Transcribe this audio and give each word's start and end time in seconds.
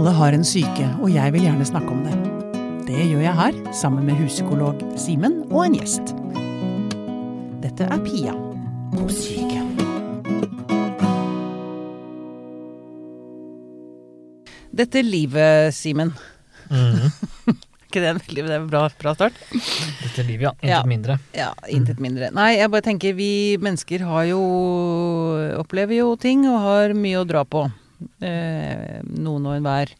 Alle 0.00 0.14
har 0.16 0.32
en 0.32 0.44
syke, 0.48 0.86
og 1.04 1.10
jeg 1.12 1.28
vil 1.34 1.42
gjerne 1.44 1.64
snakke 1.68 1.90
om 1.92 1.98
det. 2.06 2.14
Det 2.88 3.02
gjør 3.04 3.20
jeg 3.20 3.36
her, 3.36 3.56
sammen 3.76 4.06
med 4.08 4.16
huspsykolog 4.16 4.78
Simen 4.96 5.34
og 5.50 5.66
en 5.66 5.74
gjest. 5.76 6.14
Dette 7.60 7.84
er 7.84 8.00
Pia 8.06 8.32
på 8.94 9.10
syke. 9.12 9.60
Dette 14.72 15.02
livet, 15.04 15.68
Simen. 15.76 16.14
ikke 17.90 18.00
det 18.00 18.08
en 18.14 18.22
veldig 18.22 18.46
det 18.46 18.54
er 18.56 18.56
en 18.62 18.72
bra, 18.72 18.86
bra 19.04 19.12
start? 19.18 19.36
Dette 19.52 20.24
livet, 20.24 20.48
ja. 20.48 20.54
Intet 20.62 20.70
Ja. 20.72 20.80
mindre. 20.88 21.18
Ja, 21.36 21.50
intet 21.68 22.00
mindre. 22.00 22.32
Nei, 22.32 22.54
jeg 22.56 22.72
bare 22.72 22.88
tenker 22.88 23.12
vi 23.20 23.30
mennesker 23.60 24.08
har 24.08 24.24
jo 24.32 24.40
Opplever 25.60 26.00
jo 26.00 26.14
ting 26.16 26.48
og 26.48 26.56
har 26.64 26.96
mye 26.96 27.20
å 27.20 27.28
dra 27.28 27.44
på. 27.44 27.68
Eh, 28.24 29.00
noen 29.04 29.46
og 29.48 29.56
enhver. 29.58 29.90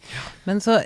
Men 0.47 0.61
så, 0.65 0.79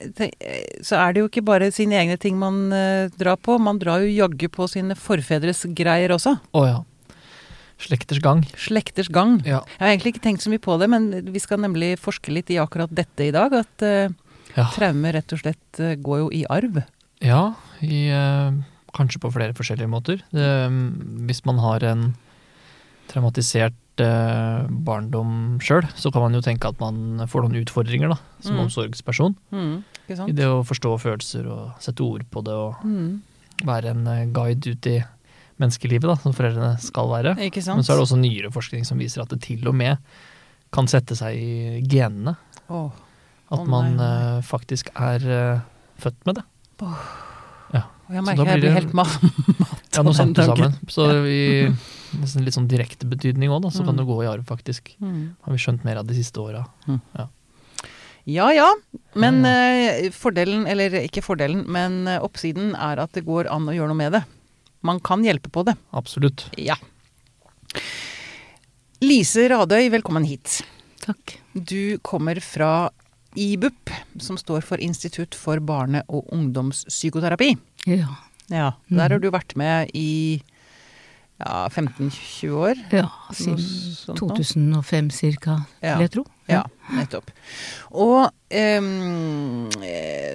så 0.82 0.98
er 0.98 1.12
det 1.14 1.22
jo 1.22 1.28
ikke 1.30 1.44
bare 1.46 1.68
sine 1.74 1.96
egne 2.00 2.16
ting 2.20 2.38
man 2.40 2.72
eh, 2.74 3.06
drar 3.18 3.36
på. 3.42 3.58
Man 3.62 3.78
drar 3.82 4.02
jo 4.04 4.10
jaggu 4.10 4.48
på 4.52 4.66
sine 4.70 4.96
forfedres 4.98 5.64
greier 5.76 6.14
også. 6.16 6.36
Å 6.54 6.64
ja. 6.66 6.80
Slekters 7.84 8.20
gang. 8.22 8.44
Slekters 8.58 9.08
gang. 9.12 9.40
Ja. 9.44 9.60
Jeg 9.76 9.82
har 9.82 9.92
egentlig 9.92 10.12
ikke 10.14 10.24
tenkt 10.28 10.44
så 10.44 10.50
mye 10.52 10.62
på 10.62 10.76
det, 10.80 10.86
men 10.92 11.08
vi 11.34 11.42
skal 11.42 11.58
nemlig 11.62 11.94
forske 12.00 12.32
litt 12.32 12.50
i 12.54 12.60
akkurat 12.62 12.92
dette 12.94 13.26
i 13.28 13.32
dag. 13.34 13.54
At 13.64 13.82
eh, 13.86 14.08
Ja. 14.54 14.68
traume 14.70 15.10
rett 15.16 15.32
og 15.34 15.40
slett 15.42 15.80
eh, 15.82 15.96
går 15.98 16.20
jo 16.24 16.28
i 16.32 16.44
arv. 16.54 16.82
Ja, 17.24 17.54
i, 17.82 18.04
eh, 18.14 18.52
kanskje 18.94 19.18
på 19.24 19.32
flere 19.34 19.54
forskjellige 19.58 19.90
måter. 19.90 20.22
Det, 20.30 20.46
hvis 21.26 21.42
man 21.48 21.58
har 21.58 21.82
en 21.90 22.04
traumatisert 23.10 23.74
eh, 23.74 23.83
barndom 23.96 25.58
sjøl, 25.62 25.86
så 25.94 26.10
kan 26.12 26.22
man 26.24 26.34
jo 26.34 26.40
tenke 26.44 26.68
at 26.68 26.80
man 26.80 27.26
får 27.30 27.44
noen 27.46 27.60
utfordringer 27.62 28.08
da, 28.14 28.18
som 28.40 28.56
Mm. 28.56 28.64
omsorgsperson. 28.66 29.36
Mm, 29.52 29.84
I 30.28 30.32
det 30.32 30.44
å 30.50 30.64
forstå 30.66 30.98
følelser 31.00 31.46
og 31.50 31.72
sette 31.80 32.00
ord 32.02 32.24
på 32.30 32.42
det 32.44 32.52
og 32.52 32.74
Mm, 32.84 33.22
være 33.64 33.90
en 33.94 34.06
eh, 34.06 34.26
guide 34.26 34.66
ut 34.74 34.86
i 34.86 35.04
menneskelivet, 35.60 36.02
da, 36.10 36.16
som 36.16 36.32
foreldrene 36.32 36.78
skal 36.80 37.06
være. 37.08 37.36
Men 37.36 37.84
så 37.84 37.92
er 37.92 37.96
det 37.96 38.06
også 38.08 38.18
nyere 38.18 38.50
forskning 38.52 38.84
som 38.84 38.98
viser 38.98 39.22
at 39.22 39.28
det 39.28 39.40
til 39.42 39.66
og 39.68 39.74
med 39.74 39.98
kan 40.72 40.86
sette 40.86 41.14
seg 41.14 41.36
i 41.38 41.80
genene. 41.86 42.36
Oh. 42.68 42.90
At 43.52 43.64
man 43.66 43.96
nei, 43.96 44.04
nei. 44.04 44.38
eh, 44.38 44.42
faktisk 44.42 44.88
er 44.96 45.22
eh, 45.30 45.60
født 46.00 46.26
med 46.26 46.34
det. 46.40 46.44
Og 48.08 48.14
jeg 48.18 48.24
merker 48.26 48.50
jeg 48.52 48.60
blir 48.64 48.74
helt 48.76 48.92
mat. 49.00 49.14
Ja, 49.94 50.02
nå 50.02 50.12
satt 50.16 50.32
du 50.34 50.42
sammen. 50.42 50.74
Så 50.90 51.06
i 51.30 51.68
nesten 52.20 52.44
litt 52.46 52.54
sånn 52.54 52.68
direkte 52.70 53.06
betydning 53.10 53.50
òg, 53.50 53.62
da, 53.64 53.70
så 53.74 53.84
kan 53.86 53.94
Mm. 53.94 54.00
det 54.02 54.06
gå 54.10 54.16
i 54.24 54.28
arv, 54.30 54.44
faktisk. 54.46 54.92
Mm. 55.02 55.34
Har 55.42 55.52
vi 55.56 55.58
skjønt 55.62 55.84
mer 55.86 55.96
av 56.02 56.06
de 56.06 56.14
siste 56.14 56.38
åra. 56.42 56.64
Ja 58.26 58.46
ja, 58.54 58.70
men 59.20 59.42
Ja, 59.44 59.50
eh, 60.00 60.10
fordelen, 60.10 60.66
eller 60.66 60.94
ikke 61.02 61.20
fordelen, 61.22 61.66
men 61.68 62.06
eh, 62.08 62.20
oppsiden 62.24 62.72
er 62.74 63.02
at 63.02 63.12
det 63.12 63.24
går 63.26 63.50
an 63.52 63.66
å 63.68 63.74
gjøre 63.76 63.88
noe 63.92 63.98
med 64.00 64.12
det. 64.16 64.22
Man 64.82 65.00
kan 65.00 65.22
hjelpe 65.24 65.50
på 65.52 65.64
det. 65.64 65.74
Absolutt. 65.92 66.46
Ja. 66.56 66.76
Lise 69.04 69.48
Radøy, 69.52 69.90
velkommen 69.92 70.24
hit. 70.24 70.62
Takk. 71.04 71.38
Du 71.52 71.98
kommer 72.02 72.40
fra 72.40 72.90
IBUP, 73.36 73.90
som 74.22 74.36
står 74.40 74.60
for 74.66 74.80
Institutt 74.82 75.34
for 75.34 75.58
barne- 75.60 76.04
og 76.08 76.28
ungdomspsykoterapi. 76.32 77.56
Ja. 77.86 78.08
Ja, 78.52 78.72
Der 78.90 79.08
har 79.08 79.18
du 79.18 79.30
vært 79.30 79.56
med 79.56 79.90
i 79.94 80.42
ja, 81.40 81.68
15-20 81.68 82.50
år. 82.52 82.74
ja 82.92 83.08
siden 83.32 83.58
sånt 83.58 84.18
2005 84.20 85.10
cirka, 85.10 85.64
Ja. 85.82 85.96
vil 85.96 86.04
jeg 86.04 86.10
tro. 86.12 86.24
Ja, 86.48 86.62
nettopp. 86.92 87.30
Og 87.90 88.30
eh, 88.50 88.80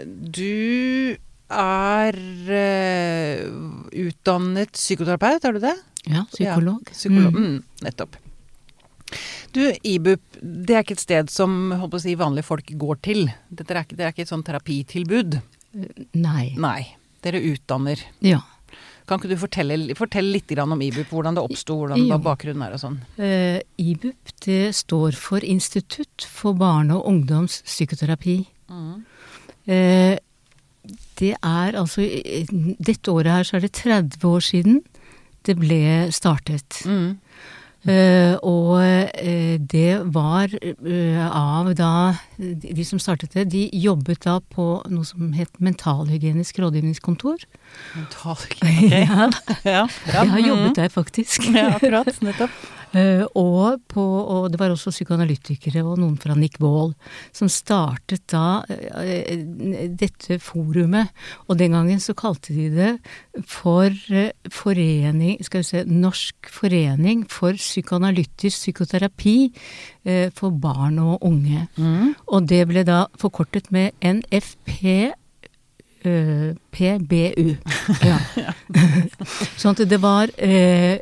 du 0.09 1.15
er 1.49 2.17
uh, 2.49 3.41
utdannet 3.93 4.71
psykoterapeut, 4.73 5.45
er 5.45 5.53
du 5.53 5.59
det? 5.63 5.75
Ja, 6.09 6.23
psykolog. 6.29 6.81
Ja, 6.85 6.93
psykolog. 6.93 7.33
Mm. 7.33 7.45
Mm, 7.45 7.63
nettopp. 7.85 8.17
Du, 9.55 9.63
IBUP, 9.83 10.21
det 10.41 10.75
er 10.75 10.85
ikke 10.85 10.97
et 10.97 11.03
sted 11.03 11.31
som 11.33 11.71
holdt 11.73 11.93
på 11.95 11.99
å 11.99 12.03
si, 12.03 12.15
vanlige 12.19 12.47
folk 12.49 12.69
går 12.79 13.01
til. 13.05 13.25
Dette 13.49 13.73
er 13.73 13.83
ikke, 13.83 13.97
det 13.97 14.05
er 14.05 14.13
ikke 14.13 14.25
et 14.27 14.31
sånn 14.31 14.45
terapitilbud. 14.45 15.39
Nei. 16.19 16.45
Nei. 16.59 16.79
Dere 17.25 17.41
utdanner. 17.49 18.01
Ja. 18.25 18.43
Kan 19.09 19.17
ikke 19.17 19.31
du 19.31 19.39
fortelle, 19.41 19.95
fortelle 19.97 20.35
litt 20.35 20.51
om 20.61 20.81
IBUP, 20.85 21.09
hvordan 21.09 21.37
det 21.37 21.43
oppsto, 21.43 21.79
hvordan 21.81 22.05
Jo. 22.05 22.17
bakgrunnen 22.21 22.61
er 22.61 22.75
og 22.77 22.81
sånn? 22.83 22.99
Uh, 23.17 23.57
IBUP 23.81 24.33
det 24.45 24.75
står 24.77 25.17
for 25.17 25.41
Institutt 25.41 26.27
for 26.29 26.53
barne- 26.53 26.93
og 26.93 27.07
ungdomspsykoterapi. 27.09 28.37
Mm. 28.69 29.05
Uh, 29.65 30.15
det 31.19 31.35
er 31.43 31.75
altså 31.77 32.01
eh, 32.01 32.47
Dette 32.79 33.11
året 33.11 33.33
her 33.33 33.43
så 33.43 33.57
er 33.57 33.65
det 33.65 33.73
30 33.77 34.23
år 34.29 34.45
siden 34.45 34.79
det 35.47 35.55
ble 35.57 36.11
startet. 36.13 36.81
Mm. 36.85 37.17
Eh, 37.87 38.35
og 38.43 38.81
eh, 38.83 39.55
det 39.71 40.01
var 40.13 40.51
eh, 40.61 41.27
av 41.31 41.71
da 41.79 41.93
De 42.39 42.85
som 42.87 43.01
startet 43.01 43.35
det, 43.35 43.45
de 43.51 43.65
jobbet 43.75 44.23
da 44.23 44.37
på 44.53 44.67
noe 44.87 45.07
som 45.07 45.33
het 45.35 45.59
Mentalhygienisk 45.59 46.61
rådgivningskontor. 46.63 47.43
Mentalhygienisk, 47.97 48.89
Ja, 49.09 49.29
Ja, 49.67 49.85
jeg 50.07 50.33
har 50.33 50.45
jobbet 50.47 50.75
der, 50.79 50.89
faktisk. 50.93 51.49
Ja, 51.53 51.75
akkurat. 51.75 52.13
Nettopp. 52.23 52.51
Eh, 52.97 53.21
og, 53.37 53.83
på, 53.91 54.01
og 54.01 54.47
det 54.49 54.57
var 54.57 54.71
også 54.73 54.89
psykoanalytikere 54.89 55.83
og 55.85 55.99
noen 56.01 56.15
fra 56.17 56.33
Nick 56.33 56.55
Wall 56.63 56.95
som 57.35 57.49
startet 57.51 58.23
da 58.33 58.63
eh, 58.65 59.43
dette 59.93 60.39
forumet. 60.41 61.11
Og 61.45 61.59
den 61.59 61.75
gangen 61.77 62.01
så 62.01 62.15
kalte 62.17 62.55
de 62.55 62.65
det 62.73 62.91
for 63.45 63.93
eh, 64.09 64.33
forening 64.49 65.37
Skal 65.45 65.61
vi 65.61 65.69
se 65.69 65.83
Norsk 65.85 66.49
forening 66.49 67.27
for 67.29 67.53
psykoanalytisk 67.59 68.57
psykoterapi 68.57 69.37
eh, 70.09 70.33
for 70.33 70.49
barn 70.49 70.97
og 71.03 71.21
unge. 71.29 71.67
Mm. 71.77 72.15
Og 72.29 72.45
det 72.49 72.63
ble 72.69 72.83
da 72.87 73.05
forkortet 73.19 73.71
med 73.73 73.91
NFP. 74.05 75.13
Uh, 75.99 76.53
PBU. 76.71 77.57
Ja. 78.07 78.15
sånn 79.59 79.73
at 79.75 79.81
det 79.91 79.97
var 79.99 80.29
uh, 80.31 80.93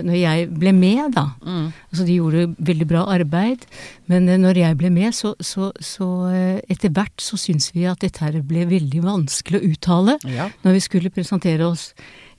Når 0.00 0.14
jeg 0.16 0.46
ble 0.56 0.72
med, 0.72 1.10
da 1.12 1.26
Mm. 1.44 1.66
Altså 1.90 2.06
de 2.06 2.14
gjorde 2.16 2.46
veldig 2.56 2.86
bra 2.88 3.02
arbeid, 3.12 3.66
men 4.08 4.28
når 4.40 4.60
jeg 4.62 4.78
ble 4.80 4.90
med, 4.94 5.12
så, 5.16 5.34
så, 5.44 5.72
så 5.82 6.06
etter 6.70 6.92
hvert 6.94 7.20
så 7.20 7.36
syntes 7.40 7.72
vi 7.74 7.84
at 7.90 8.00
dette 8.04 8.22
her 8.22 8.38
ble 8.46 8.64
veldig 8.70 9.02
vanskelig 9.04 9.60
å 9.60 9.70
uttale 9.74 10.16
Ja. 10.30 10.48
når 10.64 10.78
vi 10.78 10.82
skulle 10.86 11.12
presentere 11.12 11.66
oss. 11.68 11.90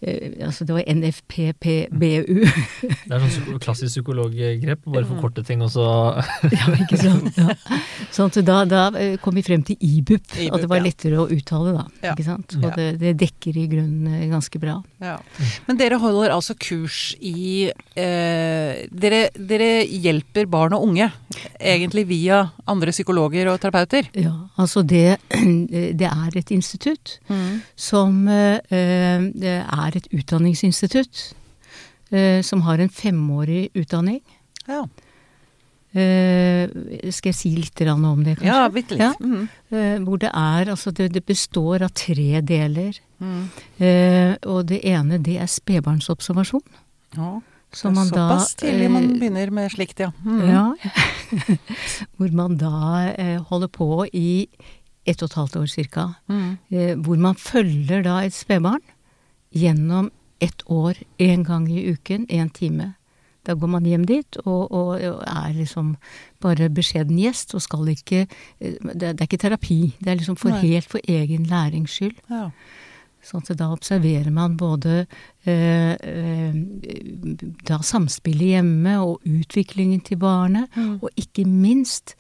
Eh, 0.02 0.46
altså 0.48 0.66
det 0.66 0.74
var 0.74 0.86
NFPPBU. 0.90 2.38
Det 3.08 3.14
er 3.14 3.22
sånn 3.22 3.30
psyko- 3.30 3.60
klassisk 3.62 3.94
psykologgrep. 3.94 4.86
Bare 4.90 5.06
forkorte 5.06 5.44
ting, 5.46 5.62
og 5.62 5.70
så 5.74 5.86
ja, 6.56 6.70
ikke 6.74 6.98
sant. 6.98 7.38
Ja. 7.38 7.54
Sånn 8.14 8.34
så 8.34 8.42
da, 8.46 8.64
da 8.66 8.88
eh, 8.98 9.18
kom 9.22 9.38
vi 9.38 9.44
frem 9.46 9.62
til 9.68 9.78
IBUP, 9.78 10.26
IBUP, 10.26 10.48
og 10.50 10.64
det 10.64 10.70
var 10.72 10.82
ja. 10.82 10.86
lettere 10.88 11.22
å 11.22 11.28
uttale 11.30 11.76
da. 11.76 11.86
Ja. 12.02 12.16
Ikke 12.16 12.26
sant? 12.26 12.58
Og 12.58 12.70
det, 12.80 12.88
det 13.02 13.14
dekker 13.22 13.60
i 13.62 13.68
grunnen 13.70 14.10
eh, 14.10 14.26
ganske 14.32 14.62
bra. 14.62 14.80
Ja. 15.04 15.20
Men 15.68 15.80
dere 15.82 16.02
holder 16.02 16.34
altså 16.34 16.58
kurs 16.58 17.12
i 17.22 17.70
eh, 17.70 18.82
dere, 18.90 19.22
dere 19.38 19.70
hjelper 19.86 20.50
barn 20.50 20.78
og 20.78 20.88
unge, 20.90 21.12
egentlig 21.62 22.08
via 22.10 22.42
andre 22.70 22.94
psykologer 22.96 23.52
og 23.52 23.62
terapeuter? 23.62 24.10
Ja, 24.18 24.34
altså 24.58 24.82
det, 24.88 25.20
det 26.02 26.10
er 26.10 26.42
et 26.42 26.52
institutt 26.56 27.20
som 27.78 28.26
eh, 28.32 28.58
eh, 28.74 29.30
er 29.92 30.02
et 30.02 30.12
utdanningsinstitutt. 30.14 31.34
eh, 32.12 32.42
som 32.42 32.62
har 32.62 32.80
en 32.80 32.90
femårig 32.90 33.70
utdanning. 33.76 34.22
Ja, 34.68 34.86
Eh, 35.94 36.70
skal 37.12 37.34
jeg 37.34 37.36
si 37.36 37.50
litt 37.58 37.82
om 37.92 38.24
det, 38.24 38.38
kanskje? 38.40 38.46
ja 38.48 38.70
bitte 38.72 38.96
litt. 38.96 39.02
Ja. 39.02 39.14
Mhm. 39.20 39.50
Eh, 39.72 39.98
hvor 40.00 40.18
det 40.20 40.30
er 40.34 40.70
Altså, 40.72 40.92
det, 40.92 41.12
det 41.12 41.26
består 41.26 41.82
av 41.84 41.90
tre 41.92 42.40
deler. 42.42 42.98
Mm. 43.20 43.50
Eh, 43.78 44.36
og 44.48 44.68
det 44.68 44.80
ene, 44.86 45.18
det 45.22 45.36
er 45.38 45.48
spedbarnsobservasjon. 45.48 46.64
Ja, 47.18 47.42
Som 47.74 47.96
man 47.96 48.08
da 48.08 48.30
Såpass 48.30 48.56
tidlig 48.56 48.90
man 48.90 49.04
eh, 49.12 49.20
begynner 49.20 49.52
med 49.52 49.70
slikt, 49.72 50.00
ja. 50.00 50.12
Mm. 50.24 50.48
Ja. 50.48 50.74
hvor 52.18 52.32
man 52.32 52.56
da 52.58 53.12
eh, 53.18 53.42
holder 53.50 53.68
på 53.68 54.06
i 54.14 54.48
ett 55.06 55.22
og 55.24 55.30
et 55.30 55.36
halvt 55.36 55.56
år 55.60 55.68
cirka. 55.68 56.08
Mm. 56.30 56.58
eh, 56.72 56.96
hvor 56.96 57.18
man 57.20 57.36
følger 57.36 58.04
da 58.04 58.22
et 58.24 58.34
spedbarn 58.34 58.80
gjennom 59.54 60.12
ett 60.40 60.64
år, 60.66 60.98
én 61.20 61.44
gang 61.44 61.68
i 61.70 61.84
uken, 61.92 62.26
én 62.30 62.50
time. 62.50 62.94
Da 63.46 63.54
går 63.58 63.68
man 63.68 63.86
hjem 63.86 64.06
dit 64.06 64.38
og, 64.46 64.72
og, 64.72 65.02
og 65.02 65.24
er 65.26 65.54
liksom 65.54 65.96
bare 66.42 66.70
beskjeden 66.70 67.18
gjest 67.18 67.56
og 67.58 67.62
skal 67.66 67.88
ikke 67.90 68.28
eh, 68.60 68.76
Det, 68.94 69.00
det 69.18 69.22
er 69.22 69.26
ikke 69.28 69.38
terapi, 69.42 69.80
det 70.00 70.12
er 70.12 70.16
liksom 70.20 70.38
for 70.38 70.50
Nei. 70.54 70.60
helt 70.62 70.86
for 70.90 71.00
egen 71.08 71.44
lærings 71.50 71.92
skyld. 71.98 72.16
ja. 72.30 72.50
Sånn 73.22 73.44
at 73.46 73.58
da 73.60 73.68
observerer 73.70 74.32
man 74.34 74.56
både 74.58 75.06
eh, 75.46 75.94
eh, 75.94 76.56
da 77.70 77.78
samspillet 77.86 78.48
hjemme 78.56 78.96
og 79.04 79.22
utviklingen 79.30 80.02
til 80.02 80.18
barnet, 80.18 80.70
Mm. 80.76 80.96
og 81.04 81.10
ikke 81.16 81.46
minst 81.46 82.16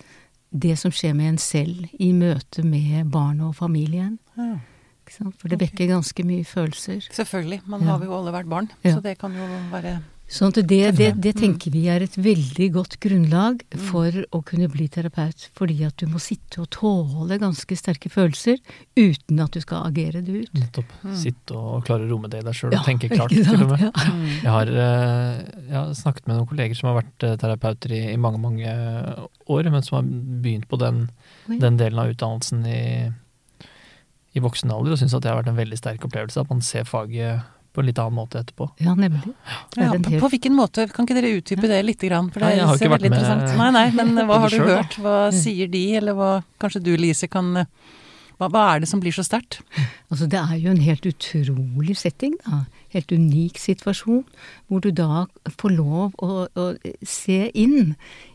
det 0.54 0.78
som 0.78 0.92
skjer 0.92 1.16
med 1.18 1.25
en 1.30 1.38
selv 1.42 1.88
i 2.00 2.12
møte 2.13 2.62
med 2.63 3.10
barnet 3.10 3.48
og 3.48 3.56
familien. 3.56 4.19
Ja. 4.38 4.60
Ikke 5.11 5.17
sant? 5.25 5.35
For 5.41 5.51
det 5.51 5.59
vekker 5.59 5.89
ganske 5.91 6.23
mye 6.23 6.45
følelser. 6.47 7.03
Selvfølgelig. 7.11 7.61
Man 7.67 7.81
Ja. 7.83 7.97
har 7.97 8.05
jo 8.05 8.13
alle 8.15 8.31
vært 8.31 8.47
barn, 8.47 8.69
Ja. 8.83 8.95
så 8.95 9.01
det 9.03 9.17
kan 9.19 9.33
jo 9.35 9.43
være 9.71 9.99
Sånn 10.31 10.47
at 10.47 10.65
det, 10.65 10.95
det, 10.95 11.19
det 11.19 11.35
Mm. 11.35 11.41
tenker 11.41 11.71
vi 11.73 11.87
er 11.89 11.99
et 12.03 12.15
veldig 12.15 12.71
godt 12.71 12.95
grunnlag 13.01 13.63
for 13.75 14.09
å 14.31 14.39
kunne 14.45 14.69
bli 14.71 14.87
terapeut. 14.87 15.49
Fordi 15.53 15.83
at 15.83 15.97
du 15.97 16.05
må 16.07 16.21
sitte 16.23 16.61
og 16.61 16.69
tåle 16.69 17.37
ganske 17.37 17.75
sterke 17.75 18.07
følelser 18.09 18.55
uten 18.95 19.41
at 19.43 19.51
du 19.51 19.59
skal 19.59 19.83
agere 19.91 20.23
det 20.23 20.29
ut. 20.47 20.53
Nettopp. 20.53 20.85
Sitte 21.19 21.51
og 21.51 21.83
klare 21.83 22.07
å 22.07 22.09
romme 22.09 22.29
det 22.29 22.39
i 22.39 22.43
deg 22.47 22.53
sjøl 22.55 22.71
Ja, 22.71 22.79
og 22.79 22.85
tenke 22.85 23.09
klart. 23.11 23.35
sant? 23.35 23.43
Til 23.49 23.63
og 23.63 23.69
med. 23.71 23.79
Ja. 23.81 23.91
Jeg, 23.91 24.51
har, 24.55 24.67
eh, 24.71 25.43
jeg 25.67 25.75
har 25.75 25.93
snakket 25.99 26.27
med 26.27 26.37
noen 26.37 26.47
kolleger 26.47 26.75
som 26.79 26.93
har 26.95 27.01
vært 27.03 27.23
eh, 27.27 27.35
terapeuter 27.35 27.91
i, 27.91 28.13
i 28.13 28.15
mange 28.15 28.39
mange 28.39 29.27
år, 29.49 29.69
men 29.69 29.81
som 29.83 29.97
har 29.99 30.07
begynt 30.41 30.69
på 30.69 30.79
den, 30.79 31.09
den 31.59 31.75
delen 31.75 31.99
av 31.99 32.07
utdannelsen 32.15 32.63
i, 32.71 33.11
i 34.36 34.44
voksen 34.44 34.72
alder, 34.72 34.94
og 34.95 35.00
syns 35.01 35.13
at 35.18 35.24
det 35.25 35.31
har 35.31 35.42
vært 35.42 35.51
en 35.51 35.60
veldig 35.60 35.78
sterk 35.80 36.06
opplevelse. 36.07 36.39
At 36.45 36.50
man 36.54 36.62
ser 36.66 36.86
faget 36.88 37.42
på 37.72 37.80
en 37.80 37.88
litt 37.88 38.00
annen 38.04 38.18
måte 38.18 38.39
etterpå. 38.42 38.66
Ja, 38.83 38.94
nemlig. 39.00 39.31
Ja, 39.80 39.92
på, 39.95 40.12
på 40.25 40.30
hvilken 40.33 40.56
måte? 40.57 40.89
Kan 40.92 41.07
ikke 41.07 41.16
dere 41.22 41.30
utdype 41.38 41.69
det 41.72 41.80
litt? 41.88 42.01
grann? 42.04 42.28
For 42.33 42.44
det 42.44 42.50
Nei, 42.50 42.57
jeg 42.60 42.68
har 42.68 42.80
ikke 42.81 42.92
vært 42.98 43.06
med 43.07 43.13
interessant. 43.16 43.57
Nei, 43.62 43.69
nei, 43.78 43.86
men 43.95 44.12
hva 44.28 44.39
har 44.44 44.51
du 44.51 44.57
selv, 44.57 44.72
hørt? 44.75 44.98
Hva 45.04 45.18
sier 45.36 45.72
de, 45.72 45.83
eller 46.01 46.18
hva 46.18 46.31
Kanskje 46.60 46.83
du, 46.83 46.92
Lise, 47.00 47.30
kan 47.31 47.54
hva, 48.42 48.48
hva 48.50 48.62
er 48.74 48.81
det 48.83 48.89
som 48.89 49.00
blir 49.04 49.13
så 49.16 49.24
sterkt? 49.24 49.60
Altså, 50.12 50.25
det 50.28 50.39
er 50.42 50.56
jo 50.60 50.72
en 50.74 50.81
helt 50.81 51.06
utrolig 51.06 51.94
setting, 52.00 52.33
da. 52.44 52.63
Helt 52.92 53.12
unik 53.13 53.60
situasjon, 53.62 54.24
hvor 54.68 54.81
du 54.83 54.89
da 54.92 55.25
får 55.62 55.75
lov 55.78 56.18
å, 56.25 56.48
å 56.50 56.66
se 57.07 57.38
inn 57.56 57.94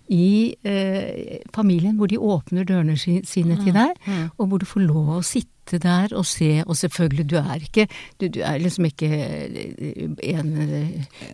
i 0.09 0.55
eh, 0.65 1.43
familien, 1.53 1.99
hvor 1.99 2.09
de 2.09 2.17
åpner 2.23 2.65
dørene 2.69 2.95
sine 2.97 3.59
til 3.61 3.75
deg, 3.75 3.99
Mm. 4.07 4.31
og 4.39 4.49
hvor 4.49 4.63
du 4.63 4.67
får 4.71 4.87
lov 4.87 5.11
å 5.19 5.21
sitte 5.27 5.51
der 5.73 6.13
og 6.17 6.27
se, 6.27 6.63
og 6.67 6.77
selvfølgelig, 6.77 7.31
du 7.31 7.37
er 7.37 7.55
ikke 7.61 7.89
Du, 8.21 8.29
du 8.29 8.41
er 8.41 8.59
liksom 8.59 8.85
ikke 8.85 9.07
eh, 9.07 10.07
en 10.23 10.53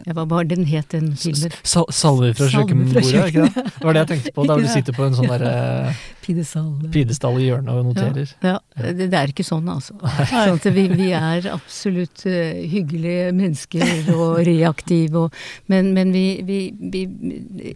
Jeg 0.07 0.15
Hva 0.15 0.25
var 0.25 0.45
det 0.45 0.57
den 0.59 0.67
het, 0.67 0.93
den 0.93 1.17
filmen? 1.17 1.53
Sal 1.63 1.85
salver 1.93 2.33
fra 2.35 2.49
kjøkkenbordet, 2.49 3.27
ikke 3.29 3.47
det? 3.47 3.55
Det 3.55 3.85
var 3.85 3.93
det 3.93 4.01
jeg 4.01 4.09
tenkte 4.09 4.33
på, 4.35 4.47
da 4.49 4.57
du 4.57 4.69
sitter 4.77 4.97
på 4.97 5.07
en 5.07 5.15
sånn 5.19 5.31
der 5.31 5.47
eh, 5.49 6.03
Pidestall. 6.23 6.71
pidestall 6.95 7.39
i 7.41 7.49
hjørnet 7.49 7.75
og 7.75 7.87
noterer. 7.89 8.31
Ja, 8.47 8.59
det, 8.79 9.09
det 9.11 9.19
er 9.19 9.31
ikke 9.33 9.43
sånn, 9.47 9.67
altså. 9.73 9.97
Sånn 10.31 10.55
at 10.55 10.69
vi, 10.71 10.85
vi 10.95 11.09
er 11.19 11.49
absolutt 11.51 12.23
eh, 12.31 12.61
hyggelige 12.71 13.33
mennesker 13.35 14.13
og 14.15 14.39
reaktive, 14.47 15.25
og, 15.25 15.41
men, 15.73 15.91
men 15.97 16.13
vi, 16.15 16.27
vi, 16.47 16.61
vi, 16.79 17.03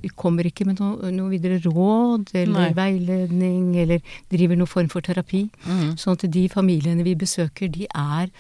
vi 0.05 0.13
kommer 0.15 0.47
ikke 0.47 0.69
med 0.69 0.79
noe, 0.79 1.11
noe 1.11 1.33
videre 1.33 1.59
råd 1.65 2.31
eller 2.37 2.69
Nei. 2.69 2.77
veiledning 2.79 3.75
eller 3.83 4.15
driver 4.31 4.61
noen 4.61 4.71
form 4.71 4.91
for 4.95 5.03
terapi. 5.07 5.47
Mm. 5.67 5.97
Sånn 5.99 6.15
at 6.15 6.29
de 6.37 6.46
familiene 6.53 7.05
vi 7.07 7.15
besøker, 7.19 7.69
de 7.73 7.87
er, 7.91 8.31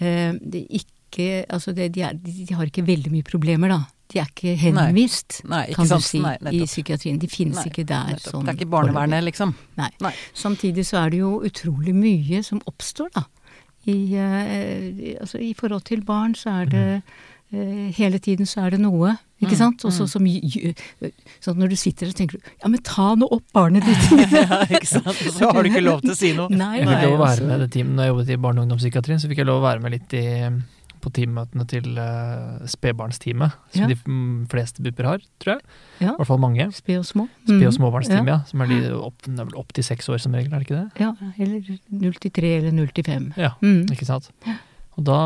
eh, 0.00 0.32
de 0.38 0.64
ikke 0.70 0.84
Altså, 1.48 1.72
de, 1.72 1.86
er, 2.04 2.12
de, 2.12 2.32
de 2.44 2.54
har 2.54 2.68
ikke 2.68 2.82
veldig 2.84 3.10
mye 3.10 3.24
problemer, 3.24 3.70
da. 3.72 3.78
De 4.12 4.18
er 4.20 4.26
ikke 4.28 4.52
henvist, 4.60 5.38
Nei, 5.48 5.62
ikke 5.70 5.78
kan 5.80 5.88
sant. 5.88 6.04
du 6.04 6.06
si, 6.06 6.20
Nei, 6.20 6.34
i 6.52 6.60
psykiatrien. 6.68 7.16
De 7.20 7.28
finnes 7.32 7.56
Nei, 7.56 7.64
ikke 7.70 7.84
der 7.88 8.10
Nettopp. 8.12 8.28
sånn. 8.34 8.44
Det 8.44 8.52
er 8.52 8.58
ikke 8.58 8.70
barnevernet, 8.74 9.24
liksom. 9.24 9.54
Nei. 9.80 9.88
Nei. 10.04 10.12
Samtidig 10.36 10.84
så 10.88 11.00
er 11.06 11.14
det 11.14 11.22
jo 11.22 11.30
utrolig 11.48 11.94
mye 11.96 12.42
som 12.44 12.60
oppstår, 12.68 13.08
da. 13.16 13.24
I, 13.88 13.96
eh, 14.20 15.16
altså, 15.20 15.40
i 15.40 15.54
forhold 15.56 15.86
til 15.88 16.04
barn 16.04 16.36
så 16.36 16.58
er 16.62 16.72
det 16.72 16.86
eh, 16.98 17.18
Hele 17.50 18.18
tiden 18.20 18.44
så 18.46 18.60
er 18.66 18.74
det 18.76 18.80
noe, 18.82 19.14
ikke 19.40 19.54
Mm, 19.54 19.60
sant? 19.60 19.84
Også, 19.88 20.04
mm. 20.04 20.08
som 20.12 20.26
Sånn 21.40 21.56
når 21.62 21.70
du 21.72 21.76
sitter 21.80 22.10
og 22.10 22.14
tenker 22.18 22.36
du 22.36 22.48
Ja, 22.62 22.68
men 22.68 22.82
ta 22.84 23.14
nå 23.16 23.28
opp 23.30 23.44
barnet 23.56 23.86
ditt! 23.86 24.32
ja, 24.34 24.64
ikke 24.68 24.84
sant. 24.90 25.14
Så 25.38 25.48
har 25.48 25.62
du 25.62 25.70
ikke 25.70 25.80
lov 25.84 26.02
til 26.04 26.12
å 26.12 26.18
si 26.18 26.32
noe. 26.36 26.50
Nei, 26.52 26.80
Jeg 26.82 26.88
fikk 26.90 27.06
lov 27.06 27.14
å 27.16 27.22
være 27.24 27.46
med 27.48 27.62
det 27.64 27.70
teamet 27.76 27.94
når 27.96 28.04
jeg 28.04 28.12
jobbet 28.12 28.28
i 28.34 28.36
barne- 28.44 28.60
og 28.60 28.66
ungdomspsykiatrien, 28.68 29.22
så 29.22 29.30
fikk 29.30 29.40
jeg 29.44 29.48
lov 29.48 29.62
å 29.62 29.64
være 29.64 29.80
med 29.86 29.94
litt 29.96 30.16
i, 30.18 30.24
på 30.98 31.12
teammøtene 31.14 31.64
til 31.70 31.88
uh, 31.96 32.58
spedbarnsteamet, 32.68 33.56
som 33.72 33.84
Ja. 33.86 33.88
de 33.94 33.96
mm, 34.02 34.46
fleste 34.52 34.82
BUP-er 34.84 35.08
har, 35.14 35.24
tror 35.40 35.54
jeg. 35.54 35.62
Ja. 36.02 36.12
I 36.12 36.16
hvert 36.18 36.30
fall 36.34 36.42
mange. 36.42 36.68
Sped 36.74 36.98
og 37.00 37.06
små. 37.08 37.28
Sped- 37.46 37.62
og 37.62 37.70
Mm, 37.70 37.76
småbarnsteamet, 37.78 38.32
ja. 38.34 38.40
Som 38.50 38.60
er 38.66 38.72
de 38.74 38.80
opp, 38.98 39.72
til 39.72 39.84
seks 39.86 40.10
år 40.12 40.18
som 40.20 40.34
regel, 40.36 40.52
er 40.52 40.58
det 40.58 40.66
ikke 40.68 40.82
det? 40.82 41.04
Ja, 41.06 41.14
eller 41.38 41.78
0 42.02 42.18
til 42.26 42.34
3 42.42 42.56
eller 42.58 42.74
0 42.82 42.90
til 42.98 43.04
5. 43.08 43.30
Ja, 43.38 43.54
Mm. 43.62 43.86
ikke 43.94 44.04
sant. 44.10 44.28
Og 44.98 45.06
da 45.06 45.18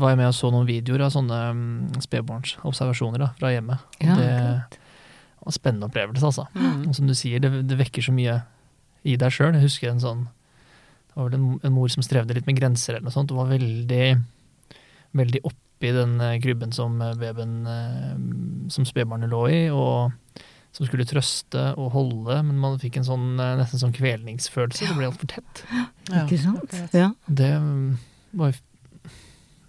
var 0.00 0.14
jeg 0.14 0.20
med 0.22 0.30
og 0.30 0.36
så 0.36 0.48
noen 0.52 0.68
videoer 0.68 1.04
av 1.04 1.12
sånne 1.12 1.40
mm, 1.52 2.02
spedbarnsobservasjoner 2.06 3.26
fra 3.36 3.52
hjemmet. 3.52 3.84
Og 4.00 4.06
Ja, 4.08 4.16
det 4.16 4.30
var 4.32 5.50
en 5.50 5.56
spennende 5.58 5.90
opplevelse, 5.90 6.24
altså. 6.24 6.46
Mm. 6.56 6.86
Og 6.88 6.94
som 6.96 7.10
du 7.10 7.14
sier, 7.18 7.42
det, 7.44 7.50
det 7.68 7.78
vekker 7.82 8.06
så 8.06 8.14
mye 8.16 8.38
i 9.04 9.18
deg 9.20 9.34
sjøl. 9.34 9.52
Jeg 9.58 9.66
husker 9.66 9.92
en 9.92 10.00
sånn 10.00 10.22
Det 10.24 11.18
var 11.18 11.28
vel 11.28 11.36
en, 11.36 11.58
en 11.68 11.76
mor 11.76 11.92
som 11.92 12.06
strevde 12.06 12.36
litt 12.36 12.48
med 12.48 12.56
grenser 12.56 12.96
eller 12.96 13.10
noe 13.10 13.14
sånt, 13.14 13.34
og 13.34 13.42
var 13.42 13.52
veldig 13.52 14.06
veldig 15.14 15.44
oppi 15.46 15.92
den 15.94 16.16
eh, 16.24 16.40
grubben 16.42 16.72
som 16.74 16.96
eh, 17.04 17.14
babyen 17.20 17.54
eh, 17.70 18.10
som 18.72 18.88
spedbarnet 18.88 19.30
lå 19.30 19.44
i, 19.52 19.60
og 19.70 20.10
som 20.74 20.88
skulle 20.88 21.06
trøste 21.06 21.68
og 21.78 21.92
holde, 21.94 22.40
men 22.48 22.58
man 22.58 22.80
fikk 22.82 22.98
en 22.98 23.06
sånn 23.06 23.28
eh, 23.38 23.54
nesten 23.60 23.82
sånn 23.82 23.94
kvelningsfølelse. 23.94 24.88
Det 24.88 24.96
ble 24.98 25.10
altfor 25.12 25.30
tett. 25.36 25.62
Ja, 26.08 26.24
Ikke 26.24 26.40
sant? 26.42 26.74
Ja. 26.96 27.12
Det 27.28 27.52
mm, 27.62 27.92
var 28.40 28.50
jo 28.50 28.58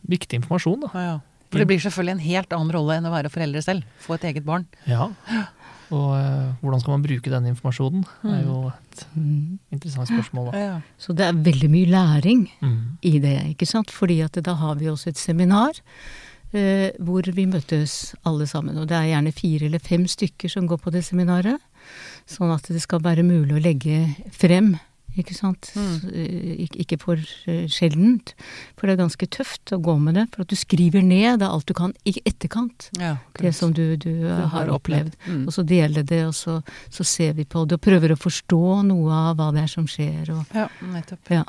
viktig 0.09 0.41
informasjon, 0.41 0.81
da. 0.85 0.89
Ja, 0.93 1.05
ja. 1.15 1.19
For 1.51 1.61
det 1.61 1.67
blir 1.69 1.79
selvfølgelig 1.79 2.11
en 2.17 2.23
helt 2.25 2.53
annen 2.57 2.71
rolle 2.73 2.95
enn 2.97 3.05
å 3.07 3.11
være 3.13 3.29
foreldre 3.31 3.61
selv. 3.63 3.83
Få 4.03 4.15
et 4.17 4.25
eget 4.31 4.43
barn. 4.47 4.65
Ja. 4.89 5.09
Og 5.93 6.15
uh, 6.17 6.55
hvordan 6.63 6.81
skal 6.81 6.95
man 6.95 7.03
bruke 7.05 7.29
den 7.29 7.45
informasjonen, 7.51 8.05
er 8.25 8.41
jo 8.43 8.71
et 8.73 9.03
Mm. 9.15 9.59
interessant 9.71 10.09
spørsmål, 10.09 10.51
da. 10.51 10.59
Ja. 10.59 10.75
Så 10.97 11.13
det 11.15 11.25
er 11.27 11.33
veldig 11.45 11.69
mye 11.69 11.85
læring 11.91 12.47
Mm. 12.61 12.97
i 13.03 13.19
det, 13.19 13.35
ikke 13.53 13.67
sant? 13.67 13.91
Fordi 13.91 14.21
at 14.25 14.31
da 14.43 14.53
har 14.55 14.75
vi 14.75 14.85
også 14.91 15.07
et 15.13 15.17
seminar 15.21 15.73
Uh, 16.55 16.91
hvor 17.03 17.25
vi 17.35 17.43
møtes 17.45 18.13
alle 18.23 18.45
sammen. 18.47 18.77
Og 18.77 18.87
det 18.87 18.95
er 18.95 19.09
gjerne 19.09 19.31
fire 19.35 19.65
eller 19.65 19.79
fem 19.83 20.05
stykker 20.07 20.47
som 20.49 20.67
går 20.69 20.77
på 20.79 20.91
det 20.93 21.01
seminaret. 21.03 21.59
Sånn 22.29 22.53
at 22.53 22.63
det 22.71 22.79
skal 22.81 23.01
være 23.03 23.25
mulig 23.27 23.57
å 23.57 23.59
legge 23.59 24.15
frem, 24.31 24.77
ikke 25.21 25.35
sant. 25.37 25.71
Mm. 25.75 25.95
Eh, 26.13 26.67
ikke, 26.83 26.97
for 27.01 27.19
eh, 27.47 27.65
sjeldent. 27.71 28.33
For 28.77 28.87
det 28.87 28.95
er 28.95 29.01
ganske 29.03 29.27
tøft 29.31 29.73
å 29.75 29.79
gå 29.83 29.95
med 30.01 30.15
det. 30.19 30.27
For 30.35 30.45
at 30.45 30.51
du 30.51 30.55
skriver 30.59 31.03
ned 31.05 31.39
det 31.41 31.47
er 31.47 31.53
alt 31.55 31.67
du 31.69 31.73
kan 31.77 31.93
i 32.05 32.15
etterkant. 32.25 32.89
Ja, 32.99 33.15
Det 33.39 33.53
som 33.55 33.73
du, 33.73 33.95
du, 33.97 34.09
du 34.25 34.45
har 34.53 34.71
opplevd. 34.73 35.15
Mm. 35.27 35.43
Og 35.47 35.53
så 35.55 35.65
dele 35.67 36.03
det, 36.03 36.23
og 36.27 36.35
så, 36.37 36.59
så 36.89 37.03
ser 37.07 37.33
vi 37.39 37.45
på 37.45 37.65
det 37.65 37.79
og 37.79 37.85
prøver 37.85 38.15
å 38.15 38.19
forstå 38.19 38.63
noe 38.87 39.11
av 39.31 39.37
hva 39.39 39.51
det 39.55 39.65
er 39.65 39.71
som 39.71 39.87
skjer. 39.89 40.31
Og, 40.35 40.55
Ja, 40.55 40.67
nettopp. 40.93 41.31
ja. 41.31 41.43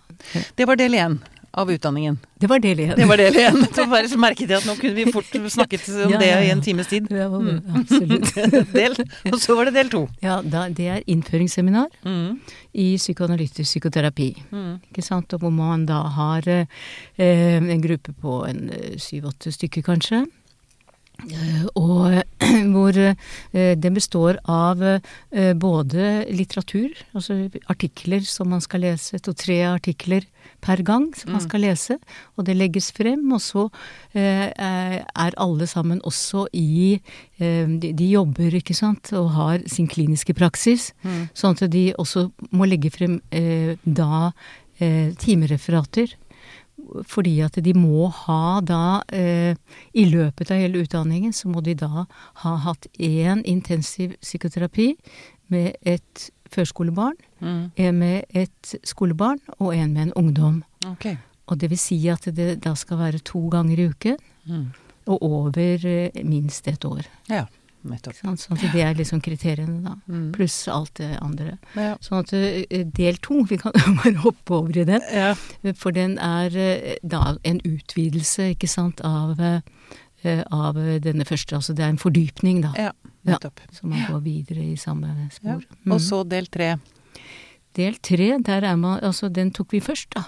Det 0.56 0.66
var 0.68 0.76
del 0.80 0.94
én 0.99 1.18
av 1.56 1.70
utdanningen. 1.72 2.18
Det 2.38 2.48
var 2.50 2.60
del 2.60 2.78
én. 2.84 2.94
Det 2.98 3.06
var 3.08 3.16
del 3.16 3.34
én. 3.40 3.56
Så 3.75 3.86
bare 3.88 4.08
så 4.12 4.18
merket 4.20 4.50
jeg 4.52 4.58
at 4.60 4.66
nå 4.68 4.75
kunne 4.76 4.94
vi 4.98 5.06
fort 5.12 5.30
snakket 5.50 5.86
om 6.04 6.12
Ja, 6.12 6.18
det 6.20 6.28
ja, 6.28 6.40
i 6.44 6.50
en 6.52 6.60
times 6.62 6.86
tid. 6.92 7.08
Det 7.08 7.26
Mm. 7.26 7.62
Absolutt. 7.80 8.34
Del, 8.76 8.94
og 9.32 9.38
så 9.40 9.56
var 9.56 9.64
det 9.70 9.75
del 9.75 9.88
to. 9.92 10.02
Ja, 10.22 10.40
da, 10.42 10.66
det 10.68 10.86
er 10.92 11.02
innføringsseminar 11.10 11.88
Mm. 12.04 12.38
i 12.75 12.86
psykoanalytisk 13.00 13.66
psykoterapi. 13.70 14.28
Mm. 14.52 14.80
Ikke 14.90 15.02
sant? 15.04 15.32
Og 15.34 15.40
hvor 15.40 15.50
man 15.52 15.86
da 15.88 16.02
har 16.16 16.46
eh, 16.48 16.66
en 17.18 17.80
gruppe 17.82 18.12
på 18.20 18.44
en 18.48 18.68
eh, 18.70 18.96
syv-åtte 19.00 19.52
stykker, 19.52 19.82
kanskje. 19.82 20.26
Eh, 21.26 21.64
og 21.75 22.23
hvor 22.73 22.92
det 23.82 23.90
består 23.94 24.37
av 24.49 24.82
eh, 24.85 25.52
både 25.58 26.26
litteratur, 26.30 26.92
altså 27.16 27.50
artikler 27.73 28.23
som 28.28 28.50
man 28.52 28.61
skal 28.62 28.85
lese, 28.85 29.18
to-tre 29.25 29.56
artikler 29.66 30.26
per 30.62 30.82
gang 30.87 31.08
som 31.16 31.32
man 31.32 31.40
Mm. 31.40 31.49
skal 31.49 31.61
lese, 31.61 31.96
og 32.37 32.44
det 32.46 32.56
legges 32.56 32.92
frem. 32.92 33.25
Og 33.32 33.40
så 33.40 33.64
eh, 34.14 34.52
er 34.54 35.32
alle 35.37 35.66
sammen 35.66 36.00
også 36.04 36.46
i 36.52 37.00
eh, 37.40 37.66
de, 37.66 38.06
jobber, 38.12 38.54
ikke 38.54 38.75
sant, 38.76 39.12
og 39.12 39.30
har 39.35 39.58
sin 39.66 39.88
kliniske 39.88 40.35
praksis. 40.35 40.92
Mm. 41.02 41.28
Sånn 41.35 41.56
at 41.58 41.70
de 41.73 41.92
også 41.99 42.30
må 42.52 42.68
legge 42.68 42.90
frem 42.94 43.20
eh, 43.32 43.76
da 43.85 44.30
eh, 44.78 45.12
timereferater. 45.18 46.14
Fordi 47.05 47.41
at 47.45 47.59
de 47.65 47.73
må 47.75 48.09
ha 48.25 48.61
da 48.61 49.03
eh, 49.12 49.55
I 49.95 50.05
løpet 50.05 50.50
av 50.50 50.57
hele 50.59 50.83
utdanningen 50.85 51.33
så 51.33 51.49
må 51.49 51.61
de 51.62 51.75
da 51.75 52.07
ha 52.43 52.57
hatt 52.57 52.87
én 52.99 53.43
intensiv 53.45 54.15
psykoterapi 54.23 54.95
med 55.49 55.75
et 55.83 56.31
førskolebarn, 56.50 57.17
Mm. 57.41 57.71
en 57.76 57.99
med 57.99 58.25
et 58.35 58.75
skolebarn 58.85 59.38
og 59.59 59.75
en 59.76 59.93
med 59.93 60.03
en 60.03 60.12
ungdom. 60.17 60.62
Ok. 60.87 61.17
Og 61.49 61.59
det 61.61 61.69
vil 61.71 61.79
si 61.79 62.09
at 62.09 62.25
det 62.35 62.61
da 62.65 62.73
skal 62.75 62.97
være 62.99 63.19
to 63.19 63.49
ganger 63.49 63.79
i 63.79 63.88
uken 63.88 64.17
Mm. 64.47 64.67
og 65.07 65.23
over 65.23 65.87
eh, 65.87 66.11
minst 66.25 66.67
et 66.69 66.85
år. 66.85 67.05
Ja, 67.29 67.45
nettopp. 67.90 68.16
Sånn. 68.19 68.37
Sånn 68.40 68.59
det 68.73 68.83
er 68.83 68.95
liksom 68.99 69.21
kriteriene, 69.25 69.83
da. 69.85 69.95
Mm. 70.09 70.33
Pluss 70.35 70.57
alt 70.73 70.95
det 71.00 71.12
andre. 71.23 71.59
Ja. 71.76 71.97
Sånn 72.05 72.21
at 72.25 72.33
eh, 72.37 72.85
del 72.97 73.16
to, 73.25 73.43
vi 73.49 73.59
kan 73.62 73.73
bare 74.02 74.14
hoppe 74.25 74.55
over 74.61 74.76
i 74.83 74.85
den, 74.88 75.00
Ja. 75.12 75.35
for 75.75 75.93
den 75.97 76.19
er 76.19 76.50
eh, 76.57 76.97
da 77.02 77.37
en 77.45 77.61
utvidelse, 77.64 78.52
ikke 78.57 78.69
sant, 78.69 79.00
av, 79.07 79.38
eh, 79.40 80.43
av 80.50 80.75
denne 81.05 81.25
første. 81.28 81.57
Altså 81.57 81.75
det 81.76 81.85
er 81.87 81.95
en 81.95 82.02
fordypning, 82.02 82.62
da. 82.66 82.73
ja, 82.76 82.93
Ja. 83.26 83.38
Så 83.75 83.83
man 83.90 84.05
går 84.07 84.21
videre 84.23 84.62
i 84.62 84.76
samme 84.78 85.11
spor. 85.35 85.64
Mm. 85.85 85.93
Og 85.93 86.00
så 86.00 86.21
del 86.28 86.47
tre. 86.47 86.76
Del 87.75 87.97
tre, 87.99 88.37
der 88.40 88.62
er 88.64 88.76
man 88.76 89.00
Altså, 89.02 89.28
den 89.28 89.50
tok 89.50 89.73
vi 89.75 89.81
først, 89.81 90.11
da. 90.14 90.23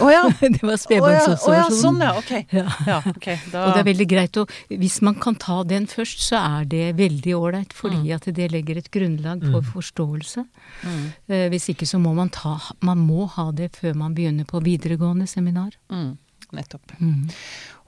Å 0.00 0.08
ja. 0.12 0.22
det 0.40 0.62
var 0.62 0.76
spedbarnsobservasjonen. 0.80 1.50
å 1.50 1.54
ja, 1.54 1.68
sånn 1.70 2.00
ja. 2.00 2.12
Ok. 2.18 2.32
Ja. 2.52 2.64
Ja, 2.86 2.98
ok. 3.10 3.26
Da, 3.52 3.64
Og 3.66 3.74
det 3.74 3.80
er 3.82 3.88
veldig 3.90 4.06
greit 4.10 4.38
å 4.40 4.46
Hvis 4.70 5.00
man 5.04 5.14
kan 5.20 5.34
ta 5.36 5.62
den 5.64 5.86
først, 5.90 6.20
så 6.24 6.38
er 6.40 6.64
det 6.64 6.96
veldig 6.96 7.34
ålreit, 7.36 7.72
fordi 7.76 8.00
Mm. 8.04 8.14
at 8.16 8.28
det 8.34 8.50
legger 8.52 8.76
et 8.78 8.90
grunnlag 8.90 9.40
for 9.50 9.60
Mm. 9.62 9.70
forståelse. 9.74 10.44
mm, 10.82 11.04
Eh, 11.28 11.48
hvis 11.50 11.68
ikke 11.74 11.86
så 11.86 11.98
må 12.00 12.14
man 12.14 12.28
ta 12.30 12.58
Man 12.82 12.98
må 13.06 13.28
ha 13.28 13.50
det 13.52 13.72
før 13.76 13.94
man 13.94 14.14
begynner 14.14 14.44
på 14.44 14.60
videregående 14.62 15.26
seminar. 15.28 15.72
mm, 15.90 16.16
nettopp. 16.52 16.92
Mm. 17.00 17.30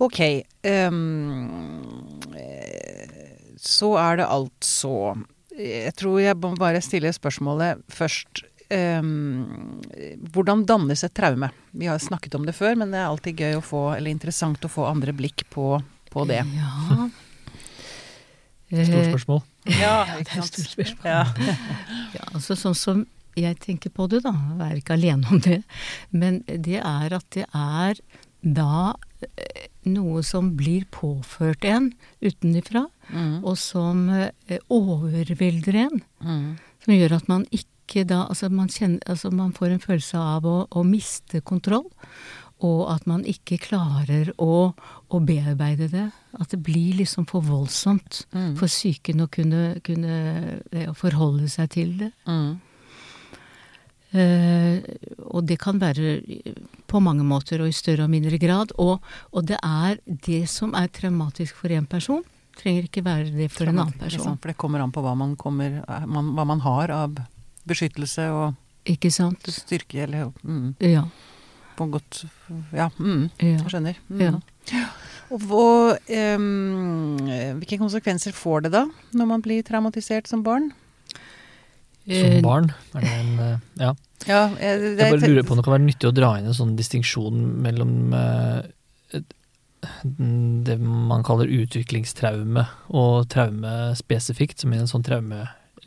Ok. 0.01 0.45
ehm, 0.65 2.31
eh, 2.37 3.57
så 3.59 3.95
er 3.99 4.17
det 4.21 4.27
altså 4.29 5.17
Jeg 5.57 5.95
tror 5.97 6.21
jeg 6.21 6.37
må 6.37 6.55
bare 6.59 6.83
stille 6.85 7.09
spørsmålet 7.17 7.81
først. 7.89 8.43
Ehm, 8.71 9.81
hvordan 10.33 10.65
dannes 10.67 11.05
et 11.07 11.15
traume? 11.15 11.51
Vi 11.73 11.87
har 11.91 11.99
snakket 12.03 12.35
om 12.39 12.47
det 12.47 12.55
før, 12.57 12.77
men 12.77 12.91
det 12.95 12.99
er 13.01 13.07
alltid 13.11 13.37
gøy 13.43 13.57
å 13.59 13.65
få, 13.65 13.83
eller 13.97 14.11
interessant 14.11 14.65
å 14.65 14.71
få 14.73 14.87
andre 14.91 15.13
blikk 15.17 15.45
på, 15.53 15.77
på 16.13 16.27
det. 16.31 16.43
Ja. 16.57 17.09
Stort 18.67 18.81
Eh, 18.91 19.11
spørsmål. 19.13 19.43
Ja, 19.79 19.97
det 20.19 20.27
er 20.33 20.41
et 20.43 20.49
stort 20.51 20.73
spørsmål. 20.73 21.07
Ja. 21.07 21.57
Ja, 22.17 22.25
altså 22.35 22.57
sånn 22.59 22.75
som 22.75 23.05
jeg 23.39 23.59
tenker 23.63 23.93
på 23.95 24.09
det, 24.11 24.23
da, 24.25 24.33
jeg 24.33 24.67
er 24.73 24.81
ikke 24.81 24.97
alene 24.97 25.29
om 25.31 25.43
det, 25.45 25.61
men 26.11 26.41
det 26.49 26.81
er 26.81 27.15
at 27.19 27.27
det 27.37 27.45
er 27.55 28.01
da 28.43 28.95
eh, 29.23 29.67
noe 29.87 30.23
som 30.27 30.55
blir 30.59 30.87
påført 30.95 31.65
en 31.69 31.93
utenifra, 32.25 32.87
Mm, 33.07 33.45
og 33.47 33.55
som 33.55 34.01
eh, 34.11 34.57
overvelder 34.75 35.77
en. 35.85 36.01
mm, 36.27 36.47
Som 36.83 36.95
gjør 36.97 37.13
at 37.21 37.29
man 37.31 37.45
ikke 37.55 37.71
da 37.87 38.27
Altså 38.27 38.51
man, 38.51 38.69
kjenner, 38.69 39.01
altså 39.07 39.31
man 39.31 39.53
får 39.53 39.71
en 39.71 39.81
følelse 39.81 40.19
av 40.19 40.47
å, 40.47 40.67
å 40.71 40.83
miste 40.85 41.41
kontroll. 41.41 41.87
Og 42.65 42.87
at 42.89 43.05
man 43.07 43.25
ikke 43.29 43.59
klarer 43.61 44.31
å, 44.41 44.73
å 45.13 45.19
bearbeide 45.21 45.91
det. 45.93 46.07
At 46.41 46.55
det 46.55 46.63
blir 46.65 46.97
liksom 46.97 47.27
for 47.29 47.45
voldsomt 47.45 48.25
mm, 48.33 48.55
for 48.57 48.67
psyken 48.67 49.21
å 49.21 49.29
kunne, 49.29 49.77
kunne 49.85 50.15
eh, 50.73 50.89
forholde 50.97 51.51
seg 51.53 51.75
til 51.77 51.99
det. 52.05 52.13
mm, 52.27 52.57
Uh, 54.17 54.81
og 55.35 55.43
det 55.45 55.59
kan 55.61 55.81
være 55.83 56.21
på 56.89 57.01
mange 57.03 57.25
måter 57.27 57.61
og 57.61 57.69
i 57.69 57.75
større 57.75 58.07
og 58.07 58.13
mindre 58.13 58.39
grad. 58.41 58.73
Og, 58.81 59.03
og 59.35 59.49
det 59.49 59.59
er 59.61 59.99
det 60.07 60.45
som 60.49 60.73
er 60.79 60.89
traumatisk 60.95 61.59
for 61.59 61.75
én 61.75 61.89
person, 61.91 62.23
trenger 62.57 62.87
ikke 62.87 63.05
være 63.05 63.33
det 63.35 63.51
for 63.53 63.69
en 63.69 63.83
annen 63.83 63.99
person. 63.99 64.23
Liksom, 64.23 64.39
For 64.41 64.53
det 64.53 64.61
kommer 64.63 64.85
an 64.85 64.95
på 64.95 65.03
hva 65.05 65.13
man, 65.19 65.35
kommer, 65.37 65.83
man, 66.09 66.33
hva 66.39 66.47
man 66.49 66.63
har 66.65 66.95
av 66.95 67.19
beskyttelse 67.69 68.29
og 68.33 68.55
Ikke 68.87 69.11
sant? 69.11 69.43
styrke, 69.51 70.03
eller 70.07 70.33
mm, 70.43 70.75
Ja. 70.81 71.05
på 71.77 71.89
godt 71.91 72.25
Ja, 72.73 72.89
mm, 72.99 73.31
ja. 73.41 73.47
jeg 73.59 73.71
skjønner. 73.73 73.97
Mm. 74.09 74.21
Ja. 74.73 74.85
Og 75.31 75.41
hva, 75.43 75.97
um, 76.39 77.17
hvilke 77.59 77.79
konsekvenser 77.81 78.33
får 78.33 78.63
det 78.67 78.73
da, 78.77 78.85
når 79.13 79.27
man 79.27 79.43
blir 79.43 79.63
traumatisert 79.67 80.29
som 80.31 80.43
barn? 80.47 80.71
Eh, 82.07 82.23
Som 82.23 82.43
barn 82.47 82.71
er 82.95 83.01
det 83.01 83.15
en 83.21 83.39
eh, 83.39 83.59
Ja. 83.81 83.95
Ja, 84.27 84.45
jeg, 84.59 84.81
det, 84.81 84.99
Jeg 84.99 85.13
bare 85.13 85.29
lurer 85.29 85.43
på 85.45 85.53
om 85.53 85.59
det 85.59 85.65
kan 85.67 85.75
være 85.77 85.85
nyttig 85.87 86.09
å 86.09 86.15
dra 86.15 86.31
inn 86.39 86.47
en 86.47 86.55
sånn 86.57 86.77
distinksjon 86.79 87.43
mellom 87.63 88.15
uh, 88.15 88.63
det 90.67 90.79
man 90.81 91.23
kaller 91.27 91.51
utviklingstraume 91.53 92.65
og 92.97 93.29
traume 93.31 93.75
spesifikt, 93.99 94.61
som 94.63 94.73
i 94.73 94.79
en 94.81 94.89
sånn 94.91 95.05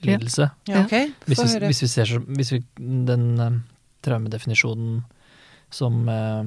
traumelidelse. 0.02 0.50
Ja, 0.70 0.84
okay. 0.86 1.12
Hvis, 1.28 1.44
vi, 1.44 1.68
hvis 1.68 1.84
vi 1.84 1.92
ser 1.92 2.10
så, 2.10 2.22
hvis 2.40 2.54
vi, 2.56 2.64
den 2.80 3.30
uh, 3.40 3.60
traumedefinisjonen 4.06 5.04
som 5.70 6.02
uh, 6.10 6.44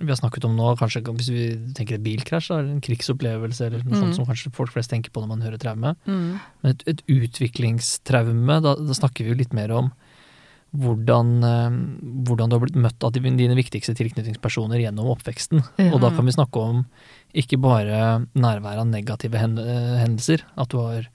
vi 0.00 0.08
har 0.08 0.16
snakket 0.18 0.46
om 0.48 0.54
nå, 0.56 0.70
kanskje 0.80 1.02
hvis 1.04 1.28
vi 1.30 1.42
tenker 1.76 1.98
et 1.98 2.04
bilkrasj, 2.04 2.48
da, 2.50 2.60
eller 2.62 2.76
en 2.76 2.84
krigsopplevelse, 2.84 3.66
eller 3.66 3.82
noe 3.84 3.98
Mm. 3.98 4.00
sånt 4.00 4.16
som 4.16 4.26
kanskje 4.26 4.52
folk 4.56 4.72
flest 4.72 4.90
tenker 4.90 5.12
på 5.12 5.20
når 5.20 5.28
man 5.28 5.42
hører 5.44 5.60
traume. 5.60 5.94
Mm, 6.06 6.40
Men 6.62 6.72
et, 6.72 6.82
et 6.88 7.02
utviklingstraume, 7.06 8.60
da, 8.64 8.74
da 8.74 8.96
snakker 8.96 9.24
vi 9.24 9.30
jo 9.34 9.38
litt 9.42 9.52
mer 9.52 9.70
om 9.76 9.92
hvordan, 10.72 11.44
eh, 11.44 11.74
hvordan 12.24 12.48
du 12.48 12.56
har 12.56 12.62
blitt 12.64 12.78
møtt 12.80 13.04
av 13.04 13.12
dine 13.12 13.56
viktigste 13.58 13.92
tilknytningspersoner 13.98 14.80
gjennom 14.80 15.10
oppveksten. 15.12 15.60
Ja. 15.76 15.90
Og 15.92 16.00
da 16.00 16.08
kan 16.16 16.24
vi 16.24 16.32
snakke 16.32 16.56
om 16.56 16.86
ikke 17.36 17.60
bare 17.60 18.24
nærværet 18.32 18.80
av 18.80 18.88
negative 18.88 19.36
hendelser, 19.38 20.40
at 20.56 20.72
du 20.72 20.78
har 20.80 21.10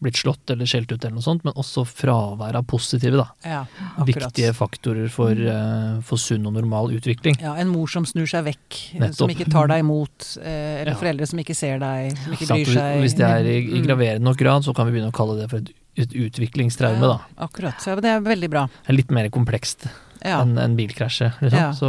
blitt 0.00 0.16
slått 0.16 0.48
eller 0.50 0.64
skjelt 0.64 0.90
ut 0.92 1.04
eller 1.04 1.14
noe 1.18 1.22
sånt, 1.24 1.42
men 1.44 1.52
også 1.60 1.82
fravær 1.84 2.56
av 2.56 2.64
positive, 2.70 3.16
da. 3.20 3.26
ja. 3.44 3.64
Viktige 4.08 4.54
faktorer 4.56 5.10
for, 5.12 5.32
uh, 5.36 6.00
for 6.06 6.16
sunn 6.16 6.46
og 6.48 6.54
normal 6.56 6.88
utvikling. 6.96 7.36
Ja, 7.42 7.52
en 7.60 7.68
mor 7.68 7.86
som 7.92 8.06
snur 8.08 8.24
seg 8.30 8.46
vekk, 8.48 8.78
eh, 8.94 9.00
Nettopp. 9.04 9.16
som 9.18 9.28
ikke 9.34 9.50
tar 9.52 9.68
deg 9.68 9.80
imot, 9.84 10.30
uh, 10.40 10.48
eller 10.48 10.92
Ja. 10.94 10.98
foreldre 11.02 11.26
som 11.28 11.38
ikke 11.44 11.54
ser 11.56 11.78
deg, 11.78 12.16
som 12.16 12.32
ikke 12.32 12.48
bryr 12.48 12.72
seg. 12.72 13.00
Hvis 13.04 13.16
det 13.20 13.28
er 13.28 13.44
i, 13.44 13.58
i 13.60 13.80
Mm. 13.80 13.86
graverende 13.86 14.24
nok 14.24 14.36
grad, 14.40 14.64
så 14.64 14.74
kan 14.74 14.86
vi 14.88 14.96
begynne 14.98 15.12
å 15.12 15.16
kalle 15.20 15.36
det 15.42 15.50
for 15.50 15.58
et, 15.58 15.68
et 15.96 16.10
utviklingstraume, 16.16 17.00
da. 17.00 17.18
Ja, 17.36 17.44
akkurat. 17.46 17.76
Så 17.84 17.94
det 18.00 18.08
er 18.08 18.20
veldig 18.24 18.48
bra. 18.50 18.66
Det 18.86 18.94
er 18.94 18.96
litt 18.96 19.10
mer 19.10 19.28
komplekst 19.28 19.86
enn 20.24 20.56
en 20.60 20.76
bilkrasje, 20.76 21.32
liksom. 21.40 21.76
Så 21.76 21.88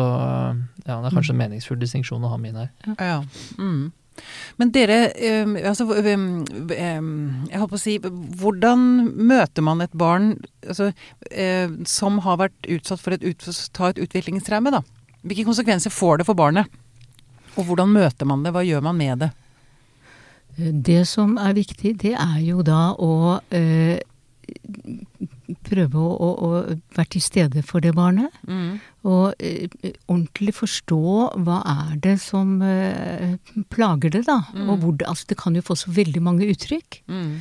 ja, 0.88 1.00
det 1.02 1.08
er 1.12 1.16
kanskje 1.16 1.32
en 1.36 1.42
meningsfull 1.42 1.80
distinksjon 1.80 2.24
å 2.24 2.30
ha 2.32 2.38
med 2.38 2.52
inn 2.54 2.62
her. 2.66 2.70
ja. 3.00 3.24
Mm. 3.58 3.92
Men 4.60 4.72
dere, 4.76 4.98
eh, 5.16 5.54
altså 5.66 5.88
eh, 5.96 6.10
eh, 6.12 6.98
Jeg 7.50 7.62
holdt 7.62 7.72
på 7.72 7.80
å 7.80 7.82
si 7.82 7.96
Hvordan 8.42 8.84
møter 9.16 9.66
man 9.66 9.82
et 9.82 9.94
barn 9.98 10.34
altså, 10.68 10.92
eh, 11.32 11.72
som 11.88 12.20
har 12.26 12.42
vært 12.44 12.70
utsatt 12.76 13.02
for 13.02 13.16
et, 13.16 13.26
ta 13.74 13.90
et 13.90 14.02
utviklingstraume, 14.04 14.74
da? 14.76 14.84
Hvilke 15.22 15.48
konsekvenser 15.48 15.94
får 15.94 16.22
det 16.22 16.28
for 16.28 16.38
barnet? 16.38 16.70
Og 17.56 17.68
hvordan 17.68 17.92
møter 17.94 18.28
man 18.28 18.44
det? 18.46 18.54
Hva 18.56 18.64
gjør 18.66 18.84
man 18.86 19.00
med 19.00 19.26
det? 19.26 19.32
Det 20.58 21.02
som 21.08 21.38
er 21.40 21.56
viktig, 21.56 21.96
det 22.04 22.14
er 22.20 22.40
jo 22.44 22.62
da 22.66 22.92
å 23.00 23.40
eh, 23.56 24.02
prøve 25.68 26.00
å, 26.00 26.12
å, 26.16 26.30
å 26.48 26.52
være 26.96 27.10
til 27.16 27.24
stede 27.24 27.64
for 27.68 27.84
det 27.84 27.94
barnet. 27.98 28.32
Mm. 28.48 28.80
Og 29.08 29.34
eh, 29.44 29.68
ordentlig 30.08 30.54
forstå 30.60 31.02
hva 31.46 31.60
er 31.74 31.98
det 32.04 32.18
som 32.24 32.58
eh, 32.66 33.36
plager 33.74 34.14
det, 34.18 34.26
da. 34.30 34.42
Mm. 34.56 34.70
Og 34.70 34.82
hvor 34.86 34.98
det, 35.02 35.10
altså 35.12 35.30
det 35.34 35.40
kan 35.42 35.58
jo 35.58 35.66
få 35.66 35.78
så 35.80 35.94
veldig 35.96 36.24
mange 36.24 36.50
uttrykk. 36.54 37.02
Mm. 37.12 37.36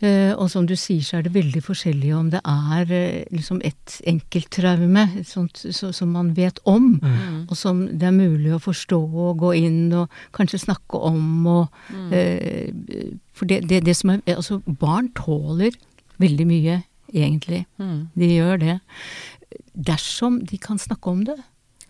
Eh, 0.00 0.30
og 0.32 0.46
som 0.48 0.64
du 0.64 0.72
sier, 0.80 1.02
så 1.04 1.18
er 1.18 1.26
det 1.26 1.34
veldig 1.34 1.60
forskjellig 1.60 2.14
om 2.16 2.30
det 2.32 2.40
er 2.48 2.92
eh, 2.96 3.24
liksom 3.36 3.58
et 3.68 3.98
enkelttraume 4.08 5.02
sånt, 5.28 5.60
så, 5.76 5.90
som 5.92 6.14
man 6.16 6.30
vet 6.38 6.56
om. 6.64 6.94
Mm. 7.04 7.42
Og 7.50 7.56
som 7.60 7.82
det 7.90 8.08
er 8.08 8.16
mulig 8.16 8.54
å 8.56 8.62
forstå 8.64 8.96
og 9.26 9.42
gå 9.42 9.50
inn 9.60 9.82
og 10.00 10.08
kanskje 10.36 10.62
snakke 10.68 11.02
om 11.10 11.26
og 11.58 11.82
Mm. 11.90 12.12
eh, 12.14 13.10
For 13.40 13.48
det, 13.48 13.62
det, 13.70 13.78
det 13.86 13.94
som 13.96 14.10
er 14.12 14.18
Altså, 14.36 14.58
barn 14.80 15.08
tåler 15.16 15.72
veldig 16.20 16.46
mye, 16.48 16.78
egentlig. 17.12 17.64
Mm. 17.80 18.00
De 18.14 18.28
gjør 18.36 18.60
det. 18.62 18.78
Dersom 19.74 20.40
de 20.46 20.58
kan 20.60 20.78
snakke 20.78 21.10
om 21.10 21.24
det. 21.26 21.38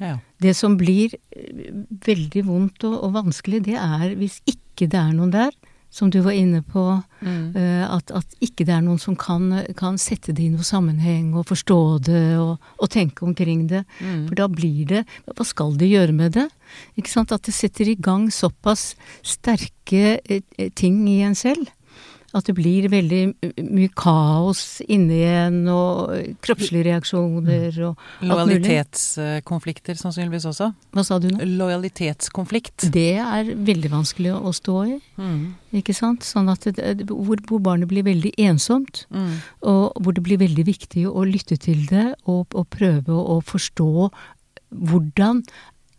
Ja. 0.00 0.18
Det 0.40 0.54
som 0.56 0.78
blir 0.80 1.12
eh, 1.36 1.72
veldig 2.06 2.46
vondt 2.48 2.86
og, 2.88 2.94
og 3.04 3.12
vanskelig, 3.18 3.64
det 3.66 3.76
er 3.76 4.14
hvis 4.16 4.40
ikke 4.48 4.88
det 4.88 4.96
er 5.00 5.12
noen 5.16 5.32
der, 5.34 5.52
som 5.92 6.06
du 6.14 6.20
var 6.22 6.36
inne 6.38 6.60
på, 6.62 7.02
Mm. 7.20 7.50
eh, 7.58 7.82
at, 7.84 8.08
at 8.16 8.36
ikke 8.40 8.64
det 8.64 8.72
er 8.72 8.80
noen 8.80 8.96
som 9.02 9.12
kan, 9.18 9.50
kan 9.76 9.98
sette 10.00 10.32
det 10.32 10.44
i 10.46 10.48
noen 10.48 10.64
sammenheng 10.64 11.34
og 11.36 11.44
forstå 11.50 11.76
det 12.06 12.22
og, 12.40 12.54
og 12.80 12.88
tenke 12.94 13.26
omkring 13.26 13.66
det. 13.68 13.82
Mm. 14.00 14.22
For 14.30 14.38
da 14.38 14.46
blir 14.48 14.86
det 14.88 15.02
Hva 15.28 15.44
skal 15.44 15.74
de 15.76 15.90
gjøre 15.90 16.14
med 16.16 16.32
det? 16.38 16.46
Ikke 16.96 17.12
sant? 17.12 17.34
At 17.36 17.44
det 17.44 17.52
setter 17.52 17.90
i 17.92 17.96
gang 18.00 18.30
såpass 18.32 18.94
sterke 19.20 20.16
eh, 20.24 20.70
ting 20.78 21.02
i 21.12 21.18
en 21.26 21.36
selv. 21.36 21.68
At 22.32 22.46
det 22.46 22.54
blir 22.54 22.84
veldig 22.92 23.20
mye 23.74 23.88
kaos 23.98 24.80
inne 24.86 25.16
igjen, 25.16 25.56
og 25.66 26.12
kroppslige 26.46 26.84
reaksjoner 26.86 27.74
og 27.88 27.96
alt 28.22 28.30
mulig. 28.46 28.60
Lojalitetskonflikter 28.60 29.98
sannsynligvis 29.98 30.46
også. 30.46 30.68
Hva 30.94 31.04
sa 31.06 31.18
du 31.18 31.26
nå? 31.32 31.42
Lojalitetskonflikt. 31.58 32.86
Det 32.94 33.16
er 33.18 33.50
veldig 33.56 33.90
vanskelig 33.90 34.32
å 34.38 34.52
stå 34.54 34.76
i, 34.86 35.00
Mm. 35.18 35.54
ikke 35.74 35.94
sant? 35.94 36.20
Sånn 36.22 36.48
at 36.50 36.60
det, 36.70 36.76
det- 36.98 37.08
hvor, 37.10 37.36
hvor 37.48 37.58
barnet 37.60 37.88
blir 37.88 38.04
veldig 38.04 38.32
ensomt, 38.38 39.06
Mm. 39.10 39.34
og 39.62 39.92
hvor 40.00 40.12
det 40.14 40.22
blir 40.22 40.38
veldig 40.38 40.64
viktig 40.66 41.06
å 41.10 41.24
lytte 41.26 41.58
til 41.58 41.84
det 41.86 42.14
og, 42.26 42.46
og 42.54 42.70
prøve 42.70 43.08
å, 43.10 43.38
å 43.38 43.42
forstå 43.42 44.10
hvordan 44.72 45.42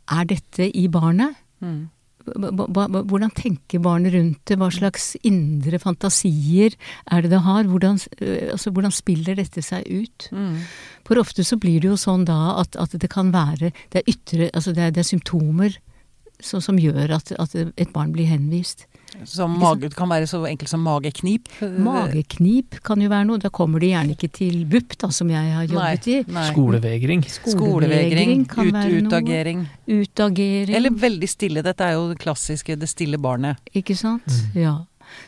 er 0.09 0.23
dette 0.25 0.71
i 0.75 0.87
barnet? 0.87 1.35
Mm. 1.61 1.89
Hvordan 2.25 3.31
tenker 3.35 3.81
barnet 3.83 4.15
rundt 4.15 4.41
det? 4.49 4.57
Hva 4.61 4.69
slags 4.73 5.11
indre 5.27 5.79
fantasier 5.81 6.75
er 7.11 7.23
det 7.23 7.31
det 7.33 7.43
har? 7.45 7.69
Hvordan, 7.69 7.99
øh, 8.21 8.51
altså, 8.55 8.71
hvordan 8.71 8.93
spiller 8.95 9.37
dette 9.39 9.63
seg 9.65 9.87
ut? 9.89 10.29
Mm. 10.31 10.57
For 11.07 11.21
ofte 11.21 11.45
så 11.47 11.57
blir 11.61 11.81
det 11.81 11.91
jo 11.91 11.99
sånn 11.99 12.25
da 12.29 12.57
at, 12.61 12.77
at 12.79 12.93
det 13.01 13.09
kan 13.11 13.31
være 13.33 13.71
Det 13.91 14.01
er 14.01 14.11
ytre 14.11 14.49
Altså 14.53 14.73
det 14.75 14.83
er, 14.83 14.91
det 14.93 15.01
er 15.01 15.09
symptomer 15.09 15.77
så, 16.41 16.61
som 16.61 16.79
gjør 16.81 17.13
at, 17.17 17.31
at 17.37 17.55
et 17.55 17.91
barn 17.93 18.13
blir 18.15 18.29
henvist. 18.29 18.87
Som 19.27 19.57
mage, 19.59 19.89
kan 19.93 20.07
være 20.09 20.27
så 20.29 20.39
enkelt 20.47 20.69
som 20.71 20.81
mageknip. 20.85 21.49
Mageknip 21.61 22.77
kan 22.85 23.01
jo 23.03 23.09
være 23.11 23.27
noe. 23.27 23.41
Da 23.43 23.49
kommer 23.53 23.79
de 23.83 23.89
gjerne 23.91 24.15
ikke 24.15 24.29
til 24.33 24.61
BUP, 24.71 24.95
da, 25.01 25.09
som 25.13 25.29
jeg 25.33 25.51
har 25.55 25.65
jobbet 25.67 26.07
i. 26.07 26.19
Nei. 26.31 26.45
Skolevegring. 26.51 27.25
Skolevegring, 27.27 28.45
kan 28.49 28.67
ut, 28.69 28.73
være 28.77 29.01
noe. 29.01 29.09
utagering. 29.09 29.65
Utagering. 29.87 30.75
Eller 30.79 30.95
veldig 31.03 31.29
stille. 31.29 31.63
Dette 31.65 31.83
er 31.89 31.97
jo 31.99 32.07
det 32.13 32.19
klassiske 32.23 32.75
'det 32.79 32.89
stille 32.89 33.17
barnet'. 33.17 33.59
Ikke 33.75 33.95
sant? 33.97 34.25
Mm. 34.27 34.61
Ja. 34.61 34.77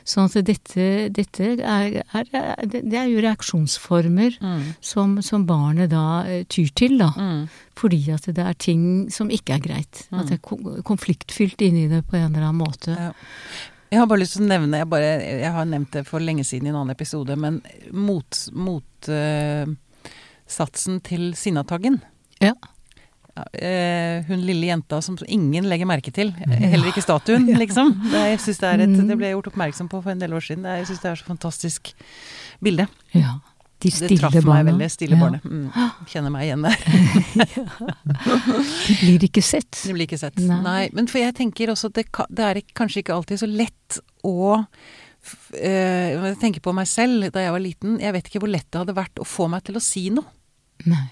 Sånn 0.07 0.29
at 0.31 0.45
dette, 0.47 1.09
dette 1.11 1.43
er, 1.59 2.03
er, 2.15 2.65
det 2.71 2.93
er 2.95 3.09
jo 3.11 3.19
reaksjonsformer 3.19 4.37
som, 4.79 5.17
som 5.21 5.43
barnet 5.45 5.89
da 5.91 6.23
eh, 6.23 6.45
tyr 6.47 6.69
til, 6.73 6.97
da. 7.01 7.09
Mm. 7.17 7.49
Fordi 7.75 7.99
at 8.13 8.29
det 8.31 8.45
er 8.45 8.53
ting 8.53 9.11
som 9.11 9.27
ikke 9.29 9.57
er 9.57 9.59
greit. 9.59 10.05
At 10.13 10.27
det 10.29 10.37
er 10.39 10.41
ko- 10.45 10.79
konfliktfylt 10.87 11.59
inni 11.61 11.89
det 11.91 12.05
på 12.07 12.15
en 12.15 12.31
eller 12.31 12.47
annen 12.47 12.63
måte. 12.63 12.95
Ja. 12.95 13.11
Jeg 13.93 14.01
har 14.01 14.07
bare 14.09 14.23
lyst 14.23 14.39
til 14.39 14.45
å 14.47 14.49
nevne, 14.49 14.79
jeg, 14.81 14.89
bare, 14.89 15.09
jeg 15.43 15.51
har 15.53 15.67
nevnt 15.69 15.91
det 15.93 16.01
for 16.07 16.23
lenge 16.23 16.41
siden 16.47 16.65
i 16.65 16.71
en 16.71 16.79
annen 16.79 16.95
episode, 16.95 17.35
men 17.37 17.59
motsatsen 17.93 18.57
mot 18.65 19.09
uh, 20.97 21.01
til 21.05 21.27
Sinnataggen. 21.37 21.99
Ja. 22.41 22.55
Ja, 23.33 23.43
eh, 23.57 24.23
hun 24.27 24.43
lille 24.45 24.67
jenta 24.67 24.99
som 25.01 25.15
ingen 25.25 25.65
legger 25.69 25.89
merke 25.89 26.11
til. 26.13 26.29
Heller 26.37 26.89
ikke 26.91 27.01
statuen, 27.05 27.47
liksom. 27.63 27.93
Det, 28.11 28.25
jeg 28.33 28.41
synes 28.43 28.59
det, 28.61 28.67
er 28.69 28.83
et, 28.85 28.93
Mm. 28.93 29.07
det 29.09 29.17
ble 29.17 29.29
jeg 29.29 29.37
gjort 29.37 29.49
oppmerksom 29.53 29.89
på 29.89 30.01
for 30.03 30.13
en 30.13 30.21
del 30.21 30.33
år 30.37 30.45
siden. 30.45 30.65
Jeg 30.69 30.89
syns 30.89 31.01
det 31.01 31.09
er 31.11 31.21
så 31.21 31.29
fantastisk 31.29 31.93
bilde. 32.61 32.85
Ja. 33.17 33.39
De 33.83 33.89
Det 33.91 33.97
stille 33.97 34.19
traff 34.21 34.37
meg 34.47 34.65
veldig. 34.69 34.87
Stille 34.93 35.17
Ja. 35.17 35.21
barnet. 35.21 35.43
Mm. 35.43 35.67
Kjenner 36.07 36.31
meg 36.31 36.47
igjen 36.47 36.63
der. 36.63 36.77
De 38.87 38.95
blir 39.17 39.25
ikke 39.27 39.43
sett. 39.43 39.71
Det 39.83 39.93
blir 39.95 40.07
ikke 40.07 40.19
sett. 40.21 40.37
Nei. 40.39 40.59
Nei. 40.63 40.83
men 40.95 41.09
for 41.11 41.19
jeg 41.21 41.35
tenker 41.37 41.71
også 41.73 41.91
at 41.91 41.99
det, 41.99 42.05
det 42.31 42.45
er 42.49 42.61
kanskje 42.77 43.03
ikke 43.03 43.15
alltid 43.17 43.41
så 43.43 43.49
lett 43.49 43.99
å 44.27 44.37
eh, 45.59 46.13
Jeg 46.15 46.39
tenker 46.41 46.63
på 46.63 46.73
meg 46.75 46.87
selv 46.89 47.29
da 47.33 47.43
jeg 47.43 47.55
var 47.55 47.63
liten. 47.63 47.97
Jeg 48.03 48.15
vet 48.15 48.29
ikke 48.31 48.43
hvor 48.43 48.51
lett 48.53 48.69
det 48.71 48.81
hadde 48.83 48.95
vært 48.97 49.19
å 49.23 49.27
få 49.27 49.49
meg 49.51 49.63
til 49.67 49.79
å 49.79 49.83
si 49.83 50.07
noe. 50.13 50.27
Nei. 50.89 51.05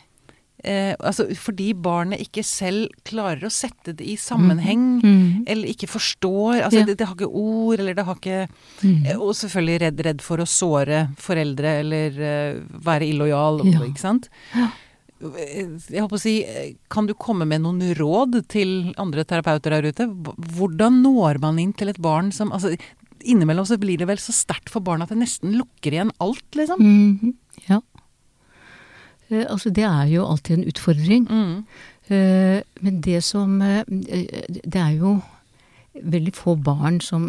Eh, 0.63 0.93
altså, 0.99 1.25
fordi 1.35 1.73
barnet 1.73 2.19
ikke 2.21 2.43
selv 2.45 2.89
klarer 3.03 3.47
å 3.47 3.49
sette 3.51 3.95
det 3.97 4.05
i 4.05 4.15
sammenheng. 4.15 5.01
Mm. 5.01 5.43
Eller 5.47 5.67
ikke 5.73 5.87
forstår. 5.89 6.61
Altså, 6.61 6.79
Ja. 6.79 6.85
det, 6.85 6.97
det 6.99 7.07
har 7.07 7.15
ikke 7.15 7.31
ord, 7.33 7.79
eller 7.79 7.93
det 7.97 8.05
har 8.05 8.15
ikke 8.15 8.47
Mm. 8.83 9.05
eh, 9.07 9.15
Og 9.17 9.33
selvfølgelig 9.33 9.79
redd, 9.81 9.99
redd 10.05 10.21
for 10.21 10.37
å 10.37 10.45
såre 10.47 11.09
foreldre 11.17 11.79
eller 11.81 12.21
eh, 12.21 12.59
være 12.85 13.09
illojal, 13.09 13.61
Ja. 13.65 13.79
ikke 13.81 13.99
sant. 13.99 14.29
Ja. 14.55 14.69
Eh, 15.23 15.67
Jeg 15.89 16.01
håper 16.01 16.17
å 16.17 16.19
si, 16.19 16.43
eh, 16.43 16.73
kan 16.89 17.05
du 17.07 17.13
komme 17.13 17.45
med 17.47 17.61
noen 17.61 17.81
råd 17.95 18.47
til 18.47 18.93
andre 18.97 19.23
terapeuter 19.23 19.69
der 19.69 19.83
ute? 19.91 20.07
Hvordan 20.07 21.01
når 21.03 21.39
man 21.41 21.57
inn 21.59 21.73
til 21.73 21.89
et 21.89 21.99
barn 22.01 22.31
som 22.31 22.51
altså, 22.51 22.77
Innimellom 23.23 23.65
så 23.69 23.77
blir 23.77 23.99
det 23.99 24.07
vel 24.07 24.17
så 24.17 24.33
sterkt 24.33 24.69
for 24.69 24.79
barn 24.81 25.03
at 25.03 25.09
det 25.09 25.17
nesten 25.19 25.53
lukker 25.53 25.91
igjen 25.93 26.09
alt, 26.19 26.41
liksom. 26.57 26.79
Mhm. 26.81 27.33
Ja. 27.69 27.79
Eh, 29.31 29.45
altså, 29.47 29.71
det 29.73 29.87
er 29.87 30.07
jo 30.11 30.27
alltid 30.27 30.57
en 30.57 30.67
utfordring. 30.71 31.27
Mm. 31.29 31.57
Eh, 32.11 32.61
men 32.81 33.01
det 33.01 33.23
som 33.23 33.61
eh, 33.61 33.83
Det 33.87 34.75
er 34.75 34.97
jo 34.97 35.21
veldig 35.91 36.31
få 36.33 36.55
barn 36.55 37.01
som 37.03 37.25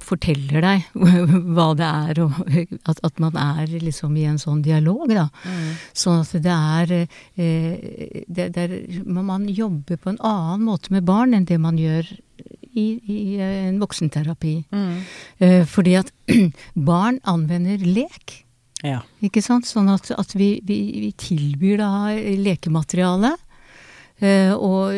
forteller 0.00 0.64
deg 0.64 0.86
hva 1.56 1.66
det 1.76 1.88
er, 1.88 2.20
og 2.24 2.38
at, 2.90 3.02
at 3.04 3.20
man 3.20 3.36
er 3.36 3.74
liksom 3.82 4.16
i 4.16 4.24
en 4.28 4.40
sånn 4.40 4.62
dialog, 4.64 5.10
da. 5.12 5.26
Mm. 5.44 5.66
Sånn 5.92 6.22
at 6.22 6.32
det 6.44 6.54
er, 6.54 6.94
eh, 7.36 8.24
det, 8.26 8.48
det 8.56 8.64
er 8.64 9.04
Man 9.04 9.48
jobber 9.48 10.00
på 10.00 10.14
en 10.14 10.22
annen 10.24 10.64
måte 10.68 10.92
med 10.94 11.04
barn 11.08 11.36
enn 11.36 11.48
det 11.48 11.60
man 11.60 11.78
gjør 11.80 12.08
i, 12.78 12.86
i 13.04 13.20
en 13.42 13.78
voksenterapi. 13.80 14.54
Mm. 14.72 14.98
Eh, 15.44 15.62
fordi 15.68 15.96
at 16.00 16.12
barn 16.90 17.20
anvender 17.28 17.82
lek. 17.84 18.42
Ja. 18.84 19.00
Ikke 19.24 19.42
sant? 19.42 19.66
Sånn 19.66 19.88
at, 19.90 20.10
at 20.14 20.34
vi, 20.38 20.60
vi, 20.64 20.76
vi 21.02 21.12
tilbyr 21.18 21.78
da 21.80 21.90
lekemateriale. 22.38 23.32
eh, 24.20 24.52
og 24.54 24.92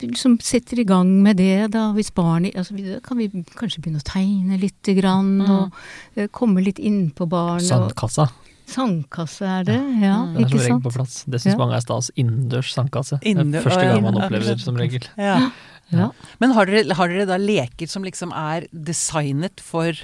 liksom 0.00 0.38
setter 0.40 0.80
i 0.80 0.84
gang 0.88 1.08
med 1.22 1.36
det, 1.36 1.70
da, 1.72 1.90
hvis 1.92 2.12
barnet 2.16 2.56
altså, 2.56 2.76
kan 3.04 3.18
vi 3.20 3.26
kanskje 3.56 3.82
begynne 3.84 4.00
å 4.00 4.06
tegne 4.08 4.58
lite 4.60 4.94
grann, 4.96 5.38
Mm. 5.42 5.50
og 5.50 5.72
eh, 6.16 6.28
komme 6.32 6.62
litt 6.64 6.78
innpå 6.80 7.28
barnet. 7.28 7.68
Sandkassa. 7.68 8.28
sandkasse 8.72 9.44
er 9.44 9.64
det, 9.64 9.80
ja. 10.00 10.16
Mm. 10.24 10.34
det 10.36 10.44
er 10.44 10.48
som 10.48 10.58
regel 10.62 10.80
på 10.86 10.92
plass. 10.94 11.24
Det 11.28 11.40
syns 11.42 11.52
Ja. 11.52 11.58
mange 11.58 11.76
er 11.76 11.80
stas. 11.84 12.10
Innendørs 12.16 12.72
sandkasse. 12.72 13.18
Det 13.20 13.36
er 13.36 13.60
første 13.62 13.84
gang 13.84 14.02
man 14.02 14.14
opplever 14.14 14.44
opplever 14.54 14.60
som 14.60 14.76
regel. 14.76 15.02
ja. 15.18 15.50
Ja. 15.92 16.08
Men 16.40 16.54
har 16.56 16.68
dere, 16.68 16.96
har 16.96 17.12
dere 17.12 17.28
da 17.28 17.38
leker 17.40 17.90
som 17.90 18.04
liksom 18.06 18.32
er 18.36 18.66
designet 18.72 19.60
for 19.62 19.96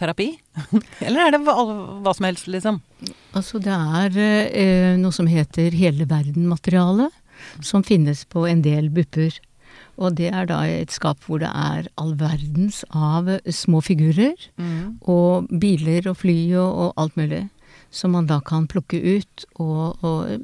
terapi? 0.00 0.32
Eller 1.06 1.26
er 1.26 1.36
det 1.36 1.42
hva, 1.46 1.56
hva 2.02 2.14
som 2.16 2.28
helst, 2.28 2.48
liksom? 2.50 2.80
Altså 3.36 3.60
det 3.62 3.74
er 3.74 4.16
eh, 4.18 4.94
noe 5.00 5.14
som 5.14 5.28
heter 5.30 5.74
Hele 5.76 6.08
verden-materiale, 6.08 7.10
som 7.60 7.84
finnes 7.86 8.24
på 8.32 8.46
en 8.48 8.64
del 8.64 8.88
bupper. 8.90 9.36
Og 10.00 10.16
det 10.16 10.28
er 10.32 10.48
da 10.48 10.60
et 10.68 10.92
skap 10.92 11.22
hvor 11.24 11.40
det 11.40 11.50
er 11.50 11.88
all 12.00 12.14
verdens 12.20 12.82
av 12.92 13.28
små 13.52 13.82
figurer, 13.84 14.34
og 15.08 15.48
biler 15.48 16.08
og 16.10 16.18
fly 16.20 16.36
og, 16.56 16.68
og 16.68 17.00
alt 17.00 17.16
mulig. 17.20 17.46
Som 17.94 18.16
man 18.16 18.26
da 18.28 18.40
kan 18.44 18.66
plukke 18.68 18.98
ut 18.98 19.44
og, 19.62 20.02
og 20.04 20.42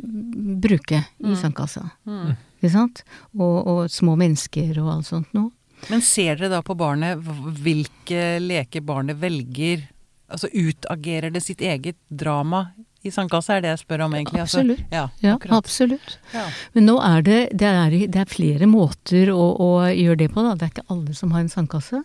bruke 0.63 1.03
i 1.03 1.37
sandkassa. 1.37 1.89
Mm. 2.09 2.37
Ikke 2.63 2.71
sant? 2.77 3.03
Og, 3.35 3.57
og 3.67 3.81
små 3.91 4.15
mennesker 4.21 4.77
og 4.79 4.93
alt 4.95 5.09
sånt 5.11 5.33
noe. 5.35 5.51
Men 5.91 6.03
ser 6.07 6.39
dere 6.39 6.53
da 6.53 6.61
på 6.63 6.77
barnet 6.79 7.19
hvilke 7.59 8.37
leker 8.39 8.85
barnet 8.87 9.19
velger? 9.19 9.83
Altså 10.31 10.47
utagerer 10.55 11.35
det 11.35 11.43
sitt 11.43 11.61
eget 11.61 11.99
drama 12.09 12.69
i 13.03 13.11
sandkassa, 13.11 13.57
er 13.57 13.65
det 13.65 13.73
jeg 13.73 13.81
spør 13.83 14.05
om 14.07 14.15
egentlig? 14.15 14.45
Altså, 14.45 14.61
Absolutt. 14.63 14.85
ja, 14.95 15.09
Ja, 15.25 15.35
absolutt. 15.59 16.19
Ja. 16.31 16.45
Men 16.77 16.87
nå 16.87 16.95
er 17.03 17.25
det, 17.27 17.41
det 17.59 17.67
er, 17.67 17.97
det 18.15 18.21
er 18.23 18.31
flere 18.31 18.69
måter 18.71 19.33
å, 19.35 19.43
å 19.59 19.71
gjøre 19.91 20.21
det 20.23 20.29
på, 20.31 20.45
da. 20.47 20.55
Det 20.55 20.69
er 20.69 20.75
ikke 20.77 20.87
alle 20.95 21.17
som 21.19 21.35
har 21.35 21.43
en 21.43 21.51
sandkasse. 21.51 22.05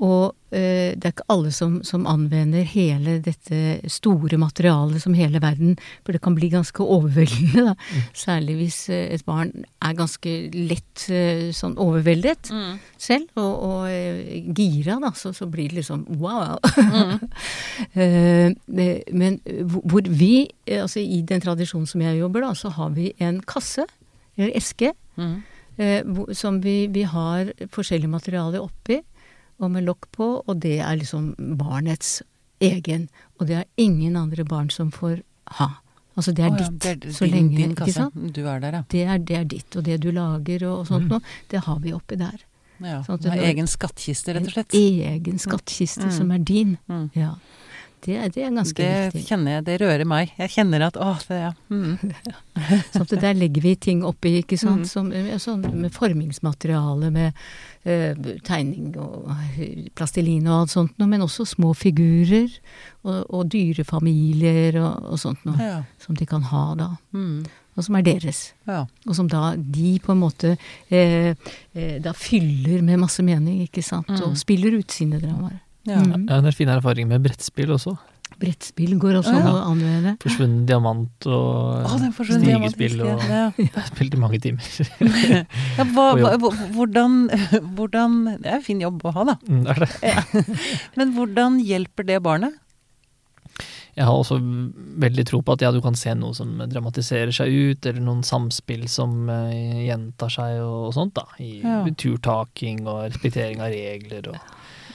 Og 0.00 0.32
eh, 0.56 0.94
det 0.96 1.04
er 1.04 1.12
ikke 1.12 1.26
alle 1.28 1.50
som, 1.52 1.74
som 1.84 2.06
anvender 2.08 2.64
hele 2.64 3.18
dette 3.20 3.58
store 3.92 4.38
materialet 4.40 5.02
som 5.02 5.12
hele 5.12 5.36
verden 5.44 5.74
For 6.06 6.16
det 6.16 6.22
kan 6.24 6.34
bli 6.38 6.48
ganske 6.48 6.80
overveldende, 6.80 7.66
da. 7.66 7.74
Særlig 8.16 8.54
hvis 8.62 8.78
eh, 8.88 9.10
et 9.18 9.26
barn 9.28 9.50
er 9.84 9.98
ganske 9.98 10.32
lett 10.56 11.04
eh, 11.12 11.50
sånn 11.52 11.76
overveldet 11.76 12.48
Mm. 12.50 12.78
selv, 12.96 13.28
og, 13.36 13.52
og 13.68 13.84
eh, 13.92 14.40
gira, 14.56 14.96
da, 15.04 15.12
så, 15.14 15.34
så 15.36 15.44
blir 15.52 15.68
det 15.68 15.82
liksom 15.82 16.06
wow. 16.18 16.56
Mm. 16.80 17.28
eh, 18.00 19.04
men 19.12 19.38
hvor 19.84 20.08
vi, 20.08 20.48
altså 20.66 21.00
i 21.04 21.20
den 21.28 21.44
tradisjonen 21.44 21.86
som 21.90 22.00
jeg 22.04 22.18
jobber, 22.22 22.46
da, 22.48 22.54
så 22.56 22.72
har 22.76 22.90
vi 22.96 23.12
en 23.20 23.42
kasse, 23.44 23.86
eller 24.38 24.56
eske, 24.56 24.94
Mm. 25.20 25.42
eh, 25.78 26.02
hvor- 26.06 26.32
som 26.34 26.60
vi, 26.64 26.86
vi 26.88 27.02
har 27.04 27.52
forskjellige 27.74 28.08
materialer 28.08 28.62
oppi, 28.62 29.02
og 29.60 29.70
med 29.70 29.84
lokk 29.84 30.08
på, 30.16 30.26
og 30.46 30.60
det 30.64 30.78
er 30.80 30.96
liksom 30.96 31.34
barnets 31.60 32.22
egen. 32.60 33.08
Og 33.38 33.46
det 33.48 33.56
er 33.60 33.64
ingen 33.76 34.16
andre 34.16 34.44
barn 34.44 34.70
som 34.70 34.90
får 34.90 35.20
ha. 35.60 35.68
Altså 36.16 36.32
det 36.36 36.44
er 36.44 36.50
oh, 36.50 36.58
ja, 36.60 36.66
ditt, 36.68 36.80
det 36.82 37.08
er 37.10 37.12
så 37.16 37.26
lenge, 37.30 37.56
din 37.56 37.74
kasse. 37.78 37.94
sant? 37.94 38.16
Du 38.34 38.42
er 38.46 38.60
der, 38.60 38.72
ja. 38.80 38.82
Det 38.90 39.02
er, 39.06 39.18
det 39.18 39.36
er 39.36 39.44
ditt, 39.44 39.76
og 39.76 39.84
det 39.86 40.00
du 40.02 40.10
lager 40.12 40.64
og, 40.68 40.80
og 40.80 40.86
sånt 40.90 41.04
Mm. 41.06 41.12
noe, 41.14 41.20
det 41.48 41.60
har 41.64 41.78
vi 41.80 41.92
oppi 41.96 42.16
der. 42.20 42.40
ja. 42.80 43.02
Sånn 43.06 43.20
Du 43.22 43.28
har 43.30 43.38
egen 43.38 43.66
skattkiste, 43.70 44.34
rett 44.34 44.46
og 44.48 44.52
slett. 44.52 44.74
En 44.74 45.00
egen 45.14 45.38
skattkiste 45.38 46.04
Mm. 46.08 46.12
som 46.18 46.30
er 46.32 46.38
din. 46.38 46.78
Mm. 46.88 47.10
Ja. 47.14 47.34
Det, 48.04 48.16
det 48.34 48.44
er 48.46 48.52
ganske 48.54 48.76
Det 48.80 48.92
viktig. 49.10 49.22
kjenner 49.28 49.56
jeg, 49.56 49.64
det 49.66 49.76
rører 49.82 50.08
meg. 50.08 50.32
Jeg 50.40 50.52
kjenner 50.54 50.86
at 50.86 50.96
åh, 51.00 51.18
det 51.28 51.38
er 51.48 51.54
mm. 51.68 52.12
Sånn 52.94 53.04
at 53.04 53.14
der 53.22 53.38
legger 53.38 53.64
vi 53.64 53.74
ting 53.88 54.04
oppi, 54.06 54.38
ikke 54.40 54.58
sant. 54.60 54.86
Mm. 54.86 54.90
Som, 54.90 55.10
sånn 55.42 55.66
med 55.82 55.92
formingsmateriale, 55.94 57.10
med 57.14 57.38
uh, 57.86 58.30
tegning 58.46 58.92
og 59.00 59.30
eh, 59.56 59.88
plastelin 59.96 60.48
og 60.48 60.62
alt 60.62 60.74
sånt 60.74 61.00
noe, 61.00 61.10
men 61.10 61.24
også 61.26 61.48
små 61.52 61.72
figurer 61.76 62.48
og, 63.04 63.24
og 63.28 63.48
dyrefamilier 63.52 64.80
og, 64.82 65.10
og 65.12 65.20
sånt 65.20 65.44
noe. 65.48 65.58
Ja. 65.60 65.80
Som 66.00 66.18
de 66.18 66.28
kan 66.28 66.46
ha 66.50 66.66
da. 66.78 66.92
Mm. 67.16 67.42
Og 67.78 67.86
som 67.86 67.96
er 67.96 68.04
deres. 68.04 68.50
ja. 68.68 68.82
Og 69.06 69.16
som 69.16 69.28
da 69.30 69.54
de 69.56 69.94
på 70.02 70.12
en 70.12 70.20
måte 70.20 70.56
eh, 70.90 71.32
eh, 71.72 71.96
da 72.02 72.12
fyller 72.16 72.82
med 72.84 73.00
masse 73.00 73.24
mening, 73.24 73.62
ikke 73.64 73.84
sant. 73.84 74.10
Mm. 74.10 74.24
Og 74.26 74.38
spiller 74.40 74.76
ut 74.76 74.92
sine 74.92 75.20
dramaer. 75.22 75.60
Ja. 75.88 76.00
Mm. 76.00 76.26
Jeg 76.28 76.32
har 76.34 76.46
en 76.46 76.56
fin 76.56 76.72
erfaring 76.72 77.08
med 77.08 77.22
brettspill 77.24 77.72
også. 77.76 77.96
Brettspill 78.40 78.94
går 79.00 79.18
også 79.18 79.32
ja. 79.34 79.40
an 79.42 79.50
å 79.50 79.64
anvende. 79.72 80.12
Forsvunnen 80.22 80.62
diamant 80.68 81.26
og 81.28 81.88
oh, 81.88 82.04
forsvunnet 82.16 82.46
stigespill 82.46 83.02
og 83.02 83.10
jeg. 83.10 83.28
Ja. 83.28 83.42
Jeg 83.60 83.72
har 83.74 83.90
spilt 83.90 84.16
i 84.16 84.20
mange 84.20 84.40
timer. 84.40 84.70
Ja, 85.80 85.84
hva, 85.94 86.06
hva, 86.16 86.52
hvordan, 86.74 87.20
hvordan 87.76 88.16
Det 88.40 88.48
er 88.48 88.58
en 88.58 88.64
fin 88.66 88.80
jobb 88.82 89.04
å 89.04 89.14
ha, 89.16 89.26
da. 89.32 89.36
Mm, 89.48 89.62
det 89.66 89.76
er 89.76 89.84
det. 89.84 90.44
Men 91.00 91.14
hvordan 91.16 91.60
hjelper 91.64 92.08
det 92.08 92.20
barnet? 92.24 92.58
Jeg 93.96 94.06
har 94.06 94.14
også 94.14 94.38
veldig 95.02 95.24
tro 95.28 95.40
på 95.44 95.56
at 95.56 95.64
ja, 95.64 95.72
du 95.74 95.80
kan 95.84 95.96
se 95.98 96.14
noe 96.16 96.32
som 96.36 96.54
dramatiserer 96.70 97.34
seg 97.34 97.50
ut, 97.50 97.88
eller 97.90 98.00
noen 98.04 98.22
samspill 98.24 98.86
som 98.88 99.26
eh, 99.28 99.82
gjentar 99.88 100.32
seg 100.32 100.60
og, 100.62 100.86
og 100.88 100.94
sånt, 100.96 101.18
da. 101.18 101.26
I 101.42 101.58
Ja. 101.60 101.82
turtaking 101.98 102.86
og 102.86 103.02
respektering 103.08 103.60
av 103.60 103.74
regler 103.74 104.30
og 104.30 104.38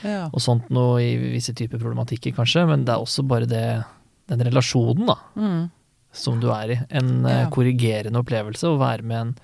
Ja. 0.06 0.26
og 0.32 0.40
sånt 0.40 0.70
noe 0.70 1.00
i 1.02 1.16
visse 1.34 1.52
typer 1.56 1.78
problematikker, 1.82 2.34
kanskje. 2.36 2.66
Men 2.70 2.84
det 2.86 2.94
er 2.94 3.02
også 3.02 3.26
bare 3.26 3.46
det, 3.50 3.64
den 4.30 4.44
relasjonen, 4.46 5.06
da, 5.06 5.16
Mm. 5.36 5.70
som 6.12 6.40
du 6.40 6.48
er 6.54 6.70
i. 6.70 6.78
En 6.90 7.26
eh, 7.26 7.42
Ja. 7.44 7.50
korrigerende 7.50 8.22
opplevelse 8.22 8.64
å 8.70 8.78
være 8.78 9.02
med 9.02 9.16
en 9.20 9.34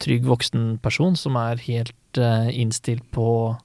trygg 0.00 0.24
voksen 0.24 0.80
person 0.82 1.14
som 1.16 1.36
er 1.36 1.56
helt 1.56 1.92
uh, 2.18 2.48
innstilt 2.50 3.04
på, 3.12 3.56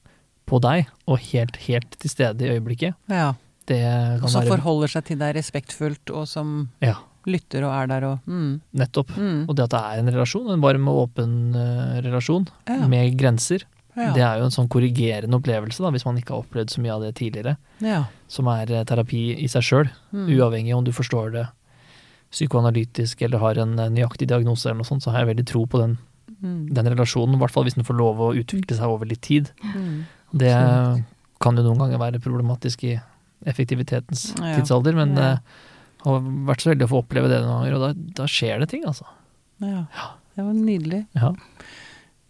på 0.46 0.60
deg, 0.62 0.86
og 1.08 1.18
helt, 1.32 1.56
helt 1.68 1.92
til 1.98 2.10
stede 2.12 2.42
i 2.46 2.54
øyeblikket. 2.60 2.94
ja. 3.10 3.34
Det 3.66 3.80
Og 3.82 4.20
kan 4.22 4.30
som 4.30 4.44
være 4.44 4.52
forholder 4.60 4.88
seg 4.94 5.06
til 5.06 5.18
deg 5.18 5.36
respektfullt, 5.36 6.12
og 6.14 6.28
som 6.28 6.70
Ja, 6.86 7.00
lytter 7.26 7.64
og 7.66 7.72
er 7.74 7.88
der 7.88 8.04
og 8.06 8.20
mm. 8.30 8.62
nettopp. 8.78 9.10
Mm. 9.18 9.50
Og 9.50 9.56
det 9.56 9.64
at 9.64 9.72
det 9.74 9.80
er 9.80 9.98
en 10.04 10.12
relasjon, 10.14 10.52
en 10.54 10.62
varm 10.62 10.88
og 10.88 11.00
åpen 11.10 11.56
uh, 11.56 11.96
relasjon, 12.06 12.46
Ja. 12.70 12.86
med 12.86 13.18
grenser, 13.18 13.64
Ja. 13.96 14.12
det 14.14 14.22
er 14.24 14.38
jo 14.40 14.46
en 14.46 14.52
sånn 14.52 14.68
korrigerende 14.68 15.38
opplevelse, 15.40 15.80
da, 15.80 15.90
hvis 15.92 16.04
man 16.06 16.18
ikke 16.18 16.34
har 16.36 16.44
opplevd 16.44 16.70
så 16.74 16.82
mye 16.84 16.92
av 16.94 17.02
det 17.02 17.16
tidligere. 17.16 17.58
ja. 17.80 18.04
Som 18.28 18.48
er 18.48 18.70
eh, 18.72 18.84
terapi 18.84 19.38
i 19.44 19.48
seg 19.48 19.62
sjøl, 19.64 19.90
Mm. 20.14 20.28
uavhengig 20.36 20.76
om 20.76 20.84
du 20.84 20.92
forstår 20.92 21.32
det 21.32 21.48
psykoanalytisk 22.32 23.22
eller 23.22 23.40
har 23.40 23.58
en 23.62 23.78
eh, 23.80 23.90
nøyaktig 23.94 24.28
diagnose 24.28 24.66
eller 24.68 24.82
noe 24.82 24.90
sånt, 24.90 25.04
så 25.06 25.12
har 25.14 25.24
jeg 25.24 25.36
veldig 25.36 25.46
tro 25.48 25.66
på 25.66 25.80
den, 25.80 25.98
Mm. 26.44 26.74
den 26.74 26.86
relasjonen, 26.92 27.36
i 27.36 27.40
hvert 27.40 27.52
fall 27.52 27.64
hvis 27.64 27.76
den 27.76 27.86
får 27.86 27.96
lov 27.98 28.18
å 28.20 28.34
utvikle 28.36 28.76
seg 28.76 28.84
over 28.92 29.06
litt 29.08 29.22
tid. 29.22 29.52
Mm. 29.64 30.04
Det 30.36 30.52
Absolutt. 30.52 31.06
kan 31.40 31.56
jo 31.56 31.64
noen 31.64 31.78
ganger 31.80 31.98
være 31.98 32.20
problematisk 32.20 32.84
i 32.84 33.00
effektivitetens 33.46 34.36
Ja. 34.42 34.58
tidsalder, 34.60 34.94
men 34.96 35.16
Ja. 35.16 35.32
eh, 35.32 35.38
har 36.04 36.20
vært 36.20 36.62
så 36.62 36.74
heldig 36.76 36.88
å 36.88 36.92
få 36.92 37.04
oppleve 37.08 37.30
det 37.30 37.42
noen 37.42 37.64
ganger, 37.64 37.74
og 37.76 37.82
da, 37.82 37.94
da 38.24 38.24
skjer 38.26 38.60
det 38.60 38.70
ting, 38.70 38.84
altså. 38.86 39.06
Ja. 39.62 39.86
Det 40.36 40.44
var 40.44 40.54
nydelig. 40.54 41.08
Ja. 41.16 41.34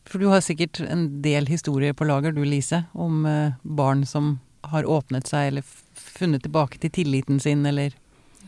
For 0.05 0.21
du 0.21 0.27
har 0.29 0.41
sikkert 0.45 0.79
en 0.85 1.21
del 1.25 1.47
historier 1.49 1.93
på 1.97 2.05
lager, 2.07 2.31
du 2.35 2.43
Lise, 2.45 2.83
om 2.93 3.25
eh, 3.25 3.53
barn 3.63 4.05
som 4.05 4.35
har 4.69 4.85
åpnet 4.89 5.27
seg 5.29 5.51
eller 5.51 5.65
funnet 5.95 6.43
tilbake 6.45 6.79
til 6.81 6.91
tilliten 6.93 7.39
sin, 7.41 7.65
eller 7.65 7.93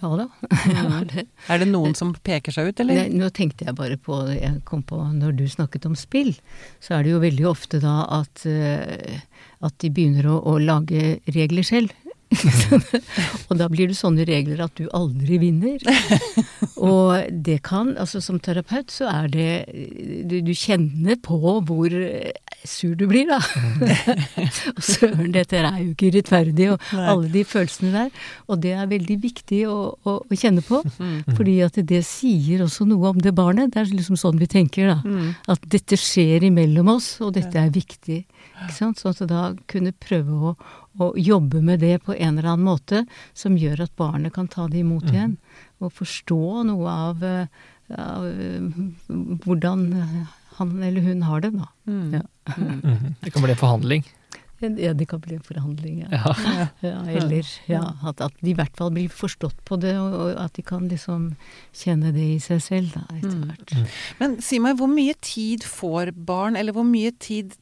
Ja 0.01 0.11
da. 0.13 0.27
Det- 1.09 1.25
Er 1.49 1.57
det 1.63 1.67
noen 1.71 1.95
som 1.97 2.11
peker 2.13 2.53
seg 2.53 2.69
ut, 2.69 2.79
eller? 2.83 2.99
Nei, 3.01 3.09
nå 3.17 3.29
tenkte 3.33 3.65
jeg 3.65 3.73
bare 3.77 3.97
på 3.97 4.19
Jeg 4.29 4.61
kom 4.65 4.83
på 4.85 4.99
når 5.13 5.33
du 5.39 5.45
snakket 5.49 5.85
om 5.89 5.95
spill, 5.97 6.35
så 6.79 6.99
er 6.99 7.03
det 7.07 7.15
jo 7.15 7.21
veldig 7.23 7.47
ofte 7.49 7.79
da 7.81 8.03
at, 8.19 8.45
eh, 8.45 9.17
at 9.65 9.77
de 9.81 9.89
begynner 9.89 10.29
å, 10.29 10.37
å 10.53 10.57
lage 10.61 11.17
regler 11.33 11.65
selv. 11.65 11.93
og 13.47 13.53
da 13.59 13.67
blir 13.71 13.89
det 13.89 13.97
sånne 13.97 14.25
regler 14.27 14.65
at 14.65 14.75
du 14.79 14.87
aldri 14.95 15.39
vinner. 15.41 15.81
Og 16.77 17.31
det 17.31 17.61
kan, 17.65 17.95
altså 17.97 18.19
som 18.21 18.37
terapeut 18.43 18.91
så 18.93 19.07
er 19.09 19.31
det 19.33 19.47
Du, 20.29 20.35
du 20.45 20.51
kjenner 20.53 21.17
på 21.23 21.39
hvor 21.65 21.89
eh, 21.89 22.35
sur 22.67 22.93
du 22.99 23.05
blir, 23.09 23.29
da. 23.29 23.39
og 24.75 24.83
søren, 24.83 25.31
dette 25.33 25.57
er 25.57 25.79
jo 25.79 25.93
ikke 25.93 26.11
rettferdig, 26.17 26.67
og 26.73 26.89
Nei. 26.91 27.05
alle 27.13 27.29
de 27.31 27.43
følelsene 27.47 27.91
der. 27.93 28.25
Og 28.51 28.61
det 28.63 28.73
er 28.75 28.89
veldig 28.91 29.17
viktig 29.23 29.61
å, 29.71 29.77
å, 30.03 30.15
å 30.19 30.37
kjenne 30.37 30.63
på. 30.65 30.81
Mm. 30.99 31.37
Fordi 31.37 31.55
at 31.65 31.79
det 31.89 32.01
sier 32.07 32.65
også 32.65 32.87
noe 32.89 33.13
om 33.13 33.21
det 33.23 33.33
barnet. 33.37 33.71
Det 33.73 33.81
er 33.81 33.93
liksom 33.93 34.19
sånn 34.19 34.41
vi 34.41 34.49
tenker, 34.51 34.91
da. 34.91 34.99
Mm. 35.05 35.31
At 35.53 35.63
dette 35.77 35.99
skjer 36.01 36.49
imellom 36.49 36.91
oss, 36.97 37.13
og 37.23 37.37
dette 37.37 37.61
er 37.61 37.71
viktig. 37.73 38.23
Ikke 38.65 38.73
sant? 38.75 38.99
Sånn 38.99 39.15
at 39.15 39.23
da 39.31 39.47
kunne 39.69 39.95
prøve 39.95 40.51
å, 40.51 40.55
å 40.97 41.11
jobbe 41.17 41.61
med 41.61 41.81
det 41.83 41.99
på 42.05 42.15
en 42.15 42.37
eller 42.37 42.53
annen 42.53 42.67
måte 42.67 43.03
som 43.37 43.57
gjør 43.59 43.85
at 43.85 43.95
barnet 43.99 44.33
kan 44.35 44.49
ta 44.51 44.67
det 44.71 44.81
imot 44.81 45.07
igjen. 45.11 45.37
Og 45.81 45.93
forstå 45.93 46.63
noe 46.69 46.97
av, 47.09 47.23
eh, 47.23 47.47
av 47.93 48.25
eh, 48.25 48.83
hvordan 49.45 49.87
han 50.57 50.83
eller 50.83 51.01
hun 51.05 51.21
har 51.27 51.41
det, 51.45 51.51
da. 51.53 51.67
Mm. 51.85 52.13
Ja. 52.17 52.23
Mm. 52.57 53.15
Det 53.21 53.33
kan 53.33 53.43
bli 53.45 53.53
en 53.53 53.59
forhandling. 53.61 54.07
Ja, 54.59 54.93
det 54.97 55.05
kan 55.05 55.19
bli 55.21 55.35
en 55.37 55.43
forhandling, 55.45 55.99
ja. 56.07 56.09
Ja. 56.17 56.67
ja 56.81 56.93
eller 57.19 57.45
ja, 57.69 57.81
at, 58.09 58.21
at 58.25 58.33
de 58.41 58.49
i 58.49 58.55
hvert 58.57 58.73
fall 58.79 58.89
blir 58.95 59.11
forstått 59.13 59.59
på 59.67 59.77
det, 59.81 59.91
og, 60.01 60.15
og 60.17 60.31
at 60.41 60.55
de 60.57 60.63
kan 60.65 60.87
liksom 60.89 61.27
kjenne 61.77 62.09
det 62.15 62.25
i 62.35 62.39
seg 62.41 62.63
selv, 62.65 62.95
da, 62.95 63.03
etter 63.19 63.35
Mm. 63.67 63.83
Men 64.19 64.33
si 64.41 64.57
meg, 64.63 64.77
hvor 64.79 64.89
mye 64.89 65.13
tid 65.23 65.63
får 65.67 66.11
barn, 66.27 66.55
eller 66.57 66.73
hvor 66.73 66.85
mye 66.87 67.11
tid 67.21 67.53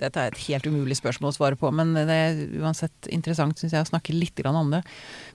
Dette 0.00 0.22
er 0.22 0.30
et 0.30 0.42
helt 0.46 0.66
umulig 0.70 0.96
spørsmål 0.98 1.32
å 1.32 1.36
svare 1.36 1.58
på, 1.60 1.68
men 1.74 1.92
det 1.96 2.16
er 2.16 2.40
uansett 2.62 3.08
interessant, 3.12 3.58
syns 3.60 3.74
jeg, 3.76 3.84
å 3.84 3.90
snakke 3.90 4.14
litt 4.16 4.38
grann 4.38 4.56
om 4.56 4.70
det. 4.72 4.80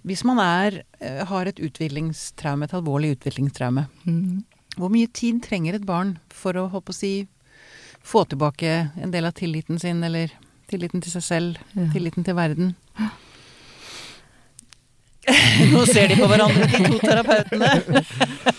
Hvis 0.08 0.24
man 0.28 0.40
er, 0.42 0.82
eh, 1.00 1.22
har 1.30 1.46
et 1.52 1.60
utviklingstraume, 1.62 2.66
et 2.66 2.74
alvorlig 2.78 3.14
utviklingstraume, 3.18 3.86
Mm. 4.06 4.44
hvor 4.78 4.90
mye 4.92 5.12
tid 5.12 5.44
trenger 5.46 5.76
et 5.76 5.86
barn 5.86 6.18
for 6.30 6.54
å, 6.54 6.70
holdt 6.72 6.86
på 6.90 6.96
å 6.96 7.00
si, 7.02 7.14
få 8.06 8.26
tilbake 8.30 8.92
en 9.02 9.12
del 9.12 9.26
av 9.26 9.34
tilliten 9.34 9.80
sin, 9.82 10.04
eller 10.04 10.32
tilliten 10.72 11.02
til 11.06 11.12
seg 11.16 11.24
selv, 11.24 11.58
Ja. 11.76 11.88
tilliten 11.94 12.24
til 12.26 12.36
verden? 12.38 12.76
Nå 15.72 15.80
ser 15.90 16.12
de 16.12 16.16
på 16.20 16.28
hverandre, 16.30 16.68
de 16.70 16.84
to 16.86 16.98
terapeutene. 17.02 17.70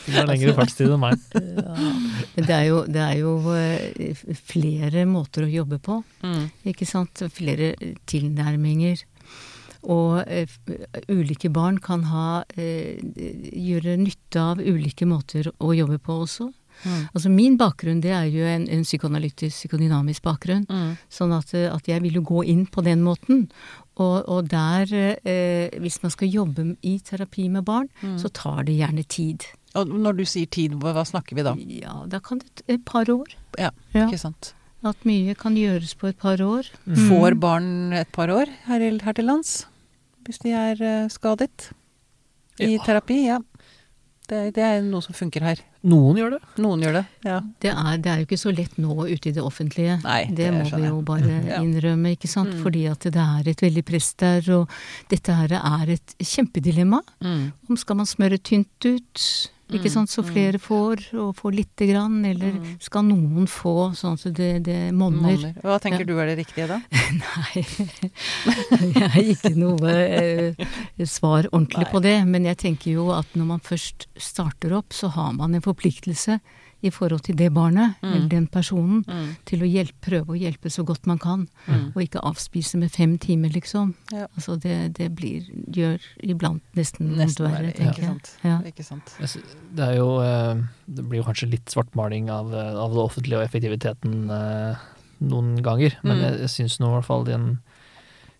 Du 0.07 0.17
har 0.17 0.27
lengre 0.27 0.55
fartstid 0.57 0.91
enn 0.91 0.99
meg. 1.05 1.21
Ja. 1.37 1.75
Men 2.35 2.49
det 2.49 2.55
er 2.57 2.65
jo, 2.67 2.81
det 2.91 3.03
er 3.05 3.13
jo 3.21 3.35
eh, 3.55 4.23
flere 4.49 5.05
måter 5.07 5.47
å 5.47 5.53
jobbe 5.53 5.79
på, 5.83 6.01
Mm. 6.27 6.49
ikke 6.67 6.87
sant? 6.89 7.23
Flere 7.31 7.75
tilnærminger. 8.11 9.05
Og 9.87 10.19
uh, 10.27 10.47
ulike 11.15 11.47
barn 11.55 11.77
kan 11.79 12.03
ha 12.11 12.41
uh, 12.43 12.95
gjøre 13.55 13.95
nytte 14.01 14.41
av 14.43 14.59
ulike 14.59 15.07
måter 15.07 15.53
å 15.63 15.71
jobbe 15.77 16.01
på 16.03 16.17
også. 16.25 16.49
Mm. 16.85 17.09
Altså 17.15 17.31
min 17.33 17.57
bakgrunn 17.57 18.01
det 18.05 18.11
er 18.13 18.27
jo 18.31 18.45
en, 18.45 18.69
en 18.69 18.83
psykoanalytisk, 18.85 19.57
psykodynamisk 19.57 20.23
bakgrunn. 20.23 20.67
Mm. 20.69 20.97
Sånn 21.11 21.33
at, 21.37 21.55
eh, 21.55 21.69
at 21.73 21.87
jeg 21.89 22.03
vil 22.03 22.15
jo 22.21 22.23
gå 22.23 22.45
inn 22.47 22.67
på 22.67 22.85
den 22.85 23.03
måten. 23.03 23.47
Og, 23.97 24.29
og 24.29 24.49
der, 24.53 24.91
eh, 25.25 25.71
hvis 25.81 26.03
man 26.03 26.11
skal 26.13 26.29
jobbe 26.29 26.77
i 26.85 26.99
terapi 27.01 27.49
med 27.51 27.65
barn, 27.65 27.89
Mm. 28.03 28.19
så 28.21 28.29
tar 28.33 28.65
det 28.65 28.77
gjerne 28.77 29.07
tid. 29.09 29.45
Og 29.75 29.89
når 29.89 30.17
du 30.17 30.25
sier 30.25 30.47
tid, 30.47 30.73
hva, 30.81 30.93
snakker 31.05 31.35
vi 31.37 31.43
da? 31.43 31.55
Ja, 31.57 32.05
da 32.09 32.19
kan 32.21 32.39
det 32.41 32.63
et 32.69 32.85
par 32.85 33.05
år. 33.13 33.27
Ja, 33.59 33.71
Ja. 33.95 34.07
ikke 34.07 34.19
sant. 34.21 34.53
At 34.85 34.97
mye 35.05 35.35
kan 35.35 35.55
gjøres 35.57 35.95
på 35.99 36.09
et 36.09 36.19
par 36.19 36.37
år. 36.37 36.69
Får 36.87 37.35
barn 37.41 37.93
et 37.93 38.13
par 38.13 38.29
år 38.29 38.47
her, 38.67 38.81
her 39.01 39.13
til 39.13 39.25
lands? 39.27 39.65
Hvis 40.25 40.39
de 40.43 40.51
er 40.53 40.77
eh, 40.83 41.09
skadet? 41.09 41.73
I 42.61 42.77
Ja. 42.77 42.85
terapi? 42.85 43.27
Ja. 43.27 43.39
Det, 44.27 44.39
det 44.57 44.63
er 44.65 44.81
noe 44.83 45.05
som 45.05 45.15
funker 45.15 45.45
her. 45.47 45.61
Noen 45.87 46.19
gjør 46.19 46.33
det. 46.35 46.41
Noen 46.63 46.81
gjør 46.83 46.97
det. 46.99 47.03
Ja. 47.29 47.37
Det 47.63 47.71
er, 47.71 47.99
det 48.03 48.11
er 48.11 48.21
jo 48.21 48.27
ikke 48.27 48.39
så 48.41 48.53
lett 48.55 48.75
nå 48.83 48.95
ute 49.07 49.31
i 49.31 49.35
det 49.37 49.45
offentlige. 49.45 50.01
Nei, 50.03 50.23
det, 50.31 50.49
det 50.49 50.53
må 50.57 50.65
vi 50.73 50.89
jo 50.89 51.03
bare 51.07 51.37
innrømme, 51.63 52.17
ikke 52.17 52.31
sant. 52.31 52.57
Mm. 52.57 52.63
Fordi 52.65 52.87
at 52.91 53.07
det 53.07 53.27
er 53.27 53.51
et 53.53 53.63
veldig 53.63 53.85
press 53.87 54.11
der, 54.19 54.49
og 54.57 54.73
dette 55.13 55.37
her 55.39 55.55
er 55.61 55.95
et 55.95 56.17
kjempedilemma. 56.19 57.03
Mm. 57.23 57.45
Om 57.71 57.79
skal 57.79 58.01
man 58.03 58.11
smøre 58.11 58.41
tynt 58.43 58.89
ut, 58.89 59.29
ikke 59.75 59.91
sant, 59.91 60.11
så 60.13 60.23
mm. 60.23 60.29
flere 60.31 60.59
får, 60.63 61.01
og 61.19 61.33
får 61.35 61.55
lite 61.57 61.89
grann, 61.91 62.21
eller 62.25 62.53
Mm. 62.57 62.77
skal 62.81 63.03
noen 63.03 63.47
få 63.51 63.93
sånn 63.99 64.15
at 64.15 64.35
det, 64.37 64.63
det 64.65 64.93
monner? 64.95 65.35
Monner. 65.35 65.55
Hva 65.63 65.81
tenker 65.83 66.05
Ja. 66.05 66.07
du 66.07 66.21
er 66.21 66.27
det 66.31 66.37
riktige 66.39 66.69
da? 66.71 66.79
Nei, 67.23 67.65
jeg 68.95 69.11
har 69.11 69.23
ikke 69.23 69.55
noe 69.59 69.91
eh, 69.91 70.55
svar 71.05 71.49
ordentlig 71.51 71.87
Nei. 71.87 71.93
på 71.93 72.03
det. 72.03 72.17
Men 72.27 72.45
jeg 72.45 72.57
tenker 72.63 72.93
jo 72.93 73.11
at 73.17 73.27
når 73.35 73.47
man 73.47 73.61
først 73.61 74.07
starter 74.17 74.73
opp, 74.79 74.93
så 74.95 75.11
har 75.11 75.33
man 75.35 75.55
en 75.55 75.65
forpliktelse 75.65 76.39
i 76.83 76.91
forhold 76.91 77.23
til 77.25 77.35
det 77.37 77.49
barnet, 77.55 77.95
Mm. 78.03 78.13
eller 78.13 78.29
den 78.29 78.47
personen, 78.47 79.05
Mm. 79.09 79.37
til 79.47 79.61
å 79.61 79.67
hjelpe, 79.67 80.01
prøve 80.03 80.27
å 80.35 80.39
hjelpe 80.39 80.71
så 80.71 80.85
godt 80.85 81.07
man 81.07 81.19
kan. 81.19 81.49
Mm. 81.67 81.93
Og 81.97 82.03
ikke 82.03 82.21
avspise 82.23 82.77
med 82.79 82.91
fem 82.93 83.19
timer, 83.19 83.49
liksom. 83.51 83.95
Ja. 84.13 84.27
Altså 84.37 84.59
det, 84.61 84.93
det 84.95 85.15
blir, 85.17 85.43
gjør 85.73 85.99
iblant 86.23 86.63
nesten 86.77 87.17
vondt 87.17 87.41
verre, 87.41 87.73
tenker 87.73 88.03
ja. 88.03 88.13
jeg. 88.13 88.21
Ja. 88.45 88.59
Ikke 88.67 88.85
sant. 88.85 89.15
Ja. 89.19 89.27
Det 89.75 89.89
er 89.89 89.97
jo 89.97 90.21
eh, 90.21 90.63
Det 90.87 91.03
blir 91.09 91.19
jo 91.23 91.25
kanskje 91.25 91.51
litt 91.51 91.67
svartmaling 91.67 92.29
av, 92.31 92.53
eh, 92.55 92.75
av 92.77 92.93
det 92.93 92.99
offentlige 93.03 93.39
og 93.41 93.49
effektiviteten 93.49 94.31
eh, 94.31 94.77
noen 95.23 95.57
ganger, 95.63 95.97
men 96.05 96.19
Mm. 96.19 96.23
jeg, 96.23 96.39
jeg 96.41 96.49
syns 96.49 96.79
nå 96.79 96.87
i 96.93 97.01
hvert 97.01 97.05
fall 97.09 97.23
i 97.27 97.33
den, 97.33 97.59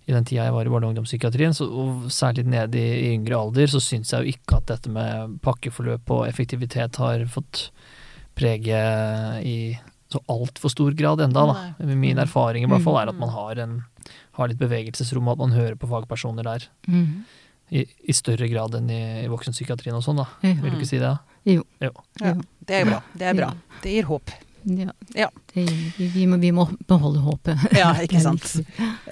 i 0.07 0.13
den 0.13 0.25
tida 0.25 0.45
jeg 0.45 0.53
var 0.53 0.67
i 0.67 0.69
barne- 0.71 0.85
og 0.87 0.95
ungdomspsykiatrien, 0.95 1.51
så, 1.57 1.67
og 1.67 2.05
særlig 2.13 2.45
nede 2.47 2.77
i, 2.79 3.09
i 3.09 3.15
yngre 3.17 3.35
alder, 3.41 3.67
så 3.67 3.81
syns 3.81 4.13
jeg 4.13 4.23
jo 4.23 4.33
ikke 4.37 4.57
at 4.59 4.67
dette 4.67 4.89
med 4.93 5.41
pakkeforløp 5.43 6.09
og 6.11 6.29
effektivitet 6.29 6.95
har 6.97 7.25
fått 7.27 7.71
prege 8.37 8.81
i 9.43 9.59
så 10.13 10.21
altfor 10.31 10.71
stor 10.71 10.95
grad 10.95 11.21
enda, 11.25 11.43
da. 11.49 11.87
Min 11.99 12.21
erfaring 12.23 12.65
i 12.65 12.69
hvert 12.71 12.85
fall 12.85 13.01
er 13.01 13.11
at 13.11 13.19
man 13.19 13.33
har, 13.35 13.59
en, 13.65 13.73
har 14.39 14.51
litt 14.53 14.61
bevegelsesrom, 14.61 15.27
og 15.27 15.35
at 15.35 15.43
man 15.43 15.57
hører 15.57 15.75
på 15.81 15.89
fagpersoner 15.91 16.47
der. 16.47 16.69
Mhm. 16.87 17.25
I, 17.75 17.81
I 17.83 18.15
større 18.15 18.47
grad 18.47 18.77
enn 18.79 18.87
i, 18.95 19.01
i 19.25 19.31
voksenpsykiatrien 19.33 19.97
og 19.99 20.05
sånn, 20.07 20.21
da. 20.21 20.29
Vil 20.45 20.71
du 20.71 20.77
ikke 20.77 20.87
si 20.87 21.01
det? 21.03 21.09
da? 21.11 21.41
Jo. 21.51 21.65
Jo. 21.83 21.91
Ja. 22.23 22.37
Det 22.67 22.77
er 22.79 22.87
bra. 22.87 23.01
Det 23.19 23.27
er 23.27 23.35
bra. 23.41 23.49
Det 23.83 23.97
gir 23.97 24.07
håp. 24.07 24.31
Ja. 24.67 24.91
Ja. 25.15 25.29
Det, 25.55 25.63
vi, 25.97 26.07
vi, 26.11 26.25
må, 26.27 26.37
vi 26.43 26.51
må 26.53 26.65
beholde 26.91 27.21
håpet. 27.23 27.67
Ja, 27.79 27.93
ikke 28.03 28.19
sant. 28.29 28.43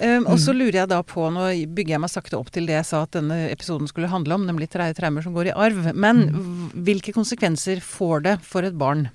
Um, 0.01 0.25
og 0.27 0.39
så 0.43 0.51
lurer 0.51 0.81
jeg 0.81 0.89
da 0.91 0.97
på, 1.07 1.29
nå 1.31 1.45
bygger 1.71 1.95
jeg 1.95 2.01
meg 2.03 2.11
sakte 2.11 2.35
opp 2.37 2.49
til 2.51 2.67
det 2.67 2.75
jeg 2.75 2.87
sa 2.89 3.03
at 3.07 3.15
denne 3.15 3.37
episoden 3.53 3.87
skulle 3.87 4.09
handle 4.11 4.35
om, 4.35 4.43
nemlig 4.49 4.67
tre- 4.73 4.89
traumer 4.97 5.23
som 5.23 5.33
går 5.37 5.51
i 5.53 5.55
arv. 5.55 5.91
Men 5.95 6.25
v- 6.35 6.83
hvilke 6.89 7.13
konsekvenser 7.15 7.79
får 7.85 8.25
det 8.27 8.35
for 8.43 8.67
et 8.67 8.75
barn 8.75 9.07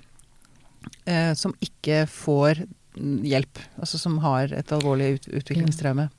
uh, 1.07 1.33
som 1.37 1.53
ikke 1.61 2.05
får 2.09 2.63
mm, 2.97 3.19
hjelp? 3.27 3.61
Altså 3.77 3.99
som 4.01 4.17
har 4.25 4.51
et 4.57 4.73
alvorlig 4.73 5.13
ut 5.19 5.29
utviklingstraume? 5.41 6.09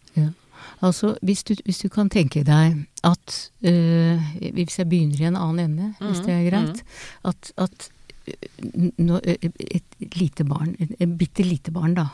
Altså, 0.83 1.17
hvis 1.23 1.43
du, 1.47 1.53
hvis 1.67 1.79
du 1.83 1.89
kan 1.91 2.09
tenke 2.11 2.41
deg 2.47 2.77
at 3.07 3.35
øh, 3.67 4.19
Hvis 4.55 4.79
jeg 4.79 4.89
begynner 4.91 5.21
i 5.21 5.27
en 5.29 5.37
annen 5.39 5.59
ende, 5.65 5.89
hvis 6.01 6.21
det 6.23 6.33
er 6.35 6.45
greit. 6.49 6.83
At, 7.27 7.51
at 7.59 7.87
øh, 7.87 8.02
et 8.27 10.17
lite 10.17 10.45
barn, 10.47 10.75
et, 10.79 11.07
bitte 11.07 11.45
lite 11.47 11.73
barn, 11.75 11.95
da. 11.99 12.07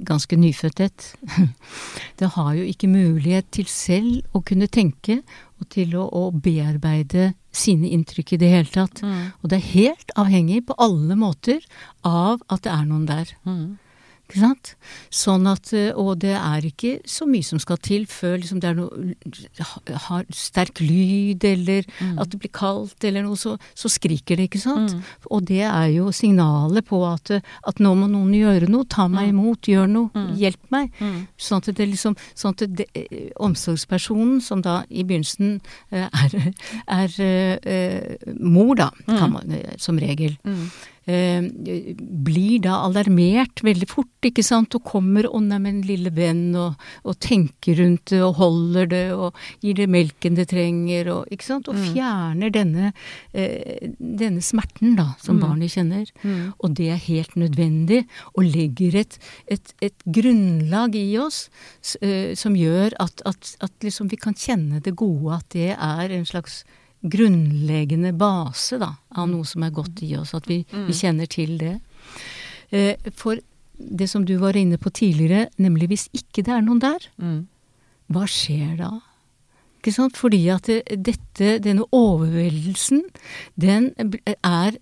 Ganske 0.00 0.36
nyfødt 0.40 0.80
et. 0.80 1.08
Det 2.18 2.30
har 2.36 2.52
jo 2.54 2.64
ikke 2.64 2.88
mulighet 2.88 3.50
til 3.52 3.68
selv 3.70 4.22
å 4.32 4.42
kunne 4.46 4.68
tenke 4.68 5.20
og 5.60 5.68
til 5.70 5.94
å, 5.96 6.06
å 6.08 6.30
bearbeide 6.32 7.32
sine 7.54 7.90
inntrykk 7.94 8.34
i 8.34 8.40
det 8.42 8.50
hele 8.50 8.72
tatt. 8.72 9.04
Og 9.42 9.50
det 9.50 9.60
er 9.60 9.72
helt 9.74 10.14
avhengig 10.18 10.64
på 10.68 10.76
alle 10.82 11.16
måter 11.18 11.60
av 12.02 12.42
at 12.48 12.64
det 12.66 12.72
er 12.72 12.84
noen 12.88 13.06
der. 13.10 13.34
Ikke 14.24 14.40
sant? 14.40 14.70
Sånn 15.12 15.44
at, 15.46 15.68
eh, 15.76 15.90
og 15.94 16.18
det 16.24 16.32
er 16.38 16.64
ikke 16.64 16.96
så 17.04 17.26
mye 17.28 17.44
som 17.44 17.58
skal 17.60 17.76
til 17.84 18.06
før 18.08 18.38
liksom 18.40 18.60
det 18.62 18.70
er 18.70 18.78
noe 18.78 19.14
har 20.08 20.24
sterk 20.32 20.80
lyd, 20.80 21.44
eller 21.44 21.84
at 22.18 22.30
det 22.32 22.38
blir 22.40 22.50
kaldt, 22.54 23.04
eller 23.04 23.22
noe, 23.26 23.36
så, 23.36 23.56
så 23.76 23.88
skriker 23.92 24.36
det, 24.40 24.48
ikke 24.48 24.62
sant? 24.62 24.94
Og 25.30 25.44
det 25.46 25.60
er 25.68 25.90
jo 25.92 26.08
signalet 26.14 26.86
på 26.88 27.02
at, 27.06 27.30
at 27.68 27.82
nå 27.84 27.92
må 28.00 28.08
noen 28.10 28.32
gjøre 28.34 28.68
noe, 28.72 28.86
ta 28.88 29.06
meg 29.12 29.28
imot, 29.34 29.68
gjør 29.68 29.86
noe, 29.92 30.24
hjelp 30.40 30.72
meg. 30.72 30.90
Sånn 31.36 31.60
at 31.60 31.70
det 31.76 31.86
liksom, 31.92 32.16
sånn 32.34 32.56
at 32.56 32.64
det, 32.80 32.88
eh, 32.96 33.28
omsorgspersonen, 33.44 34.40
som 34.40 34.62
da 34.64 34.80
i 34.88 35.04
begynnelsen 35.04 35.60
er, 35.92 36.08
er, 36.24 36.50
er 36.88 37.20
eh, 37.20 38.16
mor, 38.40 38.74
da, 38.80 38.90
man, 39.06 39.52
eh, 39.52 39.76
som 39.78 40.00
regel. 40.00 40.38
Eh, 41.06 41.44
blir 42.24 42.62
da 42.64 42.78
alarmert 42.86 43.60
veldig 43.64 43.88
fort, 43.90 44.24
ikke 44.24 44.44
sant, 44.44 44.74
og 44.74 44.84
kommer 44.88 45.26
'å 45.28 45.40
neimen, 45.42 45.82
lille 45.84 46.10
venn', 46.10 46.56
og, 46.56 46.80
og 47.04 47.18
tenker 47.20 47.76
rundt 47.76 48.06
det, 48.06 48.22
og 48.24 48.36
holder 48.40 48.86
det, 48.88 49.12
og 49.12 49.34
gir 49.60 49.74
det 49.74 49.88
melken 49.88 50.34
det 50.34 50.48
trenger, 50.48 51.10
og 51.12 51.28
ikke 51.28 51.44
sant, 51.44 51.68
og 51.68 51.76
fjerner 51.76 52.50
denne, 52.50 52.92
eh, 53.34 53.92
denne 54.00 54.40
smerten 54.40 54.96
da, 54.96 55.14
som 55.20 55.40
barnet 55.40 55.74
kjenner. 55.76 56.08
Og 56.60 56.74
det 56.74 56.88
er 56.88 56.96
helt 56.96 57.36
nødvendig, 57.36 58.06
og 58.34 58.44
legger 58.44 58.96
et, 58.96 59.18
et, 59.46 59.74
et 59.82 59.98
grunnlag 60.06 60.96
i 60.96 61.18
oss 61.18 61.50
eh, 62.00 62.34
som 62.34 62.56
gjør 62.56 62.96
at, 62.98 63.20
at, 63.26 63.56
at 63.60 63.72
liksom 63.82 64.08
vi 64.08 64.16
kan 64.16 64.34
kjenne 64.34 64.80
det 64.80 64.96
gode, 64.96 65.36
at 65.36 65.50
det 65.52 65.76
er 65.76 66.10
en 66.10 66.24
slags 66.24 66.64
grunnleggende 67.04 68.12
base 68.16 68.78
da, 68.80 68.92
av 69.14 69.28
noe 69.28 69.44
som 69.48 69.62
er 69.66 69.70
godt 69.76 70.02
i 70.06 70.14
oss, 70.16 70.34
at 70.34 70.46
vi, 70.48 70.62
vi 70.72 70.92
kjenner 70.96 71.26
til 71.30 71.58
det. 71.60 71.74
Eh, 72.72 72.94
For 73.14 73.36
det 73.78 74.08
som 74.08 74.24
du 74.24 74.36
var 74.38 74.56
inne 74.56 74.78
på 74.78 74.90
tidligere, 74.94 75.48
nemlig 75.58 75.88
hvis 75.90 76.06
ikke 76.14 76.44
det 76.46 76.54
er 76.54 76.62
noen 76.64 76.80
der, 76.80 77.08
hva 78.12 78.24
skjer 78.30 78.76
da? 78.78 78.90
Ikke 79.80 79.92
sant? 79.92 80.16
Fordi 80.16 80.42
at 80.48 80.68
dette, 80.96 81.58
denne 81.60 81.84
overveldelsen, 81.92 83.02
den 83.60 83.90
er 84.44 84.78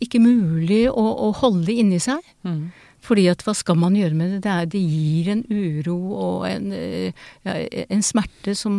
ikke 0.00 0.20
mulig 0.22 0.84
å, 0.88 1.02
å 1.26 1.32
holde 1.42 1.74
inni 1.74 1.98
seg. 2.00 2.22
Fordi 3.00 3.26
at 3.32 3.42
hva 3.46 3.54
skal 3.56 3.78
man 3.80 3.96
gjøre 3.96 4.16
med 4.16 4.34
det? 4.34 4.40
Det, 4.44 4.52
er, 4.52 4.70
det 4.74 4.80
gir 4.84 5.30
en 5.32 5.42
uro 5.48 5.96
og 6.12 6.46
en, 6.50 6.70
eh, 6.76 7.16
ja, 7.48 7.56
en 7.88 8.04
smerte 8.04 8.54
som 8.58 8.76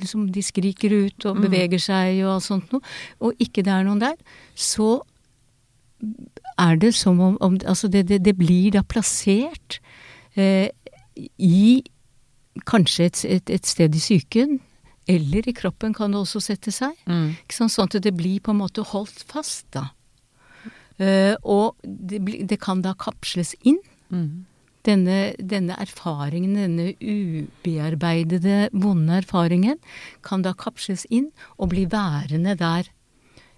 liksom 0.00 0.28
de 0.34 0.42
skriker 0.42 0.94
ut 1.06 1.26
og 1.30 1.38
beveger 1.44 1.82
seg 1.82 2.22
og 2.24 2.36
alt 2.36 2.48
sånt 2.48 2.74
noe. 2.74 2.82
Og 3.22 3.38
ikke 3.42 3.62
det 3.62 3.74
er 3.74 3.86
noen 3.86 4.02
der. 4.02 4.18
Så 4.58 4.98
er 6.58 6.76
det 6.82 6.94
som 6.98 7.20
om, 7.20 7.38
om 7.40 7.58
Altså 7.66 7.88
det, 7.88 8.08
det, 8.10 8.24
det 8.24 8.36
blir 8.36 8.74
da 8.74 8.82
plassert 8.82 9.78
eh, 10.34 10.68
i 11.38 11.82
kanskje 12.66 13.06
et, 13.06 13.24
et, 13.24 13.50
et 13.50 13.66
sted 13.66 13.94
i 13.94 14.02
psyken, 14.02 14.58
eller 15.10 15.48
i 15.48 15.54
kroppen 15.56 15.94
kan 15.94 16.12
det 16.12 16.20
også 16.20 16.40
sette 16.40 16.72
seg. 16.72 16.94
Sant? 17.52 17.72
Sånn 17.74 17.90
at 17.90 18.02
det 18.02 18.14
blir 18.16 18.40
på 18.40 18.54
en 18.54 18.62
måte 18.62 18.84
holdt 18.94 19.24
fast, 19.30 19.66
da. 19.74 19.90
Eh, 21.02 21.34
og 21.42 21.74
det, 21.82 22.20
det 22.46 22.60
kan 22.62 22.82
da 22.84 22.94
kapsles 22.98 23.54
inn. 23.62 23.80
Denne, 24.84 25.32
denne 25.40 25.76
erfaringen, 25.80 26.58
denne 26.58 26.90
ubearbeidede, 27.00 28.68
vonde 28.76 29.16
erfaringen, 29.22 29.78
kan 30.22 30.44
da 30.44 30.52
kapsles 30.52 31.06
inn 31.08 31.30
og 31.56 31.72
bli 31.72 31.86
værende 31.88 32.52
der 32.60 32.90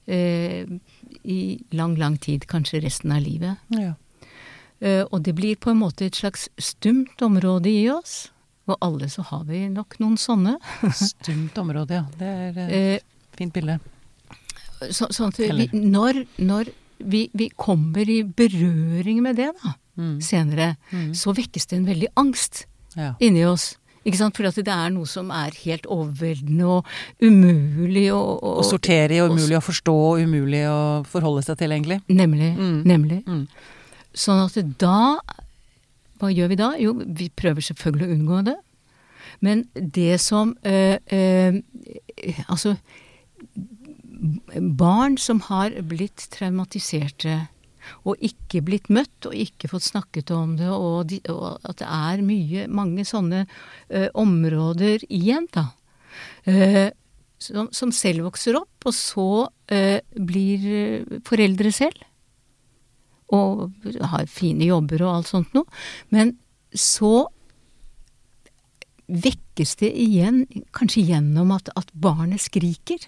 uh, 0.06 0.76
i 1.26 1.40
lang, 1.74 1.96
lang 1.98 2.14
tid, 2.22 2.46
kanskje 2.46 2.84
resten 2.84 3.12
av 3.12 3.24
livet. 3.26 3.58
Ja. 3.74 3.96
Uh, 4.78 5.02
og 5.10 5.24
det 5.26 5.34
blir 5.34 5.58
på 5.58 5.74
en 5.74 5.82
måte 5.82 6.06
et 6.06 6.22
slags 6.22 6.46
stumt 6.62 7.26
område 7.26 7.74
i 7.74 7.88
oss. 7.90 8.28
Og 8.70 8.78
alle 8.82 9.10
så 9.10 9.26
har 9.26 9.44
vi 9.50 9.66
nok 9.70 9.98
noen 10.02 10.16
sånne. 10.18 10.56
Stumt 10.94 11.58
område, 11.58 12.00
ja. 12.00 12.06
Det 12.18 12.32
er 12.46 12.72
et 12.78 13.38
fint 13.38 13.54
bilde. 13.54 13.78
så, 14.90 15.06
sånn 15.10 15.30
at 15.34 15.38
vi, 15.38 15.68
når, 15.74 16.24
når 16.38 16.70
vi, 17.00 17.28
vi 17.34 17.48
kommer 17.56 18.08
i 18.08 18.22
berøring 18.22 19.22
med 19.22 19.36
det 19.36 19.52
da, 19.62 19.74
Mm. 19.96 20.18
senere, 20.20 20.76
så 21.16 21.32
vekkes 21.32 21.66
det 21.70 21.76
en 21.78 21.86
veldig 21.86 22.08
angst 22.20 22.66
Ja. 22.96 23.14
inni 23.18 23.44
oss. 23.48 23.76
Ikke 24.04 24.18
sant? 24.18 24.36
For 24.36 24.44
at 24.46 24.54
det 24.54 24.68
er 24.68 24.90
noe 24.90 25.06
som 25.06 25.30
er 25.30 25.50
helt 25.64 25.86
overveldende 25.90 26.66
og 26.68 26.84
umulig 27.20 28.10
å 28.12 28.38
Å 28.60 28.62
sortere 28.64 29.16
i, 29.16 29.20
og 29.20 29.30
umulig 29.32 29.56
å 29.56 29.64
forstå, 29.64 29.94
og 29.94 30.20
umulig 30.20 30.60
å 30.68 31.02
forholde 31.08 31.42
seg 31.42 31.56
til, 31.58 31.70
egentlig. 31.72 32.02
Nemlig. 32.08 32.52
Mm. 32.56 32.84
Nemlig. 32.84 33.24
Mm. 33.26 33.48
Sånn 34.14 34.44
at 34.44 34.78
da 34.78 35.18
Hva 36.20 36.30
gjør 36.32 36.48
vi 36.48 36.56
da? 36.56 36.70
Jo, 36.78 36.92
vi 36.94 37.28
prøver 37.28 37.60
selvfølgelig 37.60 38.06
å 38.06 38.14
unngå 38.16 38.44
det. 38.44 38.56
Men 39.40 39.66
det 39.74 40.20
som 40.20 40.56
øh, 40.64 40.98
øh, 41.12 41.60
Altså 42.48 42.76
Barn 44.16 45.18
som 45.20 45.42
har 45.50 45.74
blitt 45.84 46.28
traumatiserte 46.32 47.46
og 48.06 48.22
ikke 48.24 48.62
blitt 48.66 48.88
møtt 48.92 49.28
og 49.28 49.36
ikke 49.36 49.70
fått 49.70 49.86
snakket 49.88 50.32
om 50.34 50.56
det, 50.58 50.70
og, 50.72 51.06
de, 51.10 51.20
og 51.32 51.60
at 51.66 51.80
det 51.82 51.88
er 51.88 52.22
mye, 52.26 52.66
mange 52.72 53.06
sånne 53.06 53.44
uh, 53.46 54.08
områder 54.18 55.06
igjen, 55.06 55.48
da. 55.54 55.68
Uh, 56.48 56.88
som, 57.42 57.68
som 57.74 57.92
selv 57.92 58.24
vokser 58.30 58.56
opp, 58.58 58.88
og 58.88 58.94
så 58.96 59.30
uh, 59.46 59.98
blir 60.16 60.66
foreldre 61.28 61.72
selv. 61.74 62.02
Og 63.34 63.68
har 64.12 64.28
fine 64.30 64.68
jobber 64.68 65.02
og 65.04 65.12
alt 65.16 65.32
sånt 65.32 65.56
noe. 65.56 65.66
Men 66.14 66.36
så 66.70 67.26
vekkes 69.06 69.76
det 69.82 69.90
igjen, 69.98 70.44
kanskje 70.74 71.04
gjennom 71.10 71.52
at, 71.54 71.70
at 71.78 71.90
barnet 71.94 72.42
skriker. 72.42 73.02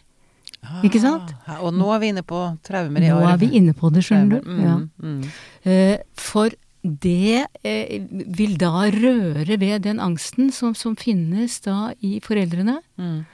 Ikke 0.85 1.01
sant? 1.03 1.35
Ah, 1.47 1.61
og 1.65 1.73
nå 1.77 1.89
er 1.95 2.01
vi 2.03 2.09
inne 2.13 2.23
på 2.27 2.39
traumer 2.67 3.03
i 3.05 3.09
Nå 3.11 3.19
arv. 3.21 3.29
er 3.33 3.39
vi 3.43 3.49
inne 3.59 3.75
på 3.77 3.91
det, 3.95 4.03
skjønner 4.07 4.39
du. 4.39 4.41
Traumer. 4.47 4.65
Ja. 4.65 4.77
Mm, 5.03 5.19
mm. 5.19 5.23
Eh, 5.65 5.99
For 6.19 6.51
det 6.83 7.47
eh, 7.65 7.99
vil 8.39 8.57
da 8.61 8.87
røre 8.95 9.59
ved 9.61 9.83
den 9.85 9.99
angsten 10.01 10.53
som, 10.55 10.75
som 10.79 10.95
finnes 10.97 11.59
da 11.65 11.93
i 12.01 12.19
foreldrene. 12.25 12.79
Mm. 12.99 13.25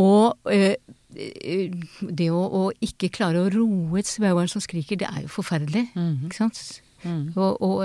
Og 0.00 0.38
eh, 0.50 0.76
det 1.12 2.30
å, 2.32 2.40
å 2.40 2.62
ikke 2.80 3.10
klare 3.12 3.42
å 3.44 3.50
roe 3.52 4.00
et 4.00 4.08
spedbarn 4.08 4.48
som 4.48 4.62
skriker, 4.64 4.96
det 5.02 5.08
er 5.10 5.26
jo 5.26 5.32
forferdelig. 5.34 5.88
Mhm. 5.94 6.26
Ikke 6.30 6.38
sant? 6.40 6.62
Mm. 7.04 7.32
Og, 7.36 7.58
og, 7.60 7.82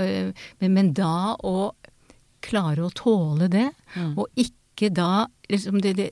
men, 0.62 0.74
men 0.78 0.94
da 0.96 1.36
å 1.44 1.72
klare 2.46 2.86
å 2.88 2.94
tåle 2.96 3.48
det, 3.52 3.70
Mm. 3.98 4.12
og 4.20 4.28
ikke 4.38 4.92
da 4.94 5.26
liksom 5.50 5.80
det, 5.82 5.96
det, 5.98 6.12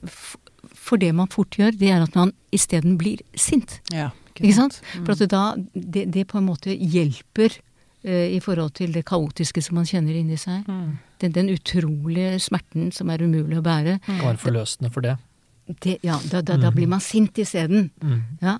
For 0.86 1.02
det 1.02 1.12
man 1.18 1.30
fort 1.32 1.58
gjør, 1.58 1.74
det 1.74 1.90
er 1.90 2.04
at 2.04 2.14
man 2.18 2.32
isteden 2.54 2.96
blir 3.00 3.22
sint. 3.34 3.80
Ja, 3.94 4.12
Ikke 4.36 4.54
sant? 4.54 4.80
Mm. 4.94 5.06
For 5.06 5.14
at 5.14 5.22
det, 5.24 5.30
da, 5.32 5.44
det, 5.74 6.04
det 6.14 6.26
på 6.30 6.38
en 6.38 6.46
måte 6.46 6.74
hjelper 6.76 7.56
uh, 8.06 8.26
i 8.28 8.38
forhold 8.44 8.76
til 8.78 8.92
det 8.94 9.06
kaotiske 9.08 9.64
som 9.64 9.80
man 9.80 9.88
kjenner 9.88 10.18
inni 10.18 10.38
seg. 10.40 10.66
Mm. 10.68 10.98
Den, 11.22 11.32
den 11.32 11.50
utrolige 11.54 12.36
smerten 12.44 12.90
som 12.92 13.10
er 13.10 13.24
umulig 13.24 13.58
å 13.58 13.64
bære. 13.64 13.98
Kan 14.04 14.22
være 14.22 14.42
forløsende 14.44 14.92
for 14.92 15.06
det. 15.06 15.16
Det, 15.66 15.96
ja, 16.06 16.20
da, 16.30 16.44
da, 16.46 16.58
da 16.62 16.70
blir 16.70 16.86
man 16.90 17.02
sint 17.02 17.38
isteden. 17.42 17.88
Mm. 18.04 18.20
Ja. 18.44 18.58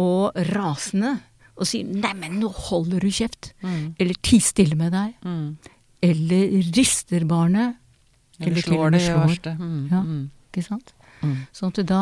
Og 0.00 0.38
rasende. 0.54 1.18
Og 1.58 1.66
sier 1.66 1.84
'neimen, 1.84 2.38
nå 2.38 2.48
holder 2.54 3.02
du 3.02 3.10
kjeft'. 3.10 3.50
Mm. 3.66 3.96
Eller 3.98 4.14
'ti 4.22 4.38
stille 4.38 4.78
med 4.78 4.94
deg'. 4.94 5.14
Mm. 5.26 5.58
Eller 6.02 6.44
rister 6.76 7.26
barnet. 7.26 7.74
Eller 8.38 8.52
eller 8.52 8.62
slår 8.62 8.90
det 8.94 9.02
i 9.02 9.10
verste. 9.10 9.56
Mm. 9.58 9.88
Ja. 9.90 10.02
Mm. 10.06 10.30
Ikke 10.48 10.62
sant? 10.64 10.94
Mm. 11.22 11.36
Sånn 11.52 11.72
at 11.74 11.86
da, 11.86 12.00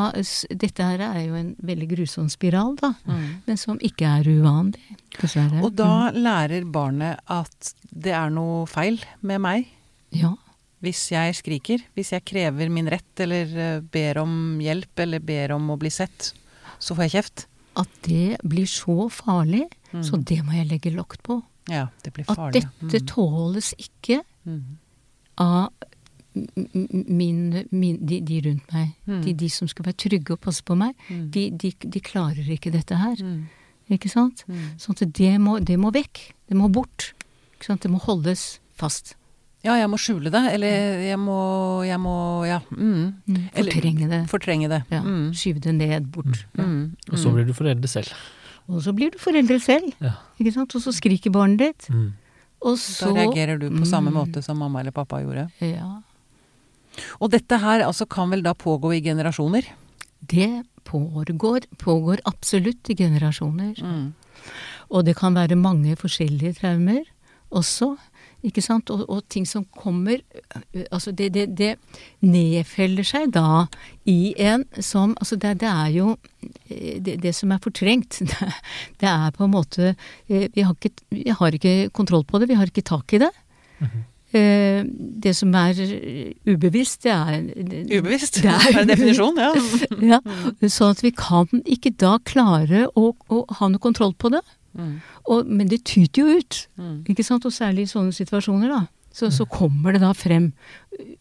dette 0.57 0.83
her 0.85 1.01
er 1.01 1.21
jo 1.27 1.35
en 1.39 1.55
veldig 1.63 1.89
grusom 1.95 2.29
spiral, 2.29 2.75
da. 2.77 2.95
Mm. 3.07 3.43
Men 3.47 3.57
som 3.57 3.79
ikke 3.79 4.05
er 4.21 4.25
uvanlig, 4.29 4.97
dessverre. 5.21 5.63
Og 5.65 5.75
da 5.79 6.11
lærer 6.13 6.65
barnet 6.71 7.19
at 7.33 7.75
det 7.91 8.13
er 8.13 8.31
noe 8.31 8.67
feil 8.67 9.01
med 9.23 9.41
meg 9.41 9.67
Mm. 10.13 10.21
Ja. 10.21 10.35
hvis 10.83 11.11
jeg 11.11 11.35
skriker, 11.35 11.83
hvis 11.97 12.13
jeg 12.13 12.25
krever 12.25 12.69
min 12.71 12.87
rett 12.89 13.21
eller 13.21 13.57
eh, 13.59 13.81
ber 13.81 14.19
om 14.23 14.59
hjelp 14.63 14.99
eller 15.03 15.19
ber 15.21 15.53
om 15.57 15.69
å 15.75 15.77
bli 15.79 15.91
sett, 15.91 16.33
så 16.79 16.95
får 16.95 17.09
jeg 17.09 17.15
kjeft. 17.17 17.47
At 17.77 17.89
det 18.07 18.39
blir 18.45 18.67
så 18.67 19.11
farlig, 19.11 19.67
Mm. 19.93 20.03
så 20.05 20.17
det 20.25 20.43
må 20.45 20.53
jeg 20.53 20.69
legge 20.69 20.93
lokk 20.95 21.17
på. 21.23 21.43
Ja, 21.69 21.89
det 22.05 22.13
blir 22.15 22.25
farlig. 22.25 22.65
At 22.65 22.73
dette 22.93 23.07
tåles 23.07 23.73
ikke 23.79 24.23
Mm. 24.47 24.77
av 25.39 25.71
min, 27.09 27.65
min, 27.71 27.99
de, 28.07 28.21
de 28.21 28.41
rundt 28.49 28.73
meg, 28.73 28.95
Mm. 29.07 29.23
de, 29.25 29.33
de 29.35 29.49
som 29.51 29.69
skal 29.69 29.85
være 29.87 29.97
trygge 29.97 30.31
og 30.37 30.41
passe 30.41 30.63
på 30.67 30.77
meg, 30.77 30.95
Mm. 31.09 31.31
de, 31.31 31.51
de, 31.51 31.73
de 31.81 32.01
klarer 32.01 32.47
ikke 32.57 32.73
dette 32.73 32.95
her. 32.97 33.17
Mm. 33.23 33.47
Ikke 33.91 34.11
sant? 34.11 34.45
Mm. 34.49 34.75
Sånn 34.79 34.97
at 35.01 35.13
det 35.15 35.39
må, 35.41 35.59
det 35.65 35.77
må 35.79 35.93
vekk. 35.95 36.33
Det 36.49 36.57
må 36.59 36.69
bort. 36.73 37.13
Ikke 37.57 37.67
sant? 37.71 37.81
Det 37.83 37.91
må 37.91 38.01
holdes 38.03 38.59
fast. 38.75 39.15
Ja, 39.65 39.75
jeg 39.81 39.89
må 39.91 39.97
skjule 39.99 40.31
det, 40.31 40.43
eller 40.55 41.01
jeg 41.03 41.19
må, 41.19 41.83
jeg 41.87 41.99
må 41.99 42.17
ja. 42.47 42.61
Mm. 42.71 43.15
Mm. 43.27 43.49
Fortrenge 43.55 44.09
det. 44.11 44.21
Fortrenge 44.31 44.69
det. 44.71 44.83
Ja. 44.91 45.01
Mm. 45.03 45.33
Skyve 45.35 45.61
det 45.61 45.75
ned, 45.75 46.11
bort. 46.13 46.45
Ja. 46.59 46.65
Mm. 46.65 46.97
Og 47.11 47.19
så 47.19 47.33
blir 47.35 47.47
du 47.47 47.53
foreldre 47.57 47.89
selv. 47.91 48.13
Og 48.69 48.83
så 48.83 48.93
blir 48.95 49.11
du 49.15 49.19
foreldre 49.23 49.59
selv. 49.63 49.93
Ja. 50.03 50.13
Ikke 50.39 50.53
sant? 50.55 50.75
Og 50.75 50.83
så 50.83 50.93
skriker 50.95 51.31
barnet 51.35 51.59
ditt. 51.63 51.89
Mm. 51.91 52.13
Og 52.67 52.75
Da 52.75 52.83
så 52.83 53.11
reagerer 53.15 53.59
du 53.61 53.69
på 53.71 53.87
samme 53.87 54.11
Mm. 54.11 54.15
måte 54.19 54.43
som 54.43 54.59
mamma 54.59 54.81
eller 54.81 54.91
pappa 54.93 55.21
gjorde. 55.23 55.51
Ja. 55.61 56.03
Og 57.21 57.33
dette 57.35 57.59
her 57.63 57.85
altså 57.87 58.07
kan 58.11 58.33
vel 58.33 58.45
da 58.47 58.55
pågå 58.57 58.95
i 58.97 59.03
generasjoner? 59.05 59.69
Det 60.21 60.65
pågår, 60.87 61.67
pågår 61.79 62.23
absolutt 62.25 62.91
i 62.91 62.97
generasjoner. 62.99 63.75
Mm. 63.83 64.15
Og 64.95 65.07
det 65.07 65.17
kan 65.19 65.35
være 65.35 65.59
mange 65.59 65.97
forskjellige 65.99 66.61
traumer 66.61 67.03
også. 67.51 67.97
Ikke 68.47 68.63
sant? 68.63 68.91
Og, 68.95 69.03
og 69.11 69.25
ting 69.33 69.47
som 69.49 69.65
kommer 69.75 70.21
Altså, 70.93 71.11
det, 71.11 71.33
det, 71.35 71.47
det 71.59 71.73
nedfeller 72.23 73.07
seg 73.07 73.33
da 73.35 73.65
i 74.07 74.35
en 74.39 74.67
som 74.79 75.17
Altså, 75.17 75.39
det, 75.41 75.57
det 75.65 75.71
er 75.71 75.95
jo 75.97 76.13
det, 76.69 77.17
det 77.25 77.33
som 77.35 77.55
er 77.55 77.63
fortrengt. 77.63 78.21
Det, 78.27 78.53
det 79.01 79.09
er 79.09 79.33
på 79.35 79.47
en 79.47 79.55
måte 79.55 79.95
vi 80.29 80.63
har, 80.63 80.75
ikke, 80.77 80.93
vi 81.11 81.33
har 81.33 81.57
ikke 81.57 81.91
kontroll 81.97 82.25
på 82.29 82.39
det. 82.39 82.51
Vi 82.51 82.59
har 82.59 82.71
ikke 82.71 82.87
tak 82.87 83.17
i 83.17 83.23
det. 83.25 83.33
Eh, 83.81 83.97
Det 85.27 85.33
som 85.37 85.55
er 85.59 85.79
ubevisst, 86.47 87.03
det 87.07 87.13
er 87.13 87.47
Ubevisst? 87.99 88.41
Det 88.43 88.51
er 88.53 88.79
er 88.83 88.89
definisjon, 88.89 89.39
ja. 89.41 89.53
Ja, 90.15 90.21
sånn 90.69 90.93
at 90.95 91.03
vi 91.05 91.13
kan 91.17 91.49
ikke 91.65 91.93
da 91.99 92.17
klare 92.27 92.87
å, 92.95 93.11
å 93.33 93.43
ha 93.61 93.69
noe 93.73 93.83
kontroll 93.83 94.15
på 94.19 94.31
det. 94.35 94.43
Mm. 94.77 94.97
Og, 95.33 95.47
men 95.49 95.71
det 95.73 95.83
tyter 95.89 96.23
jo 96.27 96.41
ut, 96.41 96.63
Mm. 96.77 96.99
ikke 97.09 97.25
sant? 97.25 97.47
Og 97.49 97.53
særlig 97.57 97.87
i 97.87 97.93
sånne 97.95 98.13
situasjoner, 98.13 98.69
da. 98.69 98.83
Så, 99.17 99.31
så 99.33 99.47
kommer 99.49 99.95
det 99.97 100.03
da 100.03 100.11
frem 100.13 100.51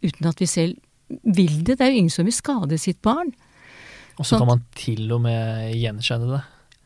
uten 0.04 0.28
at 0.28 0.42
vi 0.44 0.48
selv 0.52 0.76
vil 1.24 1.62
det. 1.64 1.78
Det 1.80 1.86
er 1.86 1.94
jo 1.94 2.02
ingen 2.02 2.12
som 2.12 2.28
vil 2.28 2.36
skade 2.36 2.76
sitt 2.82 3.00
barn. 3.06 3.32
Og 4.18 4.26
så 4.26 4.34
Sånn. 4.36 4.42
kan 4.44 4.50
man 4.52 4.64
til 4.76 5.08
og 5.16 5.22
med 5.24 5.72
gjenkjenne 5.80 6.28
det. 6.34 6.42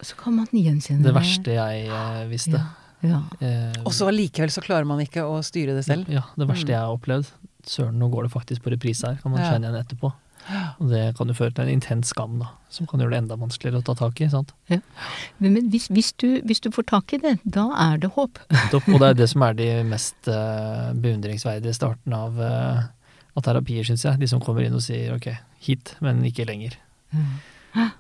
Så 0.06 0.16
kan 0.20 0.36
man 0.38 0.48
gjenkjenne 0.54 1.04
Det 1.04 1.14
verste 1.18 1.56
jeg 1.58 1.88
eh, 1.90 2.22
visste. 2.30 2.62
Ja. 2.62 2.89
Eh, 3.04 3.74
Og 3.86 3.94
så 3.96 4.08
allikevel 4.12 4.52
så 4.52 4.62
klarer 4.66 4.86
man 4.86 5.00
ikke 5.00 5.24
å 5.24 5.40
styre 5.46 5.76
det 5.78 5.86
selv. 5.88 6.10
Ja, 6.12 6.24
det 6.38 6.48
verste 6.50 6.66
Mm. 6.68 6.74
jeg 6.76 6.80
har 6.80 6.98
opplevd. 6.98 7.30
Søren, 7.66 8.00
nå 8.00 8.10
går 8.12 8.24
det 8.28 8.32
faktisk 8.34 8.62
på 8.64 8.72
reprise 8.74 9.04
her, 9.08 9.16
kan 9.22 9.32
man 9.32 9.42
Ja. 9.42 9.52
kjenne 9.54 9.70
igjen 9.70 9.86
etterpå. 9.86 10.14
Og 10.80 10.90
det 10.90 11.16
kan 11.18 11.28
jo 11.28 11.34
føre 11.34 11.54
til 11.54 11.66
en 11.68 11.70
intens 11.80 12.08
skam, 12.10 12.40
da, 12.40 12.48
som 12.70 12.88
kan 12.88 13.00
gjøre 13.00 13.12
det 13.12 13.18
enda 13.20 13.36
vanskeligere 13.38 13.82
å 13.82 13.86
ta 13.86 13.94
tak 13.94 14.20
i. 14.22 14.28
sant? 14.30 14.52
Men, 14.70 14.82
men 15.40 15.70
hvis, 15.70 15.88
hvis, 15.90 16.14
du, 16.18 16.42
hvis 16.42 16.60
du 16.62 16.72
får 16.72 16.86
tak 16.88 17.14
i 17.14 17.18
det, 17.18 17.40
da 17.46 17.68
er 17.92 17.98
det 17.98 18.12
håp. 18.16 18.40
Nettopp. 18.50 18.88
Og 18.88 19.00
det 19.00 19.10
er 19.10 19.14
det 19.14 19.30
som 19.30 19.44
er 19.44 19.54
de 19.54 19.84
mest 19.84 20.16
uh, 20.28 20.92
beundringsverdige 20.96 21.76
starten 21.76 22.14
av, 22.14 22.40
uh, 22.40 22.84
av 23.38 23.44
terapier, 23.44 23.84
syns 23.86 24.04
jeg. 24.04 24.18
De 24.20 24.28
som 24.28 24.40
kommer 24.40 24.64
inn 24.66 24.74
og 24.74 24.82
sier 24.82 25.14
ok, 25.14 25.38
hit, 25.60 25.96
men 26.02 26.24
ikke 26.24 26.48
lenger. 26.48 26.76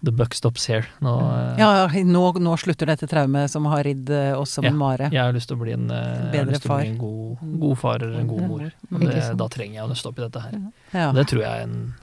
The 0.03 0.11
buck 0.11 0.33
stops 0.33 0.65
here. 0.69 0.85
Nå, 1.03 1.13
eh, 1.19 1.59
Ja, 1.59 1.87
nå, 2.05 2.23
nå 2.39 2.55
slutter 2.59 2.85
dette 2.89 3.07
traumet 3.07 3.49
som 3.51 3.65
har 3.65 3.83
ridd 3.83 4.09
eh, 4.09 4.33
oss 4.39 4.51
som 4.57 4.63
Ja. 4.63 4.71
en 4.71 4.77
mare. 4.77 5.09
Jeg 5.11 5.21
har 5.21 5.33
lyst 5.33 5.47
til 5.51 5.57
å 5.57 5.61
bli 5.63 5.73
en, 5.73 5.89
eh, 5.91 5.95
jeg 5.97 6.25
har 6.25 6.31
Bedre 6.45 6.51
lyst 6.55 6.61
til 6.63 6.71
å 6.71 6.75
bli 6.77 6.85
far. 6.85 6.91
en 6.91 6.97
god, 6.97 7.59
god 7.59 7.77
far 7.77 7.95
eller 8.03 8.19
en 8.19 8.27
god 8.27 8.41
mor. 8.47 8.71
Og 8.93 8.99
det, 8.99 9.37
da 9.37 9.47
trenger 9.47 9.73
jeg 9.75 9.83
å 9.83 9.89
nøste 9.91 10.07
opp 10.11 10.19
i 10.19 10.27
dette 10.27 10.41
her. 10.41 10.59
Ja. 10.93 11.11
Det 11.11 11.27
tror 11.27 11.41
jeg 11.41 11.51
er 11.59 11.63
en, 11.63 11.93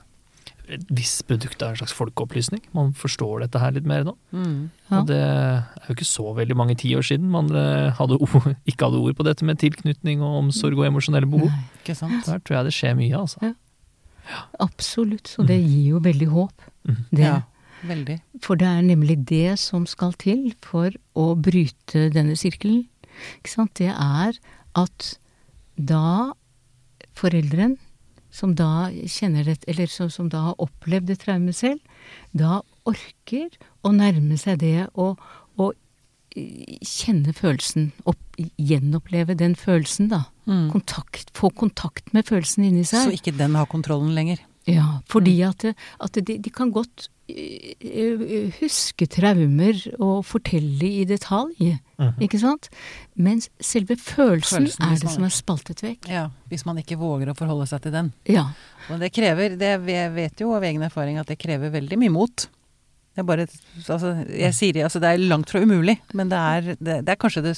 et 0.69 0.85
visst 0.91 1.25
produkt 1.27 1.61
av 1.63 1.69
en 1.69 1.75
slags 1.79 1.93
folkeopplysning. 1.95 2.61
Man 2.73 2.91
forstår 2.93 3.39
dette 3.45 3.59
her 3.59 3.71
litt 3.71 3.85
mer 3.87 4.03
nå. 4.03 4.15
Mm. 4.33 4.69
Ja. 4.91 4.99
Og 4.99 5.07
det 5.07 5.15
er 5.21 5.87
jo 5.87 5.95
ikke 5.95 6.05
så 6.09 6.35
veldig 6.35 6.55
mange 6.59 6.75
tiår 6.75 7.05
siden 7.07 7.29
man 7.31 7.47
hadde 7.49 8.17
ord, 8.19 8.55
ikke 8.67 8.85
hadde 8.89 8.99
ord 8.99 9.15
på 9.15 9.23
dette 9.23 9.43
med 9.47 9.57
tilknytning 9.59 10.19
og 10.21 10.43
omsorg 10.43 10.77
og 10.77 10.85
emosjonelle 10.91 11.29
behov. 11.29 11.47
Nei, 11.49 11.63
Ikke 11.85 11.95
sant? 11.95 12.25
Der 12.25 12.39
tror 12.39 12.57
jeg 12.59 12.65
det 12.65 12.73
skjer 12.75 12.95
mye, 12.99 13.15
altså. 13.15 13.39
Ja. 13.41 13.53
absolutt. 14.59 15.27
Så 15.31 15.45
det 15.47 15.55
gir 15.63 15.93
jo 15.95 15.99
veldig 16.03 16.27
håp. 16.33 16.65
Mm. 16.87 16.97
Det. 17.11 17.23
Ja, 17.23 17.41
veldig. 17.85 18.19
For 18.43 18.59
det 18.59 18.67
er 18.67 18.85
nemlig 18.85 19.19
det 19.29 19.57
som 19.61 19.85
skal 19.89 20.15
til 20.21 20.49
for 20.65 20.93
å 21.17 21.31
bryte 21.35 22.07
denne 22.13 22.37
sirkelen. 22.39 22.85
Ikke 23.39 23.53
sant? 23.53 23.75
Det 23.79 23.91
er 23.91 24.37
at 24.77 25.09
da 25.77 26.33
foreldren, 27.17 27.77
som 28.33 28.53
da 28.57 28.89
kjenner 29.09 29.47
det, 29.47 29.59
eller 29.69 29.89
som, 29.89 30.09
som 30.13 30.29
da 30.29 30.49
har 30.49 30.61
opplevd 30.61 31.13
et 31.13 31.23
traume 31.25 31.53
selv, 31.55 31.81
da 32.37 32.61
orker 32.87 33.49
å 33.85 33.93
nærme 33.95 34.37
seg 34.39 34.61
det 34.61 34.87
og, 34.93 35.21
og 35.57 35.73
kjenne 36.85 37.33
følelsen, 37.33 37.91
opp, 38.09 38.19
gjenoppleve 38.61 39.35
den 39.37 39.55
følelsen, 39.57 40.11
da. 40.11 40.25
Mm. 40.45 40.69
Kontakt, 40.71 41.31
få 41.35 41.49
kontakt 41.57 42.13
med 42.13 42.27
følelsen 42.29 42.67
inni 42.67 42.85
seg. 42.85 43.09
Så 43.09 43.17
ikke 43.17 43.33
den 43.37 43.57
har 43.57 43.69
kontrollen 43.71 44.13
lenger. 44.15 44.43
Ja, 44.67 44.99
fordi 45.07 45.37
at, 45.47 45.63
at 46.03 46.17
de, 46.27 46.37
de 46.43 46.49
kan 46.51 46.71
godt 46.75 47.07
eh, 47.29 47.73
eh, 47.79 48.51
huske 48.59 49.07
traumer 49.07 49.79
og 49.99 50.25
fortelle 50.27 50.89
i 51.01 51.05
detalj, 51.07 51.77
Mhm. 51.97 52.19
ikke 52.21 52.37
sant? 52.39 52.67
Mens 53.15 53.47
selve 53.63 53.95
følelsen, 53.97 54.67
Følelsen, 54.67 54.83
er 54.85 54.93
det 54.95 55.03
man- 55.07 55.13
som 55.13 55.23
er 55.23 55.33
spaltet 55.33 55.81
vekk. 55.81 56.09
Ja, 56.11 56.27
Hvis 56.51 56.65
man 56.65 56.77
ikke 56.77 56.97
våger 56.99 57.31
å 57.31 57.35
forholde 57.35 57.65
seg 57.67 57.81
til 57.81 57.91
den. 57.91 58.13
Ja. 58.27 58.49
Og 58.91 58.99
det 58.99 59.11
krever, 59.13 59.57
det 59.57 59.81
vet 60.13 60.39
jo 60.39 60.51
av 60.53 60.61
egen 60.63 60.81
erfaring 60.83 61.17
at 61.19 61.27
det 61.27 61.39
krever 61.39 61.71
veldig 61.71 61.97
mye 61.97 62.11
mot. 62.11 62.35
Det 63.15 63.23
er 63.23 63.25
bare, 63.25 63.47
altså, 63.89 64.11
jeg 64.29 64.53
sier 64.53 64.83
altså 64.85 64.99
det 65.01 65.09
er 65.09 65.17
langt 65.27 65.49
fra 65.49 65.59
umulig, 65.59 65.97
men 66.13 66.29
det 66.29 66.37
er, 66.37 66.61
det, 66.77 66.99
det 67.03 67.09
er 67.09 67.15
kanskje 67.15 67.41
det, 67.41 67.55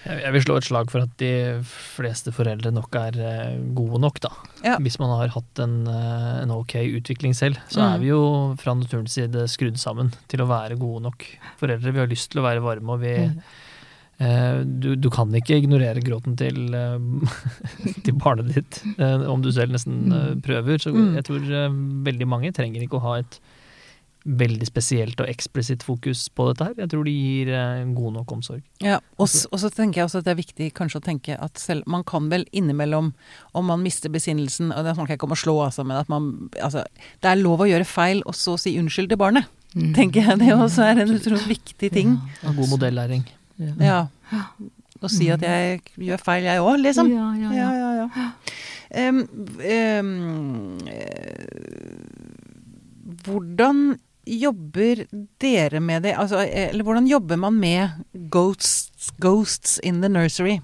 Jeg 0.07 0.33
vil 0.35 0.43
slå 0.45 0.57
et 0.61 0.67
slag 0.69 0.91
for 0.91 1.03
at 1.03 1.15
de 1.19 1.31
fleste 1.67 2.31
foreldre 2.35 2.71
nok 2.75 2.95
er 2.95 3.17
eh, 3.19 3.57
gode 3.75 3.99
nok, 4.03 4.21
da. 4.23 4.31
Ja. 4.63 4.77
Hvis 4.79 5.01
man 5.03 5.11
har 5.11 5.33
hatt 5.35 5.59
en, 5.65 5.81
eh, 5.91 6.43
en 6.45 6.53
ok 6.55 6.77
utvikling 7.01 7.35
selv, 7.35 7.59
så 7.69 7.81
Mm. 7.83 7.95
er 7.95 7.99
vi 7.99 8.07
jo 8.13 8.21
fra 8.59 8.75
naturens 8.79 9.11
side 9.19 9.47
skrudd 9.51 9.79
sammen 9.83 10.13
til 10.29 10.41
å 10.45 10.47
være 10.47 10.79
gode 10.79 11.03
nok 11.03 11.27
foreldre. 11.59 11.93
Vi 11.93 11.99
har 11.99 12.07
lyst 12.07 12.31
til 12.31 12.41
å 12.41 12.47
være 12.47 12.63
varme, 12.63 12.89
og 12.95 13.01
vi 13.01 13.17
Mm. 13.19 13.43
eh, 14.21 14.63
du, 14.65 14.95
du 14.95 15.11
kan 15.11 15.27
ikke 15.35 15.59
ignorere 15.61 16.01
gråten 16.01 16.37
til, 16.39 16.73
eh, 16.73 16.99
til 18.05 18.15
barnet 18.15 18.55
ditt 18.55 18.83
eh, 18.99 19.27
om 19.27 19.43
du 19.43 19.51
selv 19.51 19.73
nesten 19.75 20.07
eh, 20.13 20.35
prøver. 20.41 20.79
Så 20.79 20.95
Mm. 20.95 21.15
jeg 21.17 21.25
tror 21.25 21.43
eh, 21.51 21.69
veldig 22.13 22.27
mange 22.29 22.53
trenger 22.55 22.81
ikke 22.87 22.99
å 23.01 23.03
ha 23.03 23.15
et 23.19 23.41
veldig 24.27 24.67
spesielt 24.67 25.21
og 25.23 25.29
eksplisitt 25.31 25.85
fokus 25.87 26.25
på 26.35 26.49
dette 26.51 26.67
her. 26.67 26.75
Jeg 26.83 26.91
tror 26.93 27.07
de 27.07 27.15
gir 27.15 27.51
eh, 27.55 27.85
god 27.95 28.17
nok 28.19 28.33
omsorg. 28.37 28.63
Ja, 28.83 28.99
og 29.17 29.27
og 29.27 29.61
så 29.63 29.71
tenker 29.71 30.01
jeg 30.01 30.09
også 30.09 30.21
at 30.23 30.27
det 30.27 30.33
er 30.35 30.41
viktig 30.41 30.71
kanskje 30.77 31.01
å 31.01 31.05
tenke 31.05 31.37
at 31.39 31.61
selv 31.61 31.87
Man 31.87 32.03
kan 32.05 32.29
vel 32.31 32.47
innimellom, 32.53 33.13
om 33.55 33.65
man 33.71 33.83
mister 33.83 34.11
besinnelsen 34.11 34.73
Og 34.73 34.85
det 34.85 34.95
snakker 34.97 35.15
jeg 35.15 35.21
ikke 35.21 35.29
om 35.29 35.37
å 35.37 35.39
slå, 35.39 35.55
altså, 35.67 35.85
men 35.87 36.01
at 36.01 36.09
man 36.11 36.51
Altså, 36.63 36.83
det 37.23 37.31
er 37.31 37.41
lov 37.41 37.63
å 37.63 37.69
gjøre 37.71 37.87
feil, 37.87 38.23
og 38.27 38.35
så 38.35 38.57
si 38.61 38.75
unnskyld 38.81 39.13
til 39.13 39.21
barnet. 39.21 39.47
Mm. 39.77 39.93
Tenker 39.95 40.31
jeg 40.31 40.41
det 40.43 40.55
også 40.57 40.87
er 40.89 41.03
en 41.05 41.15
utrolig 41.15 41.47
viktig 41.57 41.93
ting. 41.93 42.17
Ja, 42.43 42.55
god 42.57 42.73
modellæring. 42.75 43.27
Ja. 43.61 44.07
Ja. 44.33 44.41
Å 45.05 45.11
si 45.13 45.29
at 45.31 45.43
jeg 45.45 45.83
gjør 46.01 46.23
feil, 46.25 46.47
jeg 46.49 46.63
òg, 46.65 46.81
liksom. 46.81 47.11
Ja, 47.13 47.29
ja, 47.37 47.53
Ja, 47.53 47.69
ja. 47.77 47.91
ja, 48.01 48.07
ja. 48.17 49.09
um, 49.11 49.19
eh, 49.61 50.03
hvordan 53.27 53.83
jobber 54.27 55.07
dere 55.41 55.81
med 55.81 56.03
det? 56.03 56.15
Altså, 56.19 56.43
eh, 56.45 56.71
eller 56.71 56.85
hvordan 56.85 57.07
jobber 57.07 57.37
man 57.37 57.61
med 57.61 57.89
ghosts, 58.31 59.11
ghosts 59.23 59.79
in 59.83 60.03
the 60.03 60.09
nursery? 60.09 60.61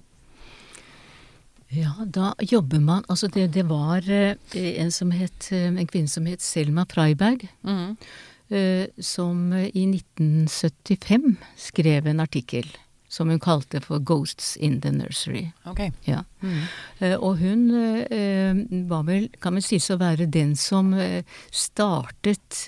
Ja, 1.72 1.94
da 2.04 2.34
jobber 2.38 2.80
man 2.80 3.04
Altså, 3.08 3.28
det, 3.32 3.54
det 3.54 3.64
var 3.68 4.04
eh, 4.10 4.36
en 4.52 4.90
som 4.92 5.10
het 5.10 5.48
eh, 5.52 5.70
En 5.70 5.86
kvinne 5.88 6.08
som 6.08 6.26
het 6.28 6.42
Selma 6.44 6.84
Freiberg, 6.90 7.46
eh, 7.64 8.86
som 9.00 9.52
i 9.52 9.86
1975 9.88 11.38
skrev 11.56 12.06
en 12.06 12.20
artikkel 12.20 12.68
som 13.12 13.28
hun 13.28 13.40
kalte 13.40 13.80
for 13.84 14.00
'Ghosts 14.00 14.56
in 14.56 14.80
the 14.80 14.90
Nursery'. 14.90 15.52
Ok. 15.68 15.92
Ja. 16.06 16.22
Mm. 16.40 16.62
Eh, 17.00 17.16
Og 17.20 17.36
hun 17.38 17.70
eh, 17.70 18.54
var 18.88 19.02
vel, 19.02 19.28
kan 19.40 19.54
vel 19.54 19.62
sies 19.62 19.90
å 19.90 19.98
være 20.00 20.26
den 20.26 20.56
som 20.56 20.94
eh, 20.94 21.22
startet 21.50 22.66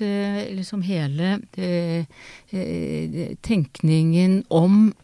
liksom 0.53 0.83
hele 0.83 1.39
tenkningen 3.43 4.45
om 4.51 4.95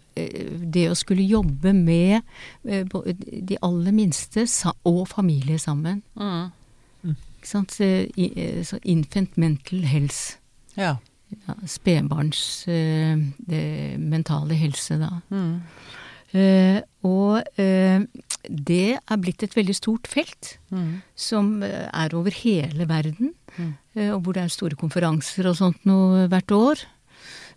det 0.75 0.91
å 0.91 0.95
skulle 0.99 1.23
jobbe 1.23 1.73
med 1.73 2.21
de 2.63 3.57
aller 3.63 3.93
minste 3.93 4.45
og 4.85 5.09
familie 5.09 5.59
sammen. 5.59 6.03
Mm. 6.19 6.51
Ikke 7.41 7.49
sant? 7.49 7.79
Infant 8.85 9.39
mental 9.39 9.85
health. 9.89 10.37
Ja. 10.77 10.97
Ja, 11.31 11.55
Spedbarns 11.69 12.43
eh, 12.71 13.17
mentale 13.99 14.59
helse, 14.59 14.99
da. 15.01 15.11
Mm. 15.31 15.57
Uh, 16.31 16.79
og 17.03 17.41
uh, 17.59 18.03
det 18.47 18.85
er 18.95 19.19
blitt 19.19 19.43
et 19.43 19.57
veldig 19.57 19.75
stort 19.75 20.07
felt. 20.07 20.59
mm. 20.71 21.03
som 21.19 21.63
er 21.63 22.15
over 22.15 22.31
hele 22.31 22.89
verden, 22.89 23.35
Mm. 23.59 23.75
Uh, 23.97 24.15
og 24.15 24.21
hvor 24.23 24.33
det 24.33 24.43
er 24.45 24.53
store 24.55 24.77
konferanser 24.79 25.49
og 25.51 25.57
sånt 25.59 25.85
noe 25.85 26.29
hvert 26.31 26.53
år. 26.55 26.87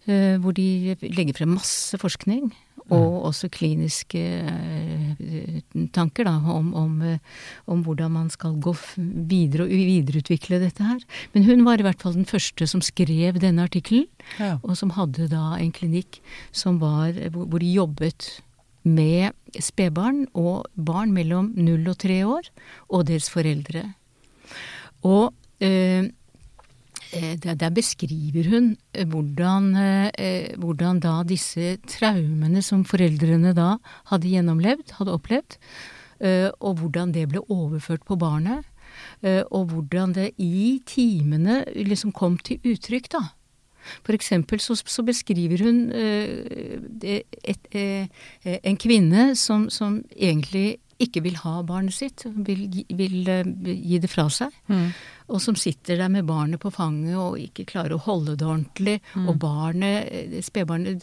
Hvor 0.03 0.51
de 0.51 0.97
legger 0.99 1.38
frem 1.38 1.53
masse 1.55 1.95
forskning, 1.95 2.49
og 2.91 3.25
også 3.29 3.49
kliniske 3.53 4.19
eh, 4.19 5.61
tanker 5.95 6.27
da, 6.27 6.36
om, 6.51 6.73
om, 6.75 7.01
eh, 7.01 7.19
om 7.67 7.84
hvordan 7.86 8.11
man 8.11 8.29
skal 8.34 8.57
gå 8.59 8.73
videre 8.97 9.63
og 9.67 9.71
videreutvikle 9.71 10.59
dette 10.63 10.84
her. 10.84 10.99
Men 11.34 11.45
hun 11.47 11.63
var 11.67 11.79
i 11.79 11.86
hvert 11.88 12.01
fall 12.03 12.17
den 12.17 12.27
første 12.29 12.67
som 12.67 12.81
skrev 12.84 13.39
denne 13.39 13.63
artikkelen, 13.63 14.07
Ja. 14.39 14.57
og 14.63 14.75
som 14.79 14.91
hadde 14.97 15.29
da 15.29 15.55
en 15.59 15.71
klinikk 15.71 16.19
som 16.51 16.79
var, 16.79 17.13
hvor 17.31 17.47
hvor 17.53 17.59
de 17.59 17.73
jobbet 17.73 18.41
med 18.84 19.31
spedbarn 19.59 20.25
og 20.34 20.65
barn 20.75 21.13
mellom 21.13 21.53
null 21.55 21.88
og 21.88 21.97
tre 22.03 22.23
år, 22.25 22.49
og 22.89 23.05
deres 23.07 23.29
foreldre. 23.29 23.93
Og 25.03 25.34
eh, 25.61 26.03
eh, 26.03 26.09
der, 27.14 27.55
der 27.55 27.70
beskriver 27.70 28.49
hun 28.49 28.78
eh, 28.93 29.05
hvordan, 29.05 29.76
eh, 30.18 30.55
hvordan 30.57 30.99
da 31.03 31.24
disse 31.24 31.78
traumene 31.88 32.61
som 32.66 32.84
foreldrene 32.86 33.53
da 33.57 33.78
hadde 34.11 34.32
gjennomlevd, 34.32 34.95
hadde 34.99 35.14
opplevd, 35.14 35.57
eh, 36.22 36.49
og 36.59 36.80
hvordan 36.82 37.14
det 37.14 37.28
ble 37.30 37.43
overført 37.49 38.05
på 38.05 38.18
barnet. 38.18 38.66
eh, 39.24 39.43
Og 39.51 39.66
hvordan 39.72 40.14
det 40.14 40.32
i 40.38 40.82
timene 40.86 41.64
liksom 41.76 42.11
kom 42.11 42.38
til 42.38 42.59
uttrykk, 42.64 43.09
da. 43.11 43.24
For 44.03 44.14
eksempel 44.16 44.59
så, 44.64 44.76
så 44.76 45.03
beskriver 45.03 45.59
hun 45.66 45.91
eh, 45.91 46.80
et, 47.03 47.24
et, 47.43 47.68
eh, 47.76 48.59
en 48.64 48.78
kvinne 48.78 49.36
som, 49.36 49.70
som 49.70 50.03
egentlig 50.16 50.78
ikke 51.03 51.24
vil 51.26 51.36
ha 51.41 51.61
barnet 51.68 51.93
sitt, 51.93 52.24
vil, 52.47 52.70
vil 52.95 53.28
eh, 53.28 53.43
gi 53.76 53.99
det 53.99 54.09
fra 54.09 54.30
seg. 54.30 54.53
Mhm. 54.72 54.93
Og 55.30 55.39
som 55.41 55.55
sitter 55.55 55.97
der 55.97 56.09
med 56.11 56.26
barnet 56.28 56.59
på 56.59 56.71
fanget 56.74 57.15
og 57.15 57.38
ikke 57.39 57.65
klarer 57.69 57.95
å 57.95 58.01
holde 58.03 58.36
det 58.36 58.45
ordentlig. 58.47 58.95
Og 59.15 59.38
barnet, 59.39 60.09
eh, 60.11 60.41
spedbarnet, 60.43 60.99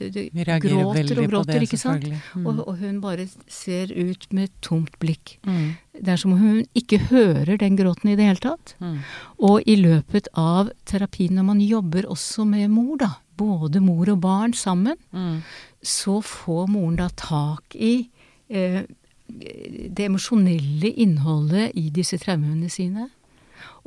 gråter 0.61 1.23
og 1.23 1.31
gråter, 1.31 1.53
det, 1.59 1.63
ikke 1.69 1.79
sant? 1.81 2.05
Mm. 2.35 2.47
Og, 2.47 2.61
og 2.69 2.77
hun 2.83 3.01
bare 3.01 3.27
ser 3.49 3.93
ut 3.97 4.27
med 4.33 4.45
et 4.51 4.59
tomt 4.63 4.99
blikk. 5.01 5.39
Mm. 5.47 5.77
Det 6.01 6.09
er 6.15 6.17
som 6.21 6.33
om 6.33 6.39
hun 6.39 6.61
ikke 6.77 6.99
hører 7.11 7.57
den 7.59 7.77
gråten 7.77 8.13
i 8.13 8.17
det 8.17 8.29
hele 8.29 8.41
tatt. 8.45 8.75
Mhm. 8.81 9.01
Og 9.41 9.67
i 9.67 9.77
løpet 9.81 10.29
av 10.39 10.71
terapien, 10.87 11.35
når 11.35 11.45
man 11.45 11.61
jobber 11.61 12.07
også 12.09 12.47
med 12.47 12.71
mor, 12.71 12.97
da, 13.01 13.11
både 13.37 13.81
mor 13.81 14.09
og 14.13 14.21
barn 14.21 14.53
sammen, 14.53 14.97
Mhm. 15.13 15.43
så 15.83 16.21
får 16.23 16.69
moren 16.69 16.97
da 16.97 17.09
tak 17.09 17.75
i 17.75 18.09
eh, 18.51 18.83
det 19.31 20.05
emosjonelle 20.09 20.91
innholdet 20.97 21.71
i 21.79 21.89
disse 21.91 22.19
traumene 22.19 22.69
sine. 22.71 23.09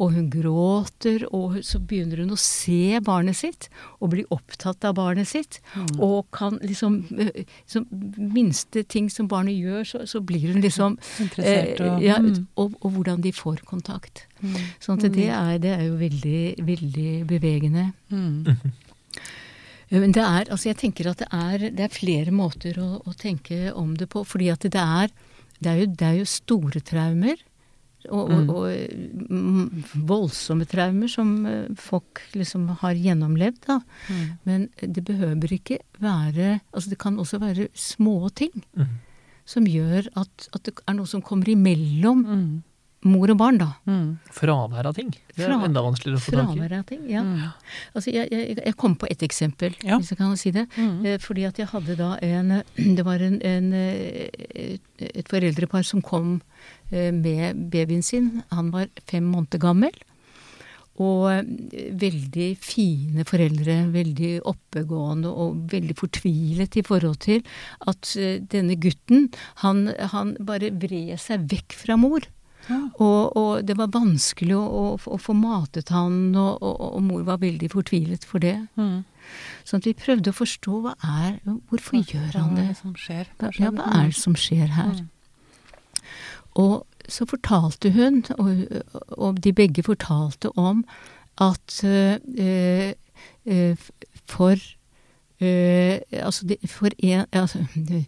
Og 0.02 0.14
hun 0.16 0.30
gråter, 0.34 1.26
og 1.34 1.60
så 1.66 1.80
begynner 1.80 2.22
hun 2.24 2.34
å 2.34 2.40
se 2.40 3.00
barnet 3.06 3.38
sitt, 3.38 3.68
og 4.02 4.12
bli 4.16 4.24
opptatt 4.34 4.84
av 4.90 4.96
barnet 4.98 5.28
sitt. 5.30 5.60
Mm. 5.76 6.00
Og 6.04 6.28
kan 6.34 6.60
liksom 6.64 7.00
eh, 7.20 7.44
Minste 8.18 8.84
ting 8.90 9.10
som 9.12 9.28
barnet 9.32 9.56
gjør, 9.58 9.84
så, 9.88 10.04
så 10.10 10.22
blir 10.22 10.50
hun 10.54 10.62
liksom 10.64 10.98
Interessert 11.24 11.82
og 11.82 12.00
eh, 12.00 12.08
ja, 12.08 12.18
Mhm. 12.24 12.48
og, 12.58 12.74
og 12.82 12.92
hvordan 12.98 13.22
de 13.22 13.32
får 13.36 13.64
kontakt. 13.68 14.26
Mm. 14.42 14.56
Sånn 14.84 15.00
at 15.00 15.14
det 15.16 15.30
er, 15.30 15.58
det 15.64 15.72
er 15.78 15.86
jo 15.88 15.96
veldig, 16.00 16.42
veldig 16.68 17.12
bevegende. 17.30 17.90
Mm. 18.12 18.72
Men 19.94 20.12
det 20.16 20.24
er, 20.26 20.48
altså 20.50 20.72
jeg 20.72 20.80
tenker 20.82 21.10
at 21.12 21.20
det 21.22 21.28
er, 21.32 21.66
det 21.78 21.84
er 21.86 21.94
flere 21.94 22.32
måter 22.34 22.80
å, 22.82 22.88
å 23.06 23.14
tenke 23.20 23.70
om 23.78 23.92
det 24.00 24.08
på. 24.10 24.24
Fordi 24.26 24.48
at 24.54 24.66
det 24.66 24.82
er, 24.82 25.12
det 25.60 25.70
er, 25.70 25.82
jo, 25.84 25.90
det 26.00 26.08
er 26.08 26.16
jo 26.22 26.30
store 26.30 26.82
traumer. 26.82 27.38
Og, 28.10 28.32
og, 28.32 28.50
og 28.50 29.30
mm, 29.30 29.84
voldsomme 30.10 30.66
traumer 30.70 31.08
som 31.12 31.46
eh, 31.46 31.70
folk 31.80 32.22
liksom 32.36 32.68
har 32.82 33.00
gjennomlevd, 33.00 33.62
da. 33.68 33.80
Mm. 34.10 34.26
Men 34.50 34.68
det 34.82 35.06
behøver 35.08 35.54
ikke 35.56 35.80
være 36.04 36.60
Altså 36.74 36.90
det 36.92 37.00
kan 37.00 37.20
også 37.20 37.40
være 37.40 37.70
små 37.74 38.30
ting 38.36 38.52
mm. 38.76 38.92
som 39.46 39.66
gjør 39.70 40.10
at, 40.20 40.50
at 40.54 40.64
det 40.68 40.76
er 40.88 40.98
noe 40.98 41.08
som 41.08 41.22
kommer 41.24 41.50
imellom 41.50 42.24
Mhm. 42.28 42.62
Mor 43.06 43.30
og 43.34 43.38
barn, 43.40 43.58
da. 43.62 43.68
Mm. 43.90 44.20
Fravær 44.32 44.86
av 44.90 44.96
ting. 44.96 45.10
Det 45.36 45.44
er 45.44 45.50
Fra- 45.50 45.66
enda 45.68 45.82
vanskeligere 45.86 46.20
å 46.20 46.24
få 46.24 46.32
tak 46.32 46.54
i. 46.54 46.60
Fravær 46.60 46.76
av 46.80 46.86
ting. 46.90 47.02
Ja. 47.10 47.24
Mm. 47.24 47.42
Altså 47.96 48.14
jeg, 48.14 48.30
jeg, 48.32 48.58
jeg 48.66 48.76
kom 48.78 48.96
på 48.96 49.08
et 49.12 49.26
eksempel, 49.28 49.76
Ja. 49.84 49.98
hvis 50.00 50.10
jeg 50.14 50.18
kan 50.22 50.38
si 50.38 50.52
det. 50.52 50.68
Mhm. 50.78 51.06
Eh, 51.06 51.18
Fordi 51.24 51.46
at 51.48 51.58
jeg 51.58 51.68
hadde 51.68 51.96
da 51.98 52.18
en 52.22 52.64
Det 52.98 53.04
var 53.06 53.20
en, 53.22 53.40
en, 53.42 53.74
eh, 53.74 54.78
et 55.00 55.28
foreldrepar 55.30 55.84
som 55.86 56.02
kom 56.02 56.42
eh, 56.92 57.12
med 57.12 57.70
babyen 57.72 58.04
sin. 58.04 58.44
Han 58.52 58.72
var 58.72 58.88
fem 59.08 59.24
måneder 59.24 59.60
gammel. 59.60 59.92
Og 61.02 61.26
veldig 61.98 62.52
fine 62.62 63.24
foreldre, 63.26 63.80
veldig 63.90 64.44
oppegående 64.46 65.32
og 65.32 65.64
veldig 65.72 65.96
fortvilet 65.98 66.78
i 66.78 66.84
forhold 66.86 67.18
til 67.26 67.42
at 67.90 68.12
denne 68.52 68.76
gutten, 68.78 69.32
han, 69.64 69.88
han 70.14 70.36
bare 70.40 70.70
vred 70.70 71.18
seg 71.20 71.48
vekk 71.50 71.74
fra 71.74 71.98
mor. 71.98 72.22
Ja. 72.70 72.80
Og, 73.04 73.38
og 73.38 73.66
det 73.68 73.76
var 73.78 73.92
vanskelig 73.94 74.56
å, 74.56 74.64
å, 74.64 74.84
å 74.96 75.18
få 75.20 75.36
matet 75.36 75.92
han, 75.94 76.36
og, 76.36 76.62
og, 76.64 76.84
og 76.94 77.02
mor 77.04 77.26
var 77.28 77.42
veldig 77.42 77.70
fortvilet 77.74 78.28
for 78.28 78.44
det. 78.44 78.56
Mm. 78.80 79.04
Sånn 79.68 79.84
at 79.84 79.90
vi 79.90 79.96
prøvde 79.98 80.32
å 80.32 80.36
forstå 80.36 80.80
hva 80.84 80.94
er 81.00 81.38
Hvorfor 81.72 82.02
gjør 82.02 82.34
han 82.36 82.50
Hva 82.54 82.58
er 82.58 82.58
det? 82.58 82.66
det 82.68 82.80
som 82.82 82.96
skjer? 83.00 83.30
Hva, 83.40 83.52
ja, 83.56 83.72
hva 83.72 83.90
er 84.00 84.10
det 84.12 84.20
som 84.20 84.36
skjer 84.36 84.74
her? 84.76 84.98
Mm. 85.00 86.10
Og 86.64 87.08
så 87.12 87.28
fortalte 87.28 87.92
hun, 87.96 88.22
og, 88.40 88.66
og 89.18 89.40
de 89.44 89.52
begge 89.56 89.84
fortalte 89.84 90.52
om 90.60 90.84
at 91.42 91.80
øh, 91.84 92.94
øh, 93.48 93.88
for 94.30 94.60
Eh, 95.44 96.00
altså, 96.12 96.48
de, 96.48 96.58
for 96.68 96.90
en 97.00 97.26
altså, 97.32 97.66
de, 97.76 98.06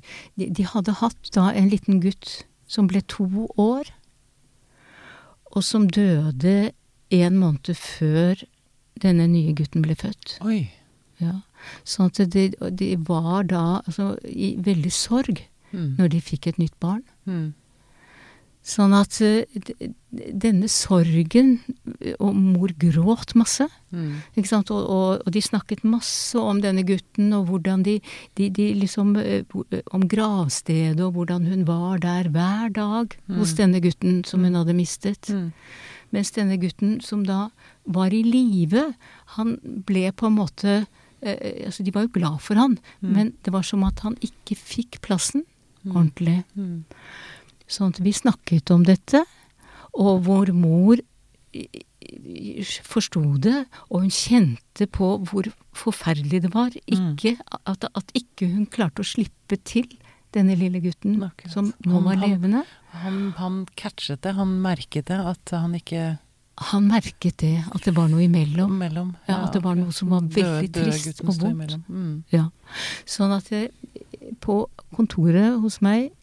de 0.57 0.65
hadde 0.65 0.91
hatt 1.01 1.31
da 1.35 1.49
en 1.51 1.69
liten 1.69 2.01
gutt 2.01 2.45
som 2.67 2.87
ble 2.87 3.01
to 3.01 3.49
år, 3.57 3.89
og 5.55 5.63
som 5.63 5.87
døde 5.87 6.71
en 7.15 7.37
måned 7.39 7.73
før 7.79 8.41
denne 9.01 9.27
nye 9.27 9.53
gutten 9.55 9.81
ble 9.85 9.95
født. 9.95 10.37
Oi. 10.43 10.69
Ja. 11.21 11.41
Sånn 11.87 12.11
at 12.11 12.19
de, 12.33 12.49
de 12.71 12.89
var 13.07 13.43
da 13.49 13.81
altså, 13.85 14.15
i 14.27 14.55
veldig 14.59 14.91
sorg 14.91 15.45
Mm. 15.75 15.95
når 15.97 16.07
de 16.13 16.19
fikk 16.23 16.45
et 16.47 16.57
nytt 16.61 16.75
barn. 16.79 17.01
Mm. 17.25 17.53
Sånn 18.65 18.95
at 18.97 19.19
eh, 19.21 19.45
denne 20.09 20.65
sorgen 20.71 21.51
eh, 21.99 22.15
Og 22.17 22.33
mor 22.33 22.71
gråt 22.81 23.35
masse. 23.37 23.67
Mm. 23.93 24.23
Ikke 24.33 24.49
sant? 24.49 24.71
Og, 24.73 24.87
og, 24.89 25.21
og 25.21 25.35
de 25.35 25.43
snakket 25.45 25.83
masse 25.85 26.39
om 26.39 26.61
denne 26.63 26.81
gutten, 26.87 27.29
og 27.37 27.51
hvordan 27.51 27.83
de, 27.85 27.99
de, 28.39 28.49
de 28.49 28.71
liksom 28.79 29.13
eh, 29.21 29.45
Om 29.93 30.07
gravstedet, 30.09 31.03
og 31.05 31.13
hvordan 31.19 31.45
hun 31.51 31.67
var 31.69 32.01
der 32.01 32.31
hver 32.33 32.73
dag 32.73 33.13
hos 33.37 33.53
denne 33.59 33.83
gutten 33.83 34.23
som 34.25 34.43
hun 34.45 34.57
hadde 34.57 34.77
mistet. 34.77 35.29
Mm. 35.29 35.51
Mens 36.15 36.33
denne 36.33 36.57
gutten, 36.61 36.99
som 37.05 37.25
da 37.27 37.49
var 37.85 38.13
i 38.13 38.23
live, 38.25 38.87
han 39.37 39.57
ble 39.61 40.09
på 40.15 40.31
en 40.31 40.39
måte 40.41 40.75
eh, 41.21 41.65
Altså, 41.67 41.85
de 41.85 41.93
var 41.93 42.07
jo 42.07 42.15
glad 42.17 42.41
for 42.41 42.57
han, 42.57 42.79
men 43.01 43.35
det 43.45 43.53
var 43.53 43.65
som 43.65 43.85
at 43.85 44.01
han 44.05 44.17
ikke 44.25 44.57
fikk 44.57 45.03
plassen 45.05 45.45
ordentlig. 45.85 46.43
Mm. 46.57 46.85
Sånn 47.67 47.93
at 47.95 47.99
vi 48.05 48.11
snakket 48.13 48.69
om 48.71 48.83
dette, 48.85 49.23
og 49.95 50.23
vår 50.27 50.51
mor 50.53 50.99
forsto 52.85 53.21
det, 53.41 53.65
og 53.89 54.03
hun 54.05 54.11
kjente 54.13 54.87
på 54.91 55.07
hvor 55.25 55.47
forferdelig 55.75 56.43
det 56.45 56.51
var. 56.53 56.75
Ikke, 56.85 57.35
at, 57.65 57.87
at 57.89 58.11
ikke 58.17 58.49
hun 58.51 58.67
klarte 58.71 59.01
å 59.03 59.07
slippe 59.07 59.57
til 59.65 59.87
denne 60.35 60.57
lille 60.59 60.81
gutten 60.83 61.15
Akkurat. 61.23 61.51
som 61.53 61.71
nå 61.87 62.01
var 62.03 62.17
Han- 62.19 62.29
levende. 62.29 62.65
Han, 63.01 63.31
han 63.37 63.65
catchet 63.75 64.21
det, 64.23 64.35
han 64.35 64.61
merket 64.61 65.07
det, 65.07 65.19
at 65.19 65.49
han 65.55 65.73
ikke 65.75 66.17
Han 66.71 66.85
merket 66.87 67.35
det, 67.41 67.65
at 67.75 67.83
det 67.83 67.91
var 67.97 68.07
noe 68.07 68.23
imellom. 68.23 68.77
Mellom. 68.79 69.09
Ja, 69.27 69.41
at 69.43 69.51
det 69.51 69.59
var 69.61 69.75
noe 69.75 69.91
som 69.91 70.07
var 70.13 70.21
veldig 70.21 70.69
død, 70.71 70.85
trist 70.85 71.19
og 71.19 71.33
vondt. 71.41 71.73
Mm. 71.89 72.23
Ja. 72.31 72.45
Sånn 73.03 73.33
at 73.35 73.49
jeg, 73.51 73.73
på 74.39 74.61
kontoret 74.95 75.59
hos 75.59 75.81
meg 75.83 76.13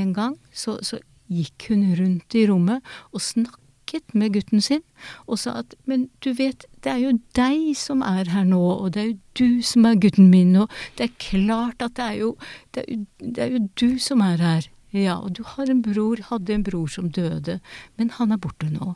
en 0.00 0.12
gang, 0.16 0.36
så, 0.52 0.78
så 0.82 1.00
gikk 1.32 1.70
hun 1.70 1.86
rundt 1.98 2.36
i 2.38 2.44
rommet 2.48 2.84
og 3.12 3.22
snakket 3.24 4.14
med 4.14 4.34
gutten 4.34 4.62
sin 4.62 4.82
og 5.26 5.38
sa 5.42 5.60
at 5.62 5.74
men 5.86 6.08
du 6.24 6.32
vet, 6.36 6.66
det 6.84 6.92
er 6.92 7.02
jo 7.02 7.16
deg 7.38 7.72
som 7.78 8.02
er 8.06 8.30
her 8.30 8.46
nå, 8.46 8.60
og 8.60 8.94
det 8.94 9.02
er 9.02 9.10
jo 9.10 9.18
du 9.38 9.62
som 9.66 9.86
er 9.86 9.98
gutten 10.02 10.30
min, 10.30 10.54
og 10.56 10.72
det 10.98 11.08
er 11.08 11.20
klart 11.22 11.82
at 11.82 11.96
det 11.98 12.06
er 12.06 12.16
jo, 12.22 12.32
det 12.74 12.82
er 12.84 12.94
jo, 12.94 13.04
det 13.20 13.44
er 13.44 13.52
jo 13.54 13.62
du 13.80 13.98
som 14.02 14.24
er 14.24 14.42
her. 14.42 14.70
Ja, 14.96 15.18
og 15.18 15.34
du 15.36 15.42
har 15.44 15.68
en 15.68 15.82
bror, 15.82 16.20
hadde 16.30 16.54
en 16.54 16.64
bror 16.64 16.86
som 16.88 17.10
døde, 17.12 17.58
men 17.98 18.10
han 18.16 18.32
er 18.32 18.40
borte 18.40 18.68
nå. 18.70 18.94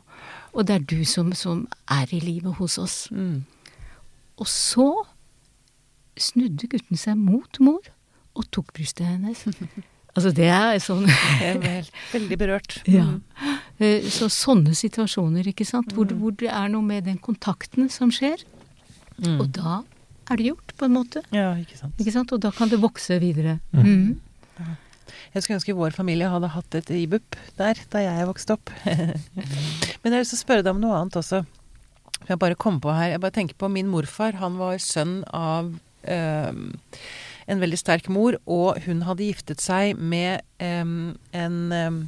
Og 0.53 0.67
det 0.67 0.75
er 0.75 0.85
du 0.87 1.03
som, 1.05 1.33
som 1.37 1.67
er 1.91 2.09
i 2.15 2.19
livet 2.23 2.57
hos 2.57 2.77
oss. 2.81 2.95
Mm. 3.11 3.43
Og 4.41 4.47
så 4.49 4.87
snudde 6.17 6.67
gutten 6.71 6.97
seg 6.97 7.19
mot 7.19 7.59
mor 7.61 7.91
og 8.33 8.47
tok 8.55 8.73
brystet 8.73 9.05
hennes. 9.05 9.45
Altså 10.11 10.31
det 10.35 10.47
er 10.51 10.79
sånn 10.83 11.05
Jeg 11.39 11.59
ble 11.61 11.73
veldig 12.11 12.37
berørt. 12.41 12.73
ja. 12.97 13.05
Mm. 13.07 13.59
Eh, 13.81 14.09
Så 14.11 14.27
sånne 14.33 14.73
situasjoner, 14.75 15.47
ikke 15.53 15.65
sant, 15.65 15.93
hvor, 15.95 16.05
det- 16.09 16.17
hvor 16.19 16.35
det 16.37 16.49
er 16.51 16.67
noe 16.73 16.83
med 16.83 17.05
den 17.07 17.17
kontakten 17.17 17.87
som 17.89 18.11
skjer. 18.11 18.43
Mm. 19.21 19.37
Og 19.39 19.47
da 19.55 19.77
er 20.31 20.37
det 20.39 20.45
gjort, 20.51 20.73
på 20.77 20.85
en 20.87 20.93
måte. 20.95 21.21
Ja, 21.31 21.53
ikke 21.59 21.77
sant. 21.79 21.95
Ikke 21.99 22.11
sant? 22.13 22.31
Og 22.35 22.39
da 22.43 22.51
kan 22.55 22.69
det 22.71 22.79
vokse 22.83 23.17
videre. 23.23 23.59
Mm. 23.71 23.87
Mm. 23.87 24.75
Jeg 25.33 25.43
skulle 25.43 25.57
ønske 25.59 25.75
vår 25.75 25.91
familie 25.95 26.27
hadde 26.31 26.49
hatt 26.53 26.75
et 26.75 26.89
IBUP 26.91 27.35
der, 27.59 27.79
da 27.91 27.99
jeg 28.03 28.27
vokste 28.27 28.55
opp. 28.55 28.71
Men 28.85 30.11
jeg 30.11 30.13
har 30.13 30.21
lyst 30.23 30.33
til 30.35 30.39
å 30.39 30.43
spørre 30.45 30.63
deg 30.65 30.75
om 30.75 30.81
noe 30.83 30.95
annet 30.99 31.17
også. 31.19 31.41
Jeg 32.29 32.39
bare 32.39 32.55
kom 32.59 32.79
på 32.83 32.91
her. 32.95 33.13
Jeg 33.15 33.21
bare 33.23 33.35
tenker 33.35 33.55
på 33.59 33.69
min 33.71 33.87
morfar. 33.91 34.35
Han 34.39 34.57
var 34.59 34.77
sønn 34.83 35.21
av 35.35 35.71
øhm, 36.07 36.75
en 37.47 37.61
veldig 37.61 37.79
sterk 37.79 38.09
mor, 38.11 38.37
og 38.45 38.81
hun 38.85 39.03
hadde 39.07 39.27
giftet 39.29 39.63
seg 39.63 39.99
med 39.99 40.43
um, 40.61 41.13
en 41.33 41.57
um, 41.71 42.01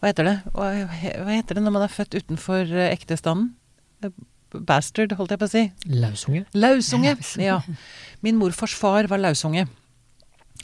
Hva 0.00 0.12
heter 0.12 0.28
det? 0.28 0.36
Hva, 0.54 0.70
hva 0.88 1.34
heter 1.34 1.58
det 1.58 1.64
når 1.64 1.74
man 1.76 1.84
er 1.84 1.92
født 1.92 2.16
utenfor 2.16 2.70
øh, 2.70 2.86
ektestanden? 2.88 3.50
Eh, 4.04 4.14
Bastard, 4.66 5.12
holdt 5.14 5.30
jeg 5.34 5.38
på 5.38 5.46
å 5.46 5.52
si. 5.52 5.60
Lausunge. 5.86 6.46
Lausunge. 6.56 7.12
Ja. 7.38 7.60
Min 8.24 8.40
morfars 8.40 8.74
far 8.74 9.06
var 9.10 9.20
lausunge. 9.22 9.68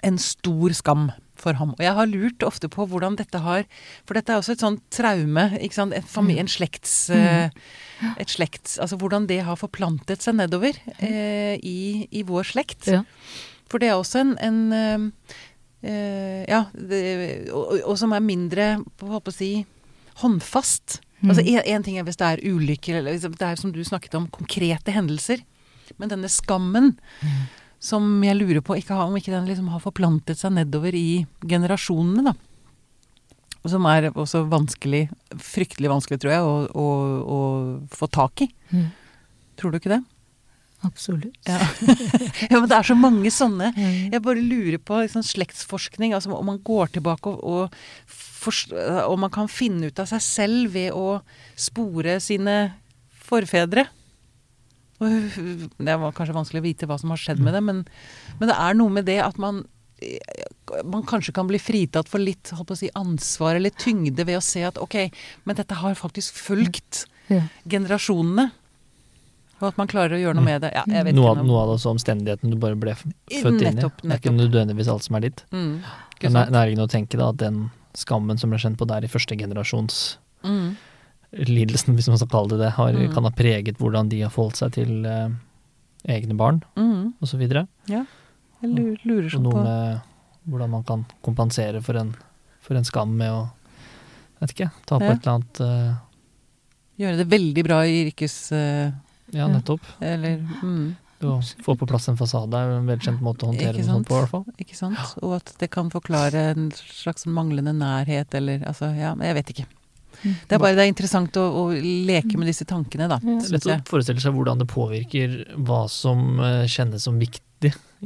En 0.04 0.18
stor 0.18 0.74
skam 0.74 1.10
for 1.38 1.56
ham. 1.60 1.74
Og 1.76 1.82
jeg 1.84 1.94
har 1.96 2.08
lurt 2.10 2.44
ofte 2.46 2.68
på 2.72 2.86
hvordan 2.88 3.16
dette 3.18 3.40
har 3.44 3.66
For 4.06 4.16
dette 4.16 4.32
er 4.32 4.40
også 4.40 4.56
et 4.56 4.64
sånt 4.64 4.82
traume. 4.94 5.50
ikke 5.60 5.78
sant? 5.78 5.94
En, 5.96 6.02
familie, 6.02 6.42
en 6.42 6.50
slekts... 6.50 6.94
eh, 7.14 7.50
et 8.20 8.32
slekts... 8.32 8.78
Altså 8.82 8.98
hvordan 9.00 9.28
det 9.30 9.42
har 9.46 9.60
forplantet 9.60 10.24
seg 10.24 10.38
nedover 10.40 10.76
eh, 10.98 11.56
i, 11.60 12.08
i 12.10 12.24
vår 12.26 12.50
slekt. 12.54 12.88
Ja. 12.90 13.04
For 13.70 13.82
det 13.82 13.90
er 13.90 13.98
også 13.98 14.22
en, 14.22 14.36
en 14.42 14.60
eh, 14.76 15.34
eh, 15.82 16.44
Ja, 16.50 16.66
det, 16.72 17.00
og, 17.50 17.74
og 17.82 17.98
som 17.98 18.14
er 18.14 18.24
mindre, 18.24 18.76
på 18.98 19.10
hva 19.10 19.20
på 19.22 19.34
å 19.34 19.36
si, 19.36 19.50
håndfast. 20.22 21.00
Altså 21.26 21.42
en, 21.42 21.84
ting 21.84 21.98
er 21.98 22.06
hvis 22.06 22.18
det 22.20 22.26
er 22.28 22.42
ulykker, 22.44 23.00
eller 23.00 23.16
liksom, 23.16 23.36
det 23.36 23.46
er 23.46 23.60
som 23.60 23.72
du 23.74 23.82
snakket 23.84 24.14
om, 24.18 24.28
konkrete 24.32 24.94
hendelser. 24.94 25.42
Men 26.00 26.10
denne 26.12 26.28
skammen, 26.30 26.92
som 27.82 28.06
jeg 28.24 28.38
lurer 28.38 28.62
på 28.64 28.76
ikke 28.78 28.96
har, 28.96 29.08
om 29.08 29.16
ikke 29.18 29.34
den 29.34 29.48
liksom 29.48 29.70
har 29.72 29.82
forplantet 29.84 30.40
seg 30.40 30.54
nedover 30.56 30.96
i 30.96 31.24
generasjonene, 31.46 32.30
da. 32.30 32.36
Og 33.66 33.72
som 33.72 33.86
er 33.90 34.12
også 34.12 34.44
vanskelig, 34.46 35.08
fryktelig 35.42 35.90
vanskelig, 35.90 36.20
tror 36.22 36.32
jeg, 36.32 36.42
å, 36.46 36.58
å, 36.70 36.90
å 37.26 37.40
få 37.90 38.06
tak 38.14 38.44
i. 38.44 38.46
Mm. 38.70 38.84
Tror 39.58 39.72
du 39.72 39.80
ikke 39.80 39.90
det? 39.96 40.02
Absolutt. 40.84 41.38
Ja. 41.48 41.58
ja, 42.50 42.58
men 42.58 42.68
det 42.68 42.76
er 42.76 42.86
så 42.86 42.96
mange 42.98 43.30
sånne. 43.32 43.70
Jeg 44.12 44.22
bare 44.24 44.42
lurer 44.42 44.78
på 44.82 45.00
liksom, 45.02 45.24
slektsforskning, 45.26 46.14
altså 46.14 46.34
om 46.36 46.50
man 46.52 46.60
går 46.64 46.92
tilbake 46.98 47.32
og, 47.32 47.72
og, 47.72 48.58
og 49.06 49.16
man 49.22 49.32
kan 49.34 49.48
finne 49.50 49.88
ut 49.90 50.02
av 50.02 50.10
seg 50.10 50.24
selv 50.24 50.74
ved 50.76 50.92
å 50.94 51.20
spore 51.58 52.18
sine 52.22 52.58
forfedre. 53.26 53.86
Det 55.00 55.96
var 56.00 56.14
kanskje 56.16 56.36
vanskelig 56.36 56.62
å 56.62 56.66
vite 56.66 56.88
hva 56.88 56.96
som 57.00 57.10
har 57.12 57.20
skjedd 57.20 57.40
med 57.44 57.56
det, 57.56 57.64
men, 57.64 57.82
men 58.38 58.48
det 58.52 58.56
er 58.56 58.78
noe 58.78 58.92
med 58.92 59.08
det 59.08 59.18
at 59.24 59.40
man 59.42 59.64
man 60.84 61.06
kanskje 61.08 61.32
kan 61.32 61.48
bli 61.48 61.56
fritatt 61.62 62.08
for 62.10 62.20
litt 62.20 62.50
si, 62.76 62.90
ansvar 62.98 63.56
eller 63.56 63.72
tyngde 63.80 64.26
ved 64.28 64.36
å 64.36 64.44
se 64.44 64.60
at 64.68 64.76
ok, 64.76 64.96
men 65.48 65.56
dette 65.56 65.78
har 65.80 65.96
faktisk 65.96 66.36
fulgt 66.36 67.06
Ja. 67.32 67.40
generasjonene. 67.66 68.50
Og 69.60 69.68
at 69.70 69.78
man 69.78 69.88
klarer 69.88 70.12
å 70.16 70.20
gjøre 70.20 70.36
noe 70.36 70.44
med 70.44 70.60
det. 70.66 70.70
Ja, 70.74 70.82
Noe, 70.86 71.30
av, 71.32 71.38
noe 71.46 71.60
av 71.62 71.68
det 71.70 71.76
også 71.78 71.94
omstendigheten 71.94 72.50
du 72.52 72.56
bare 72.60 72.76
ble 72.76 72.92
født 72.94 73.62
inn 73.64 73.78
i. 73.78 73.86
Det 73.86 74.10
er 74.12 74.18
ikke 74.20 74.34
nødvendigvis 74.36 74.90
alt 74.92 75.02
som 75.06 75.16
er 75.16 75.20
ditt. 75.30 75.44
Mm, 75.50 75.78
Det 75.80 76.28
er 76.28 76.28
ikke 76.28 76.52
nærliggende 76.52 76.84
å 76.84 76.92
tenke 76.92 77.16
da, 77.16 77.30
at 77.32 77.38
den 77.40 77.70
skammen 77.96 78.36
som 78.38 78.50
ble 78.52 78.58
kjent 78.60 78.76
på 78.76 78.86
der 78.86 79.04
i 79.04 79.08
første 79.08 79.36
generasjons 79.40 80.18
Mm. 80.44 80.76
lidelsen, 81.32 81.94
hvis 81.96 82.06
man 82.08 82.18
skal 82.20 82.28
kalle 82.28 82.48
det 82.52 82.58
det, 82.58 82.70
har, 82.76 82.92
Mm. 82.92 83.12
kan 83.14 83.24
ha 83.24 83.30
preget 83.30 83.78
hvordan 83.78 84.08
de 84.08 84.20
har 84.22 84.30
forholdt 84.30 84.56
seg 84.60 84.72
til 84.72 85.06
eh, 85.06 85.28
egne 86.06 86.36
barn 86.36 86.62
Mm. 86.76 87.14
osv. 87.22 87.40
Ja, 87.88 88.04
Jeg 88.62 88.96
lurer, 89.04 89.28
sånn 89.30 89.42
noe 89.42 89.52
på 89.52 89.62
med 89.64 90.00
hvordan 90.48 90.70
man 90.70 90.84
kan 90.84 91.04
kompensere 91.24 91.82
for 91.82 91.96
en, 91.96 92.14
for 92.60 92.74
en 92.76 92.84
skam 92.84 93.16
med 93.16 93.30
å 93.30 93.50
vet 94.40 94.52
ikke, 94.54 94.70
ta 94.86 94.98
på 94.98 95.04
Ja. 95.04 95.12
et 95.12 95.26
eller 95.26 95.34
annet 95.40 95.60
eh, 95.60 95.94
Gjøre 96.98 97.16
det 97.18 97.28
veldig 97.28 97.64
bra 97.64 97.80
i 97.84 98.10
yrkes... 98.10 98.52
eh, 98.52 98.92
Ja, 99.34 99.48
nettopp. 99.50 99.82
eller 100.00 100.38
mm, 100.62 100.94
Å 101.26 101.38
få 101.64 101.74
på 101.80 101.88
plass 101.88 102.08
en 102.12 102.18
fasade 102.18 102.58
er 102.58 102.76
en 102.76 102.86
velkjent 102.90 103.22
måte 103.24 103.46
å 103.46 103.50
håndtere 103.50 103.78
noe 103.80 103.86
sånt 103.88 104.10
på, 104.10 104.18
i 104.18 104.20
hvert 104.22 104.34
fall. 104.34 104.44
Ikke 104.62 104.76
sant? 104.78 105.16
Og 105.24 105.38
at 105.38 105.54
det 105.62 105.70
kan 105.72 105.90
forklare 105.90 106.50
en 106.52 106.68
slags 106.76 107.26
manglende 107.26 107.72
nærhet, 107.76 108.34
eller 108.36 108.66
altså 108.68 108.92
Ja, 108.94 109.14
jeg 109.16 109.38
vet 109.40 109.54
ikke. 109.56 109.66
Det 110.22 110.56
er 110.56 110.60
bare 110.60 110.76
det 110.76 110.86
er 110.86 110.90
interessant 110.90 111.36
å, 111.36 111.42
å 111.60 111.64
leke 111.76 112.38
med 112.40 112.48
disse 112.48 112.64
tankene, 112.68 113.08
da. 113.10 113.18
Lett 113.22 113.66
å 113.68 113.80
forestille 113.88 114.22
seg 114.22 114.32
hvordan 114.36 114.62
det 114.62 114.68
påvirker 114.70 115.34
hva 115.66 115.82
som 115.92 116.40
eh, 116.40 116.64
kjennes 116.70 117.04
som 117.04 117.18
viktig 117.20 117.45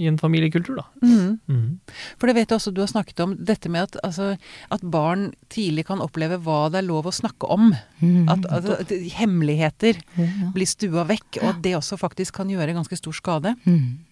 i 0.00 0.06
en 0.06 0.18
familiekultur, 0.18 0.76
da. 0.78 0.84
Mm. 1.02 1.38
Mm. 1.50 1.80
For 2.16 2.30
det 2.30 2.36
vet 2.36 2.48
jeg 2.52 2.56
også 2.60 2.72
du 2.72 2.80
har 2.80 2.90
snakket 2.92 3.20
om, 3.24 3.32
dette 3.36 3.68
med 3.68 3.88
at, 3.88 3.96
altså, 4.06 4.36
at 4.70 4.84
barn 4.86 5.32
tidlig 5.50 5.84
kan 5.88 6.00
oppleve 6.00 6.38
hva 6.44 6.68
det 6.70 6.78
er 6.82 6.86
lov 6.86 7.08
å 7.10 7.14
snakke 7.14 7.48
om. 7.50 7.72
Mm. 8.00 8.28
At, 8.30 8.46
at, 8.46 8.68
at 8.86 8.94
hemmeligheter 9.18 9.98
Ja. 10.16 10.50
blir 10.54 10.66
stua 10.70 11.04
vekk, 11.08 11.40
og 11.42 11.48
at 11.56 11.62
det 11.62 11.74
også 11.76 11.98
faktisk 11.98 12.34
kan 12.38 12.48
gjøre 12.52 12.76
ganske 12.78 12.96
stor 12.96 13.12
skade. 13.12 13.56
Mhm. 13.64 14.06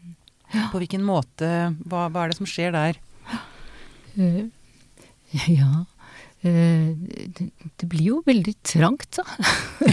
På 0.72 0.78
hvilken 0.80 1.03
måte 1.05 1.45
Hva, 1.84 2.07
hva 2.09 2.22
er 2.24 2.30
det 2.32 2.39
som 2.39 2.47
skjer 2.49 2.72
der? 2.72 2.97
Eh, 4.16 4.47
Ja. 5.59 5.84
Eh, 6.43 6.95
det, 7.78 7.89
blir 7.89 8.05
jo 8.11 8.18
veldig 8.26 8.55
trangt, 8.66 9.18
da. 9.18 9.24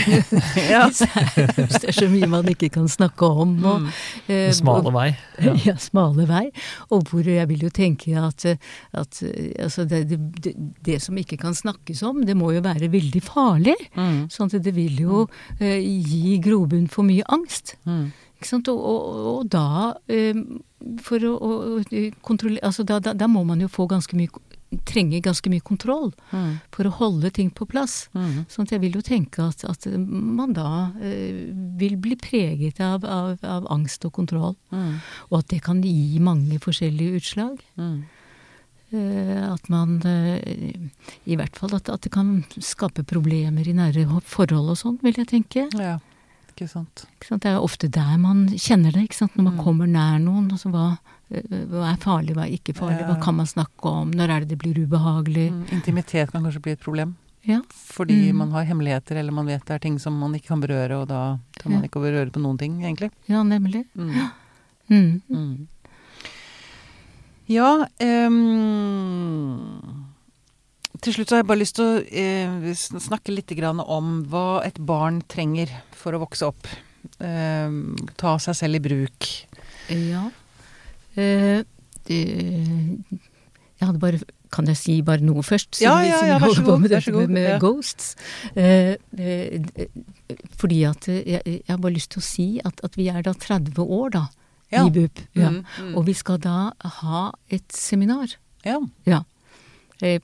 Ja. 0.69 0.83
Hvis 0.89 1.79
det 1.81 1.89
er 1.89 1.95
så 1.95 2.07
mye 2.11 2.27
man 2.29 2.47
ikke 2.51 2.69
kan 2.75 2.87
snakke 2.91 3.25
om. 3.27 3.55
Og, 3.65 3.81
Mm. 3.85 3.87
eh, 4.27 4.51
Smale 4.53 4.91
vei. 4.93 5.07
Ja. 5.65 5.75
smale 5.77 6.25
vei. 6.29 6.45
Og 6.91 7.03
hvor 7.09 7.23
jeg 7.27 7.47
vil 7.49 7.65
jo 7.67 7.69
tenke 7.69 8.15
at, 8.19 8.45
at 8.93 9.23
altså 9.59 9.85
det, 9.89 10.03
det, 10.09 10.19
det, 10.43 10.53
det 10.85 11.01
som 11.01 11.17
ikke 11.17 11.37
kan 11.41 11.53
snakkes 11.55 12.03
om, 12.03 12.23
det 12.25 12.35
må 12.37 12.51
jo 12.55 12.61
være 12.65 12.89
veldig 12.93 13.21
farlig. 13.25 13.75
Mm. 13.95 14.27
Sånn 14.31 14.51
at 14.53 14.63
det 14.63 14.75
vil 14.75 15.01
jo 15.01 15.25
eh, 15.59 15.81
gi 15.81 16.37
grobunn 16.43 16.87
for 16.91 17.03
mye 17.07 17.23
angst. 17.29 17.75
Mm. 17.85 18.11
Ikke 18.35 18.49
sant? 18.49 18.67
Og, 18.67 18.79
og, 18.79 19.19
og 19.31 19.45
da 19.49 19.93
eh, 20.11 20.35
For 21.01 21.23
å, 21.23 21.29
å 21.39 21.79
kontrollere 22.21 22.67
Altså 22.67 22.83
da, 22.85 22.97
da, 22.99 23.13
da 23.15 23.29
må 23.31 23.45
man 23.47 23.61
jo 23.63 23.69
få 23.71 23.85
ganske 23.89 24.13
mye 24.19 24.27
Trenge 24.85 25.21
ganske 25.21 25.49
mye 25.49 25.61
kontroll 25.63 26.11
Mm. 26.31 26.59
for 26.71 26.83
å 26.85 26.91
holde 26.91 27.31
ting 27.31 27.49
på 27.51 27.65
plass. 27.67 28.09
Mm. 28.13 28.45
Sånn 28.49 28.65
at 28.67 28.71
jeg 28.71 28.81
vil 28.81 28.93
jo 28.97 29.01
tenke 29.01 29.39
at, 29.47 29.63
at 29.63 29.85
man 29.97 30.53
da 30.53 30.91
eh, 31.01 31.51
vil 31.77 31.95
bli 31.97 32.15
preget 32.15 32.79
av, 32.81 33.05
av, 33.05 33.37
av 33.43 33.67
angst 33.71 34.03
og 34.05 34.13
kontroll. 34.13 34.55
Mm. 34.71 34.99
Og 35.31 35.39
at 35.39 35.47
det 35.53 35.61
kan 35.63 35.81
gi 35.81 36.19
mange 36.19 36.59
forskjellige 36.59 37.21
utslag. 37.21 37.59
Mm. 37.77 38.03
Eh, 38.91 39.53
at 39.53 39.69
man 39.69 39.97
eh, 40.05 40.89
I 41.25 41.35
hvert 41.39 41.55
fall 41.57 41.73
at, 41.75 41.89
at 41.89 42.01
det 42.05 42.11
kan 42.13 42.43
skape 42.61 43.03
problemer 43.07 43.65
i 43.67 43.73
nære 43.73 44.05
forhold 44.23 44.69
og 44.75 44.77
sånn, 44.77 44.99
vil 45.01 45.17
jeg 45.17 45.27
tenke. 45.31 45.65
Ja, 45.79 45.97
ikke 46.53 46.67
sant. 46.69 47.05
Ikke 47.17 47.31
sant? 47.33 47.41
Det 47.43 47.51
er 47.51 47.59
ofte 47.65 47.89
der 47.91 48.13
man 48.21 48.45
kjenner 48.53 48.93
det, 48.95 49.07
ikke 49.09 49.17
sant? 49.23 49.35
når 49.35 49.43
man 49.49 49.57
Mm. 49.57 49.63
kommer 49.65 49.87
nær 49.89 50.19
noen. 50.21 50.51
Altså 50.51 50.69
hva, 50.71 50.97
hva 51.29 51.89
er 51.91 51.97
farlig, 51.97 52.35
hva 52.37 52.45
er 52.45 52.53
ikke 52.57 52.75
farlig, 52.77 53.01
hva 53.07 53.17
kan 53.23 53.35
man 53.35 53.45
snakke 53.49 53.85
om, 53.89 54.11
når 54.13 54.29
er 54.29 54.39
det 54.45 54.49
det 54.53 54.57
blir 54.61 54.77
ubehagelig? 54.85 55.47
Mm. 55.51 55.63
Intimitet 55.73 56.31
kan 56.31 56.43
kanskje 56.45 56.61
bli 56.61 56.71
et 56.77 56.81
problem. 56.83 57.15
Ja. 57.45 57.61
Fordi 57.69 58.31
Mm. 58.31 58.35
man 58.37 58.51
har 58.51 58.63
hemmeligheter, 58.65 59.15
eller 59.17 59.31
man 59.31 59.45
vet 59.45 59.65
det 59.65 59.73
er 59.75 59.79
ting 59.79 59.99
som 59.99 60.17
man 60.19 60.33
ikke 60.33 60.47
kan 60.47 60.61
berøre, 60.61 61.01
og 61.01 61.07
da 61.07 61.37
kan 61.59 61.71
man 61.71 61.83
ikke 61.83 62.01
berøre 62.01 62.31
på 62.31 62.39
noen 62.41 62.57
ting, 62.57 62.81
egentlig. 62.83 63.11
ja, 63.27 63.43
nemlig. 63.43 63.85
Mm. 63.95 64.29
Mm. 64.89 65.21
Mm. 65.29 65.67
Ja 67.47 67.85
um 68.01 70.05
Til 71.01 71.13
slutt 71.13 71.27
så 71.29 71.35
har 71.35 71.43
jeg 71.43 71.47
bare 71.51 71.59
lyst 71.61 71.75
til 71.75 71.85
å 71.85 72.01
eh, 72.09 72.73
snakke 72.73 73.33
litt 73.35 73.51
grann 73.57 73.79
om 73.83 74.23
hva 74.31 74.63
et 74.65 74.77
barn 74.79 75.21
trenger 75.29 75.69
for 75.91 76.13
å 76.15 76.19
vokse 76.23 76.47
opp. 76.47 76.65
Ehm, 77.19 77.95
ta 78.17 78.37
seg 78.41 78.55
selv 78.55 78.75
i 78.79 78.83
bruk. 78.87 79.27
Ja. 79.91 80.29
Eh, 81.15 81.63
jeg 83.75 83.87
hadde 83.87 83.99
bare 83.99 84.19
Kan 84.53 84.69
jeg 84.69 84.77
si 84.79 84.95
bare 85.03 85.23
noe 85.25 85.43
først? 85.43 85.81
Ja, 85.81 85.97
siden 85.99 86.11
ja, 86.11 86.19
ja, 86.29 86.37
vi 86.37 86.45
vær 86.45 86.55
så 86.55 86.63
god, 86.63 86.79
med 86.79 86.93
vær 86.93 87.03
så 87.03 87.11
god, 87.11 87.27
med, 87.27 87.35
med 87.35 87.47
ja. 87.49 87.57
ghosts. 87.59 88.15
Eh, 88.55 88.95
eh, 89.19 89.87
fordi 90.55 90.83
at 90.87 91.07
jeg, 91.09 91.41
jeg 91.43 91.67
har 91.67 91.81
bare 91.83 91.95
lyst 91.97 92.13
til 92.13 92.21
å 92.21 92.25
si 92.25 92.47
at, 92.63 92.79
at 92.85 92.95
vi 92.95 93.09
er 93.11 93.25
da 93.25 93.33
30 93.35 93.81
år, 93.83 94.13
da. 94.15 94.25
Ja. 94.71 94.85
I 94.85 94.93
BUP. 94.95 95.19
Ja. 95.35 95.49
Mm, 95.51 95.65
mm. 95.81 95.91
Og 95.99 96.05
vi 96.07 96.15
skal 96.15 96.39
da 96.45 96.71
ha 97.01 97.25
et 97.51 97.67
seminar. 97.75 98.37
Ja. 98.63 98.79
Ja. 99.09 99.25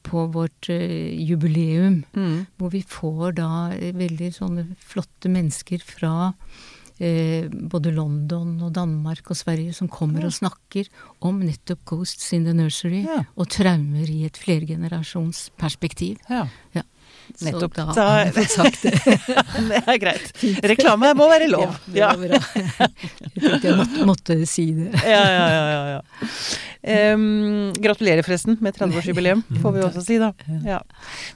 På 0.08 0.26
vårt 0.32 0.70
jubileum. 0.70 2.04
Mm. 2.16 2.48
Hvor 2.56 2.72
vi 2.72 2.86
får 2.88 3.36
da 3.42 3.52
veldig 4.00 4.32
sånne 4.38 4.66
flotte 4.80 5.32
mennesker 5.34 5.84
fra 5.84 6.32
eh, 7.02 7.50
både 7.50 7.92
London 7.96 8.54
og 8.62 8.74
Danmark 8.78 9.32
og 9.34 9.38
Sverige 9.40 9.74
som 9.74 9.90
kommer 9.90 10.28
og 10.28 10.36
snakker 10.36 10.86
om 11.26 11.40
nettopp 11.42 11.82
Ghosts 11.90 12.32
in 12.38 12.46
the 12.46 12.54
Nursery 12.54 13.02
Ja. 13.08 13.24
og 13.36 13.50
traumer 13.50 14.06
i 14.10 14.24
et 14.30 14.38
flergenerasjonsperspektiv. 14.38 16.18
ja. 16.30 16.48
Ja. 16.76 16.82
Nettopp. 17.46 17.76
Så 17.76 17.86
da 17.88 17.94
Da- 17.96 18.08
har 18.10 18.26
jeg 18.26 18.34
fått 18.36 18.56
sagt 18.58 18.82
det. 18.84 18.92
det 19.72 19.80
er 19.88 19.98
greit. 20.02 20.32
Reklame 20.74 21.14
må 21.16 21.28
være 21.32 21.48
lov. 21.52 21.78
Ja, 21.96 22.12
det 22.20 22.28
var 22.32 22.36
bra. 22.36 22.42
Jeg 23.32 23.46
tenkte 23.46 23.70
jeg 23.72 23.78
måtte, 23.80 24.06
måtte 24.12 24.38
si 24.50 24.66
det. 24.76 24.90
ja, 25.16 25.22
ja, 25.32 25.48
ja, 25.56 25.64
ja, 25.72 25.82
ja. 25.96 26.30
Em, 26.82 27.72
gratulerer 27.78 28.26
forresten 28.26 28.58
med 28.66 28.74
30-årsjubileum, 28.76 29.44
får 29.62 29.76
vi 29.76 29.84
også 29.86 30.02
si, 30.06 30.18
da. 30.22 30.32
Ja. 30.66 30.80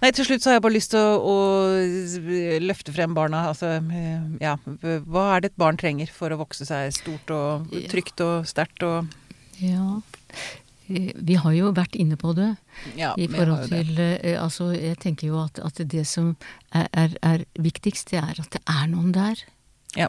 Nei, 0.02 0.10
til 0.18 0.26
slutt 0.26 0.42
så 0.42 0.50
har 0.50 0.58
jeg 0.58 0.64
bare 0.66 0.74
lyst 0.76 0.92
til 0.96 1.00
å, 1.00 1.16
å 1.22 2.60
løfte 2.66 2.94
frem 2.96 3.14
barna. 3.18 3.44
Altså, 3.52 3.76
eh, 3.78 4.26
ja, 4.42 4.56
hva 5.06 5.28
er 5.36 5.46
det 5.46 5.54
et 5.54 5.60
barn 5.62 5.78
trenger 5.78 6.10
for 6.12 6.34
å 6.34 6.40
vokse 6.42 6.66
seg 6.68 6.90
stort 6.98 7.30
og 7.36 7.72
trygt 7.94 8.26
og 8.26 8.50
sterkt 8.50 8.84
og 8.90 9.14
Ja. 9.62 10.02
Eh, 10.90 11.12
Vi 11.16 11.36
har 11.42 11.52
jo 11.58 11.72
vært 11.74 11.96
inne 11.96 12.18
på 12.18 12.34
det. 12.38 12.52
Ja, 12.98 13.14
I 13.18 13.28
forhold 13.28 13.68
til 13.72 13.98
eh, 14.00 14.36
Altså, 14.42 14.72
jeg 14.76 14.98
tenker 15.00 15.28
jo 15.32 15.40
at, 15.44 15.60
at 15.60 15.82
det 15.90 16.06
som 16.08 16.36
er, 16.74 16.88
er, 16.94 17.16
er 17.24 17.46
viktigst, 17.58 18.12
det 18.12 18.20
er 18.22 18.42
at 18.44 18.52
det 18.54 18.62
er 18.68 18.88
noen 18.92 19.12
der. 19.16 19.42
Ja. 19.96 20.08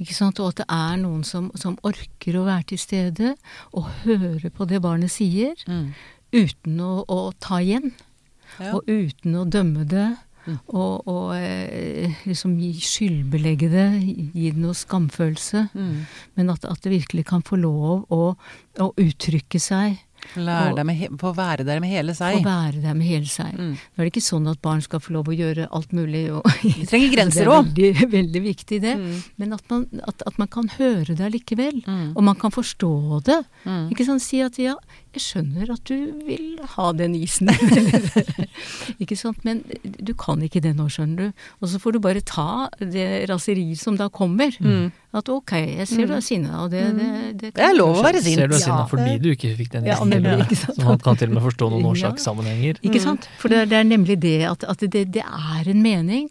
Ikke 0.00 0.14
sant? 0.16 0.40
Og 0.40 0.48
at 0.54 0.62
det 0.64 0.68
er 0.72 0.96
noen 0.98 1.22
som, 1.24 1.50
som 1.54 1.76
orker 1.86 2.34
å 2.40 2.46
være 2.48 2.64
til 2.72 2.78
stede 2.82 3.34
og 3.72 3.86
høre 4.04 4.50
på 4.50 4.66
det 4.66 4.80
barnet 4.82 5.10
sier, 5.14 5.54
Mm. 5.68 5.92
uten 6.34 6.80
å, 6.82 7.04
å 7.06 7.32
ta 7.38 7.60
igjen. 7.62 7.92
Ja. 8.58 8.72
Og 8.74 8.88
uten 8.90 9.34
å 9.38 9.44
dømme 9.46 9.84
det. 9.86 10.08
Mm. 10.44 10.58
Og, 10.76 11.06
og 11.08 11.30
eh, 11.38 12.12
liksom 12.28 12.56
skyldbelegge 12.60 13.70
det, 13.72 13.84
gi 14.34 14.50
det 14.52 14.60
noe 14.60 14.74
skamfølelse. 14.76 15.62
Mm. 15.72 16.02
Men 16.36 16.50
at, 16.52 16.66
at 16.68 16.82
det 16.84 16.92
virkelig 16.92 17.24
kan 17.30 17.42
få 17.46 17.56
lov 17.62 18.04
å, 18.12 18.34
å 18.82 18.88
uttrykke 19.00 19.60
seg. 19.62 19.96
Lær 20.36 20.70
Og- 20.70 20.76
deg 20.76 20.86
med 20.86 20.96
he 20.96 21.08
få 21.20 21.34
være 21.36 21.64
der 21.64 21.80
med 21.80 21.90
hele 21.90 22.14
seg. 22.14 22.38
Få 22.38 22.42
å 22.42 22.48
være 22.48 22.82
der 22.82 22.94
med 22.94 23.06
hele 23.06 23.26
seg. 23.30 23.52
Mm. 23.58 23.74
Nå 23.76 23.98
er 24.00 24.04
det 24.08 24.12
ikke 24.12 24.24
sånn 24.26 24.48
at 24.50 24.60
barn 24.62 24.80
skal 24.82 25.00
få 25.00 25.12
lov 25.14 25.28
å 25.30 25.36
gjøre 25.36 25.68
alt 25.70 25.92
mulig. 25.92 26.24
Og, 26.32 26.42
De 26.62 26.86
trenger 26.90 27.12
grenser 27.14 27.44
det 27.44 27.46
er 27.46 27.54
òg. 27.54 27.70
veldig, 27.70 28.10
veldig 28.18 28.42
viktig, 28.48 28.80
det. 28.82 28.96
Mm. 28.98 29.22
Men 29.38 29.52
at 29.58 29.64
man, 29.70 29.86
at, 30.08 30.22
at 30.26 30.38
man 30.38 30.48
kan 30.48 30.68
høre 30.78 31.14
det 31.14 31.20
allikevel. 31.28 31.82
Mm. 31.86 32.12
Og 32.16 32.22
man 32.24 32.34
kan 32.40 32.50
forstå 32.50 33.22
det. 33.24 33.40
Mm. 33.64 33.88
Ikke 33.94 34.04
sant? 34.08 34.22
Si 34.24 34.40
at 34.40 34.58
ja, 34.58 34.74
jeg 35.14 35.22
skjønner 35.24 35.70
at 35.74 35.84
du 35.86 35.96
vil 36.26 36.58
ha 36.74 36.90
den 36.96 37.14
isen. 37.18 37.48
ikke 39.02 39.16
sant? 39.18 39.40
Men 39.46 39.62
du 39.82 40.12
kan 40.18 40.42
ikke 40.44 40.62
det 40.64 40.74
nå, 40.78 40.86
skjønner 40.92 41.28
du. 41.30 41.44
Og 41.62 41.70
så 41.72 41.80
får 41.82 41.96
du 41.96 42.00
bare 42.04 42.22
ta 42.26 42.68
det 42.80 43.06
raseriet 43.30 43.80
som 43.80 43.96
da 44.00 44.08
kommer. 44.12 44.54
Mm. 44.60 44.90
At 45.14 45.28
ok, 45.30 45.52
jeg 45.78 45.86
ser 45.86 46.08
du 46.10 46.14
er 46.16 46.24
sinna, 46.26 46.64
og 46.64 46.72
det, 46.74 46.82
det, 46.98 47.08
det, 47.40 47.50
Det 47.54 47.62
er 47.68 47.76
lov 47.78 48.00
å 48.00 48.04
være 48.04 48.22
sint. 48.24 48.40
Ser 48.40 48.50
du 48.50 48.56
er 48.56 48.62
sinna 48.64 48.80
Ja. 48.82 48.86
fordi 48.90 49.12
du 49.22 49.28
ikke 49.30 49.52
fikk 49.58 49.70
den 49.76 49.86
Ja, 49.86 49.94
isen 50.00 50.10
nemlig, 50.10 50.34
ikke 50.48 50.58
sant? 50.64 50.80
Så 50.80 50.88
man 50.88 50.98
kan 51.04 51.20
til 51.20 51.30
og 51.30 51.36
med 51.38 51.44
forstå 51.46 51.68
noen 51.70 51.84
Ja. 51.86 51.92
årsakssammenhenger. 51.94 52.80
Ikke 52.82 53.02
sant? 53.04 53.28
For 53.38 53.52
det, 53.52 53.62
er- 53.64 53.70
det 53.70 53.78
er 53.78 53.86
nemlig 53.92 54.18
det 54.24 54.36
at, 54.50 54.64
at 54.66 54.82
det, 54.90 55.04
det 55.14 55.22
er 55.22 55.70
en 55.70 55.82
mening. 55.84 56.26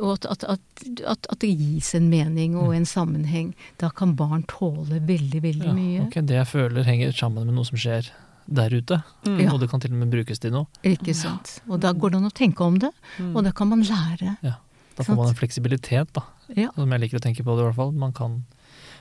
Og 0.00 0.12
at, 0.16 0.26
at, 0.32 0.44
at, 0.44 0.60
at, 1.06 1.26
at 1.30 1.38
det 1.44 1.50
gis 1.60 1.92
en 1.94 2.08
mening 2.08 2.56
og 2.56 2.72
en 2.74 2.86
sammenheng. 2.88 3.52
Da 3.78 3.90
kan 3.90 4.14
barn 4.16 4.42
tåle 4.48 5.00
veldig, 5.04 5.42
veldig 5.44 5.66
Ja, 5.68 5.72
mye. 5.76 6.06
Okay, 6.08 6.22
Det 6.24 6.38
jeg 6.38 6.46
føler 6.48 6.84
henger 6.88 7.12
sammen 7.12 7.44
med 7.46 7.54
noe 7.58 7.64
som 7.68 7.76
skjer 7.80 8.08
der 8.50 8.72
ute. 8.74 9.02
Mm. 9.28 9.40
Ja. 9.44 9.52
Og 9.52 9.60
det 9.60 9.68
kan 9.70 9.80
til 9.80 9.92
og 9.92 10.00
med 10.00 10.10
brukes 10.10 10.40
til 10.42 10.50
noe. 10.56 10.66
Ikke 10.82 11.14
sant. 11.14 11.60
Og 11.68 11.78
da 11.84 11.92
går 11.92 12.10
det 12.14 12.20
an 12.22 12.30
å 12.30 12.34
tenke 12.34 12.64
om 12.66 12.78
det, 12.82 12.90
Mm. 13.20 13.36
og 13.36 13.44
da 13.44 13.52
kan 13.52 13.68
man 13.68 13.82
lære. 13.84 14.36
Da 14.40 15.04
får 15.04 15.16
man 15.16 15.28
en 15.28 15.34
fleksibilitet, 15.38 16.08
da. 16.16 16.24
Ja. 16.56 16.70
Som 16.74 16.90
jeg 16.90 17.00
liker 17.04 17.20
å 17.20 17.22
tenke 17.22 17.44
på 17.44 17.54
det, 17.56 17.62
i 17.62 17.68
hvert 17.68 17.76
fall. 17.76 17.92
Man 17.92 18.12
kan 18.12 18.40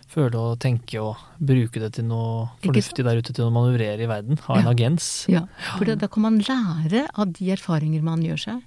føle 0.09 0.35
og 0.37 0.59
tenke 0.59 0.99
og 1.01 1.17
bruke 1.39 1.79
det 1.81 1.93
til 1.97 2.05
noe 2.09 2.49
fornuftig 2.63 3.03
der 3.05 3.17
ute, 3.21 3.33
til 3.33 3.45
å 3.45 3.51
manøvrere 3.53 4.01
i 4.05 4.09
verden. 4.09 4.37
Ha 4.47 4.59
en 4.59 4.65
Ja. 4.65 4.71
agens. 4.71 5.25
Ja, 5.29 5.41
for 5.77 5.85
da, 5.85 5.95
da 5.95 6.07
kan 6.07 6.21
man 6.23 6.39
lære 6.39 7.07
av 7.15 7.33
de 7.33 7.51
erfaringer 7.51 8.01
man 8.03 8.21
gjør 8.21 8.39
seg. 8.39 8.61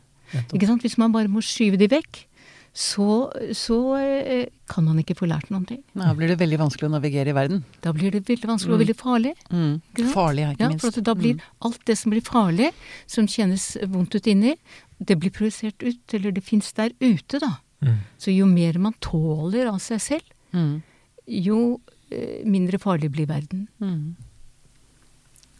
Ikke 0.52 0.66
sant? 0.66 0.82
Hvis 0.82 0.98
man 0.98 1.12
bare 1.12 1.28
må 1.28 1.40
skyve 1.44 1.76
de 1.78 1.88
vekk, 1.88 2.26
så, 2.72 3.28
så 3.52 3.76
eh, 4.00 4.46
kan 4.66 4.84
man 4.86 4.96
ikke 5.02 5.14
få 5.18 5.26
lært 5.28 5.50
noen 5.52 5.66
ting. 5.68 5.82
Da 5.92 6.14
blir 6.16 6.28
det 6.32 6.38
veldig 6.40 6.56
vanskelig 6.62 6.88
å 6.88 6.92
navigere 6.94 7.28
i 7.28 7.36
verden. 7.36 7.64
Da 7.84 7.92
blir 7.92 8.10
det 8.14 8.22
veldig 8.24 8.48
vanskelig 8.48 8.72
og 8.72 8.78
Mm. 8.78 8.84
veldig 8.86 8.96
farlig. 8.96 9.32
Mm. 9.52 9.74
Farlig, 10.14 10.46
ikke 10.54 10.60
Ja, 10.64 10.68
minst. 10.70 10.80
for 10.80 10.88
at 10.88 11.04
da 11.04 11.14
blir 11.14 11.42
alt 11.60 11.84
det 11.84 11.98
som 11.98 12.10
blir 12.14 12.22
farlig, 12.24 12.70
som 13.06 13.26
kjennes 13.26 13.76
vondt 13.92 14.14
ut 14.16 14.26
inni, 14.26 14.56
det 15.04 15.18
blir 15.20 15.30
projisert 15.30 15.82
ut, 15.84 16.14
eller 16.14 16.32
det 16.32 16.42
fins 16.44 16.72
der 16.72 16.90
ute, 17.00 17.38
da. 17.40 17.58
Mm. 17.82 17.98
Så 18.18 18.32
jo 18.34 18.46
mer 18.46 18.78
man 18.78 18.94
tåler 19.00 19.68
av 19.68 19.78
seg 19.78 20.00
selv, 20.00 20.22
Mm. 20.54 20.82
jo 21.28 21.80
eh, 22.10 22.42
mindre 22.44 22.78
farlig 22.78 23.10
blir 23.12 23.26
verden. 23.26 23.68
Mm. 23.80 24.16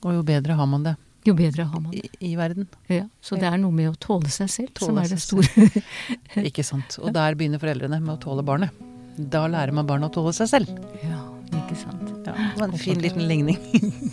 Og 0.05 0.13
jo 0.15 0.23
bedre 0.23 0.57
har 0.57 0.67
man 0.67 0.83
det 0.83 0.97
Jo 1.25 1.35
bedre 1.39 1.67
har 1.71 1.81
man 1.81 1.93
det. 1.93 2.09
i, 2.19 2.33
i 2.33 2.37
verden. 2.39 2.67
Ja, 2.91 3.05
så 3.23 3.37
det 3.39 3.47
er 3.47 3.59
noe 3.63 3.75
med 3.75 3.93
å 3.93 3.99
tåle 4.03 4.31
seg 4.33 4.51
selv 4.51 4.81
som 4.83 4.99
er 4.99 5.11
det 5.13 5.21
store. 5.23 5.69
Ikke 6.49 6.65
sant. 6.67 6.99
Og 7.03 7.15
der 7.15 7.37
begynner 7.39 7.63
foreldrene 7.63 8.01
med 8.03 8.17
å 8.17 8.19
tåle 8.23 8.43
barnet. 8.47 8.75
Da 9.17 9.45
lærer 9.51 9.75
man 9.77 9.87
barnet 9.87 10.11
å 10.11 10.15
tåle 10.19 10.33
seg 10.35 10.49
selv. 10.51 10.73
Ja, 11.05 11.21
ikke 11.53 11.77
sant. 11.77 12.09
Ja, 12.25 12.33
det 12.33 12.63
var 12.63 12.71
en 12.71 12.81
fin 12.81 13.01
liten 13.03 13.27
ligning 13.29 13.59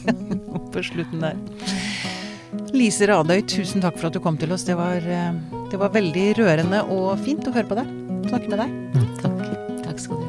på 0.74 0.84
slutten 0.84 1.24
der. 1.24 1.40
Lise 2.76 3.08
Radøy, 3.10 3.40
tusen 3.48 3.82
takk 3.82 3.96
for 3.98 4.10
at 4.10 4.18
du 4.18 4.22
kom 4.24 4.38
til 4.38 4.52
oss. 4.54 4.68
Det 4.68 4.76
var, 4.78 5.00
eh, 5.00 5.40
det 5.72 5.80
var 5.80 5.96
veldig 5.96 6.26
rørende 6.42 6.84
og 6.92 7.14
fint 7.24 7.48
å 7.48 7.56
høre 7.56 7.70
på 7.72 7.80
deg. 7.80 7.96
Snakke 8.28 8.52
med 8.52 8.60
deg. 8.66 8.70
Takk. 9.24 9.48
Takk 9.88 10.04
skal 10.04 10.20
du 10.20 10.28
ha. 10.28 10.29